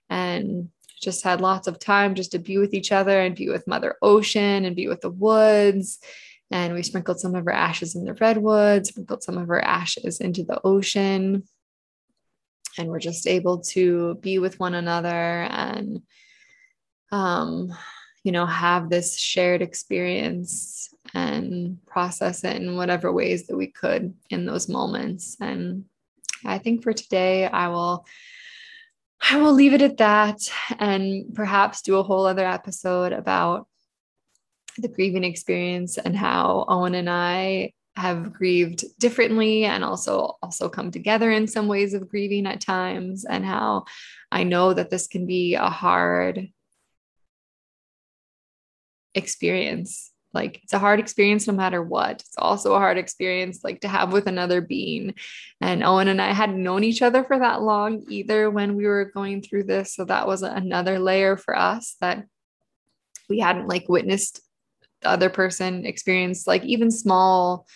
and 0.10 0.70
just 1.02 1.24
had 1.24 1.42
lots 1.42 1.68
of 1.68 1.80
time 1.80 2.16
just 2.16 2.32
to 2.32 2.40
be 2.40 2.58
with 2.58 2.74
each 2.74 2.92
other 2.92 3.20
and 3.20 3.36
be 3.36 3.50
with 3.50 3.68
Mother 3.68 3.96
Ocean 4.02 4.66
and 4.66 4.76
be 4.76 4.88
with 4.88 5.02
the 5.02 5.10
woods. 5.10 6.00
And 6.50 6.74
we 6.74 6.84
sprinkled 6.84 7.20
some 7.20 7.36
of 7.36 7.46
her 7.46 7.52
ashes 7.52 7.96
in 7.96 8.06
the 8.06 8.14
redwoods, 8.14 8.90
sprinkled 8.90 9.24
some 9.24 9.38
of 9.38 9.48
her 9.48 9.64
ashes 9.64 10.22
into 10.22 10.44
the 10.44 10.62
ocean. 10.64 11.44
And 12.78 12.90
we're 12.90 13.00
just 13.00 13.28
able 13.28 13.60
to 13.60 14.16
be 14.16 14.40
with 14.40 14.60
one 14.60 14.74
another 14.74 15.44
and, 15.50 16.02
um, 17.12 17.74
you 18.24 18.32
know, 18.32 18.46
have 18.46 18.90
this 18.90 19.18
shared 19.18 19.62
experience 19.62 20.94
and 21.14 21.78
process 21.86 22.44
it 22.44 22.56
in 22.56 22.76
whatever 22.76 23.12
ways 23.12 23.48
that 23.48 23.58
we 23.58 23.68
could 23.68 24.14
in 24.30 24.46
those 24.46 24.70
moments. 24.70 25.38
And 25.40 25.86
I 26.46 26.58
think 26.58 26.84
for 26.84 26.94
today, 26.94 27.46
I 27.46 27.68
will 27.68 28.06
I 29.32 29.38
will 29.38 29.54
leave 29.54 29.74
it 29.74 29.82
at 29.82 29.98
that 29.98 30.52
and 30.80 31.34
perhaps 31.34 31.82
do 31.82 31.98
a 31.98 32.04
whole 32.04 32.26
other 32.26 32.46
episode 32.46 33.14
about 33.14 33.68
the 34.78 34.90
grieving 34.90 35.24
experience 35.24 35.98
and 35.98 36.16
how 36.16 36.66
Owen 36.68 36.96
and 36.96 37.10
I 37.10 37.72
have 37.96 38.34
grieved 38.34 38.84
differently 39.00 39.66
and 39.66 39.84
also 39.84 40.38
also 40.42 40.68
come 40.68 40.90
together 40.90 41.32
in 41.32 41.48
some 41.48 41.68
ways 41.68 41.94
of 41.94 42.10
grieving 42.10 42.48
at 42.48 42.60
times 42.60 43.24
and 43.24 43.46
how 43.46 43.86
I 44.32 44.44
know 44.44 44.74
that 44.74 44.90
this 44.90 45.08
can 45.08 45.28
be 45.28 45.56
a 45.56 45.70
hard 45.70 46.50
experience 49.14 50.12
like 50.34 50.62
it's 50.64 50.74
a 50.74 50.80
hard 50.80 51.00
experience 51.00 51.48
no 51.48 51.54
matter 51.54 51.82
what. 51.82 52.22
It's 52.22 52.36
also 52.38 52.74
a 52.74 52.80
hard 52.80 52.98
experience 52.98 53.64
like 53.64 53.82
to 53.82 53.88
have 53.88 54.12
with 54.12 54.28
another 54.28 54.62
being. 54.62 55.14
And 55.62 55.84
Owen 55.84 56.08
and 56.08 56.22
I 56.22 56.34
hadn't 56.34 56.62
known 56.62 56.84
each 56.84 57.02
other 57.02 57.24
for 57.24 57.38
that 57.38 57.62
long 57.62 58.04
either 58.10 58.50
when 58.50 58.76
we 58.76 58.86
were 58.86 59.12
going 59.14 59.42
through 59.42 59.66
this. 59.66 59.94
So 59.94 60.06
that 60.06 60.28
was 60.28 60.42
another 60.42 60.98
layer 60.98 61.38
for 61.38 61.58
us 61.58 61.96
that 62.02 62.26
we 63.30 63.40
hadn't 63.40 63.68
like 63.68 63.88
witnessed 63.88 64.42
the 65.04 65.10
other 65.10 65.30
person 65.30 65.86
experience 65.86 66.48
like 66.48 66.64
even 66.64 66.90
small 66.90 67.68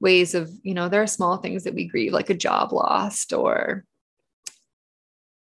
ways 0.00 0.34
of, 0.34 0.50
you 0.62 0.74
know, 0.74 0.88
there 0.88 1.02
are 1.02 1.06
small 1.06 1.36
things 1.36 1.64
that 1.64 1.74
we 1.74 1.86
grieve, 1.86 2.12
like 2.12 2.30
a 2.30 2.34
job 2.34 2.72
lost 2.72 3.32
or, 3.32 3.84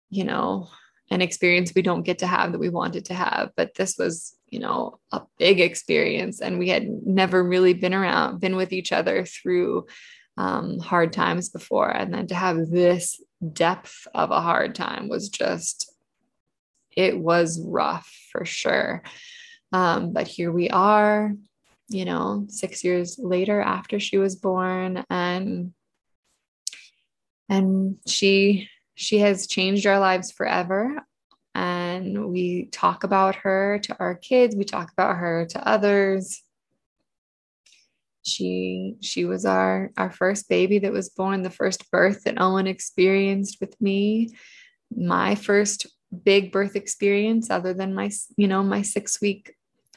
you 0.10 0.26
know, 0.26 0.68
an 1.10 1.22
experience 1.22 1.74
we 1.74 1.82
don't 1.82 2.04
get 2.04 2.20
to 2.20 2.28
have 2.28 2.52
that 2.52 2.60
we 2.60 2.70
wanted 2.70 3.06
to 3.06 3.14
have. 3.14 3.52
But 3.56 3.76
this 3.76 3.98
was, 3.98 4.36
you 4.48 4.60
know, 4.60 5.00
a 5.12 5.22
big 5.38 5.60
experience. 5.60 6.42
And 6.42 6.60
we 6.60 6.70
had 6.70 6.88
never 7.06 7.44
really 7.44 7.74
been 7.74 7.94
around, 7.94 8.40
been 8.40 8.56
with 8.56 8.74
each 8.74 8.92
other 8.92 9.26
through 9.26 9.88
um, 10.38 10.80
hard 10.80 11.14
times 11.14 11.50
before. 11.50 11.90
And 11.90 12.14
then 12.14 12.28
to 12.28 12.36
have 12.36 12.70
this 12.70 13.22
depth 13.54 14.08
of 14.14 14.32
a 14.32 14.42
hard 14.42 14.76
time 14.76 15.10
was 15.10 15.30
just, 15.30 15.94
it 16.96 17.18
was 17.18 17.62
rough 17.66 18.10
for 18.32 18.46
sure. 18.46 19.04
Um, 19.72 20.12
but 20.14 20.28
here 20.28 20.52
we 20.52 20.70
are, 20.70 21.34
you 21.88 22.06
know, 22.06 22.46
six 22.50 22.84
years 22.84 23.18
later 23.20 23.62
after 23.62 24.00
she 24.00 24.18
was 24.18 24.36
born, 24.36 25.04
and 25.10 25.74
and 27.50 27.98
she 28.08 28.70
she 28.96 29.20
has 29.20 29.48
changed 29.48 29.86
our 29.86 30.00
lives 30.00 30.32
forever. 30.32 31.02
And 31.54 32.30
we 32.30 32.66
talk 32.72 33.04
about 33.04 33.36
her 33.36 33.80
to 33.84 33.98
our 34.00 34.16
kids, 34.16 34.56
we 34.56 34.64
talk 34.64 34.92
about 34.92 35.18
her 35.18 35.46
to 35.48 35.68
others. 35.68 36.42
She 38.24 38.96
she 39.02 39.26
was 39.26 39.46
our 39.46 39.92
our 39.98 40.12
first 40.12 40.48
baby 40.48 40.80
that 40.80 40.94
was 40.94 41.10
born, 41.10 41.42
the 41.42 41.50
first 41.50 41.90
birth 41.92 42.24
that 42.24 42.40
Owen 42.40 42.68
experienced 42.68 43.58
with 43.60 43.80
me, 43.82 44.30
my 44.96 45.36
first 45.36 45.88
big 46.24 46.52
birth 46.52 46.76
experience 46.76 47.50
other 47.50 47.74
than 47.74 47.94
my 47.94 48.12
you 48.38 48.48
know 48.48 48.64
my 48.64 48.82
6 48.82 49.22
week 49.22 49.54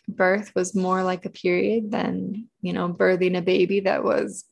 birth 0.08 0.52
was 0.54 0.74
more 0.74 1.02
like 1.02 1.24
a 1.24 1.30
period 1.30 1.90
than, 1.90 2.48
you 2.60 2.72
know, 2.72 2.88
birthing 2.88 3.36
a 3.36 3.42
baby 3.42 3.80
that 3.80 4.04
was, 4.04 4.44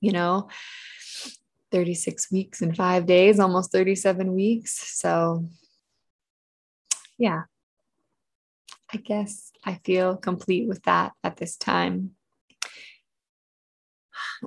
you 0.00 0.12
know, 0.12 0.48
36 1.70 2.30
weeks 2.30 2.62
and 2.62 2.76
five 2.76 3.06
days, 3.06 3.40
almost 3.40 3.72
37 3.72 4.32
weeks. 4.34 4.98
So, 4.98 5.46
yeah, 7.18 7.42
I 8.92 8.98
guess 8.98 9.52
I 9.64 9.80
feel 9.84 10.16
complete 10.16 10.68
with 10.68 10.82
that 10.84 11.12
at 11.24 11.36
this 11.36 11.56
time. 11.56 12.12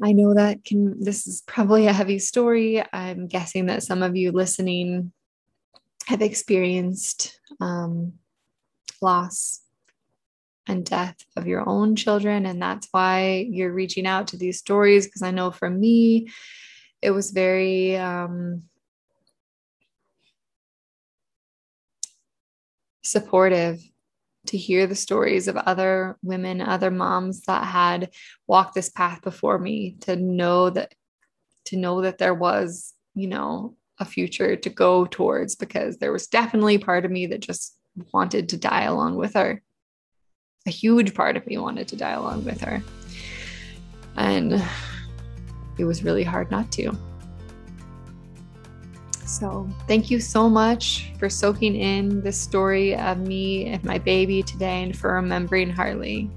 I 0.04 0.12
know 0.12 0.34
that 0.34 0.64
can, 0.64 1.04
this 1.04 1.26
is 1.26 1.42
probably 1.42 1.88
a 1.88 1.94
heavy 1.94 2.20
story. 2.20 2.84
I'm 2.94 3.28
guessing 3.28 3.68
that 3.68 3.84
some 3.84 4.04
of 4.04 4.16
you 4.16 4.32
listening 4.32 5.12
have 6.08 6.22
experienced 6.22 7.40
um, 7.60 8.14
loss 9.02 9.62
and 10.68 10.86
death 10.86 11.18
of 11.36 11.48
your 11.48 11.68
own 11.68 11.96
children. 11.96 12.46
And 12.46 12.62
that's 12.62 12.88
why 12.92 13.48
you're 13.50 13.74
reaching 13.74 14.08
out 14.08 14.28
to 14.30 14.38
these 14.38 14.60
stories. 14.60 15.06
Because 15.06 15.22
I 15.22 15.32
know 15.32 15.52
for 15.52 15.70
me, 15.70 16.30
it 17.02 17.12
was 17.12 17.32
very, 17.32 17.96
um, 17.98 18.64
supportive 23.04 23.80
to 24.48 24.58
hear 24.58 24.88
the 24.88 24.96
stories 24.96 25.48
of 25.48 25.56
other 25.58 26.18
women, 26.24 26.62
other 26.62 26.92
moms 26.92 27.42
that 27.42 27.64
had 27.64 28.12
walked 28.48 28.76
this 28.76 28.90
path 28.90 29.22
before 29.22 29.58
me, 29.58 29.98
to 30.02 30.16
know 30.16 30.70
that 30.70 30.94
to 31.66 31.78
know 31.78 32.02
that 32.02 32.20
there 32.20 32.34
was, 32.34 32.94
you 33.16 33.28
know, 33.28 33.76
a 34.00 34.06
future 34.06 34.56
to 34.56 34.70
go 34.70 35.06
towards 35.06 35.56
because 35.56 35.98
there 35.98 36.12
was 36.12 36.28
definitely 36.28 36.78
part 36.78 37.06
of 37.06 37.12
me 37.12 37.26
that 37.28 37.40
just 37.40 37.75
wanted 38.12 38.50
to 38.50 38.58
die 38.58 38.84
along 38.84 39.16
with 39.16 39.34
her. 39.34 39.62
A 40.68 40.72
huge 40.72 41.14
part 41.14 41.38
of 41.38 41.46
me 41.48 41.58
wanted 41.58 41.88
to 41.90 41.96
die 41.96 42.12
along 42.12 42.46
with 42.46 42.62
her. 42.62 42.82
And 44.16 44.64
it 45.78 45.86
was 45.86 46.04
really 46.04 46.24
hard 46.24 46.50
not 46.52 46.72
to. 46.74 46.98
So, 49.26 49.68
thank 49.88 50.12
you 50.12 50.20
so 50.20 50.50
much 50.50 51.12
for 51.20 51.30
soaking 51.30 51.76
in 51.76 52.22
this 52.22 52.40
story 52.40 52.96
of 52.96 53.20
me 53.20 53.66
and 53.66 53.84
my 53.84 53.98
baby 53.98 54.44
today 54.44 54.84
and 54.84 54.96
for 54.96 55.14
remembering 55.14 55.70
Heartly. 55.70 56.30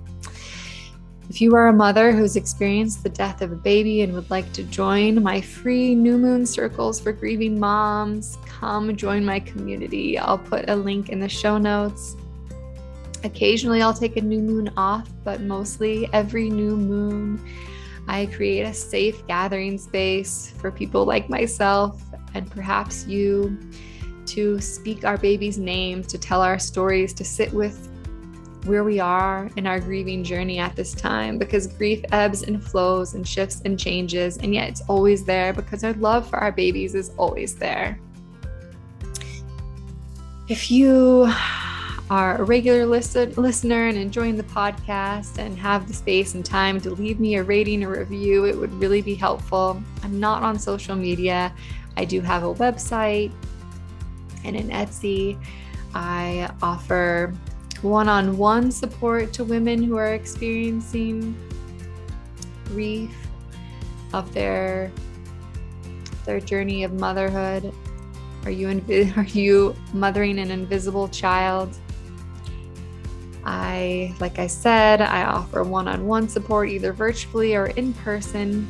If 1.28 1.42
you 1.42 1.54
are 1.56 1.68
a 1.68 1.74
mother 1.74 2.12
who's 2.12 2.36
experienced 2.36 3.02
the 3.02 3.10
death 3.10 3.42
of 3.42 3.52
a 3.52 3.56
baby 3.56 4.00
and 4.00 4.14
would 4.14 4.30
like 4.30 4.50
to 4.54 4.62
join 4.62 5.22
my 5.22 5.42
free 5.42 5.94
new 5.94 6.16
moon 6.16 6.46
circles 6.46 6.98
for 6.98 7.12
grieving 7.12 7.60
moms, 7.60 8.38
come 8.46 8.96
join 8.96 9.26
my 9.26 9.38
community. 9.38 10.18
I'll 10.18 10.38
put 10.38 10.70
a 10.70 10.74
link 10.74 11.10
in 11.10 11.20
the 11.20 11.28
show 11.28 11.58
notes. 11.58 12.16
Occasionally, 13.24 13.82
I'll 13.82 13.92
take 13.92 14.16
a 14.16 14.22
new 14.22 14.40
moon 14.40 14.70
off, 14.78 15.10
but 15.22 15.42
mostly 15.42 16.08
every 16.14 16.48
new 16.48 16.76
moon, 16.76 17.44
I 18.08 18.24
create 18.26 18.62
a 18.62 18.72
safe 18.72 19.26
gathering 19.26 19.76
space 19.76 20.54
for 20.56 20.70
people 20.70 21.04
like 21.04 21.28
myself 21.28 22.02
and 22.32 22.50
perhaps 22.50 23.06
you 23.06 23.58
to 24.26 24.60
speak 24.62 25.04
our 25.04 25.18
baby's 25.18 25.58
names, 25.58 26.06
to 26.06 26.16
tell 26.16 26.40
our 26.40 26.58
stories, 26.58 27.12
to 27.14 27.24
sit 27.24 27.52
with 27.52 27.90
where 28.64 28.84
we 28.84 29.00
are 29.00 29.48
in 29.56 29.66
our 29.66 29.80
grieving 29.80 30.24
journey 30.24 30.58
at 30.58 30.76
this 30.76 30.92
time 30.92 31.38
because 31.38 31.66
grief 31.66 32.04
ebbs 32.12 32.42
and 32.42 32.62
flows 32.62 33.14
and 33.14 33.26
shifts 33.26 33.62
and 33.64 33.78
changes, 33.78 34.36
and 34.38 34.54
yet 34.54 34.68
it's 34.68 34.82
always 34.82 35.24
there 35.24 35.52
because 35.52 35.84
our 35.84 35.94
love 35.94 36.28
for 36.28 36.38
our 36.38 36.52
babies 36.52 36.94
is 36.94 37.10
always 37.16 37.54
there. 37.54 37.98
If 40.48 40.70
you 40.70 41.32
are 42.10 42.40
a 42.40 42.44
regular 42.44 42.86
listen, 42.86 43.32
listener 43.34 43.88
and 43.88 43.98
enjoying 43.98 44.36
the 44.36 44.42
podcast 44.44 45.38
and 45.38 45.58
have 45.58 45.86
the 45.86 45.92
space 45.92 46.34
and 46.34 46.44
time 46.44 46.80
to 46.80 46.90
leave 46.90 47.20
me 47.20 47.36
a 47.36 47.42
rating 47.42 47.84
or 47.84 47.98
review, 47.98 48.46
it 48.46 48.56
would 48.56 48.72
really 48.74 49.02
be 49.02 49.14
helpful. 49.14 49.82
I'm 50.02 50.18
not 50.18 50.42
on 50.42 50.58
social 50.58 50.96
media. 50.96 51.52
I 51.96 52.04
do 52.04 52.20
have 52.22 52.44
a 52.44 52.54
website 52.54 53.30
and 54.44 54.56
an 54.56 54.70
Etsy. 54.70 55.38
I 55.94 56.50
offer 56.62 57.34
one 57.82 58.08
on 58.08 58.36
one 58.36 58.70
support 58.70 59.32
to 59.34 59.44
women 59.44 59.82
who 59.82 59.96
are 59.96 60.14
experiencing 60.14 61.36
grief 62.66 63.14
of 64.12 64.32
their 64.32 64.90
their 66.24 66.40
journey 66.40 66.84
of 66.84 66.92
motherhood. 66.92 67.72
Are 68.44 68.50
you 68.50 68.68
are 69.16 69.24
you 69.24 69.74
mothering 69.92 70.38
an 70.38 70.50
invisible 70.50 71.08
child? 71.08 71.76
I 73.44 74.14
like 74.20 74.38
i 74.38 74.46
said 74.46 75.00
i 75.00 75.24
offer 75.24 75.62
one-on-one 75.62 76.28
support 76.28 76.68
either 76.68 76.92
virtually 76.92 77.54
or 77.54 77.68
in 77.68 77.94
person. 77.94 78.68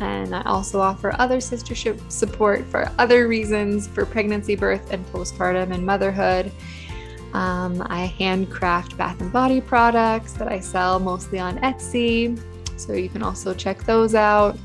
And 0.00 0.34
I 0.34 0.42
also 0.42 0.80
offer 0.80 1.14
other 1.18 1.36
sistership 1.38 2.10
support 2.10 2.64
for 2.64 2.90
other 2.98 3.28
reasons 3.28 3.86
for 3.86 4.06
pregnancy, 4.06 4.56
birth, 4.56 4.90
and 4.92 5.04
postpartum 5.12 5.74
and 5.74 5.84
motherhood. 5.84 6.50
Um, 7.32 7.86
I 7.88 8.06
handcraft 8.06 8.96
bath 8.96 9.20
and 9.20 9.32
body 9.32 9.60
products 9.60 10.32
that 10.34 10.48
I 10.48 10.60
sell 10.60 10.98
mostly 10.98 11.38
on 11.38 11.58
Etsy. 11.58 12.40
So 12.76 12.94
you 12.94 13.08
can 13.08 13.22
also 13.22 13.54
check 13.54 13.84
those 13.84 14.14
out. 14.14 14.58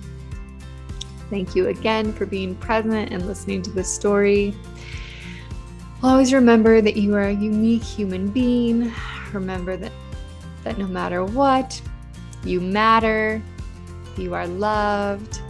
Thank 1.30 1.56
you 1.56 1.68
again 1.68 2.14
for 2.14 2.26
being 2.26 2.56
present 2.56 3.12
and 3.12 3.26
listening 3.28 3.62
to 3.64 3.72
this 3.72 3.92
story. 3.92 4.56
Always 6.04 6.34
remember 6.34 6.82
that 6.82 6.98
you 6.98 7.16
are 7.16 7.24
a 7.24 7.34
unique 7.34 7.84
human 7.84 8.30
being. 8.30 8.94
Remember 9.34 9.76
that, 9.76 9.92
that 10.64 10.78
no 10.78 10.88
matter 10.88 11.24
what, 11.24 11.82
you 12.44 12.62
matter, 12.62 13.42
you 14.18 14.34
are 14.34 14.48
loved. 14.48 15.42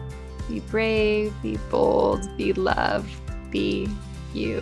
Be 0.47 0.59
brave, 0.61 1.33
be 1.41 1.57
bold, 1.69 2.25
be 2.37 2.53
loved, 2.53 3.09
be 3.51 3.89
you. 4.33 4.61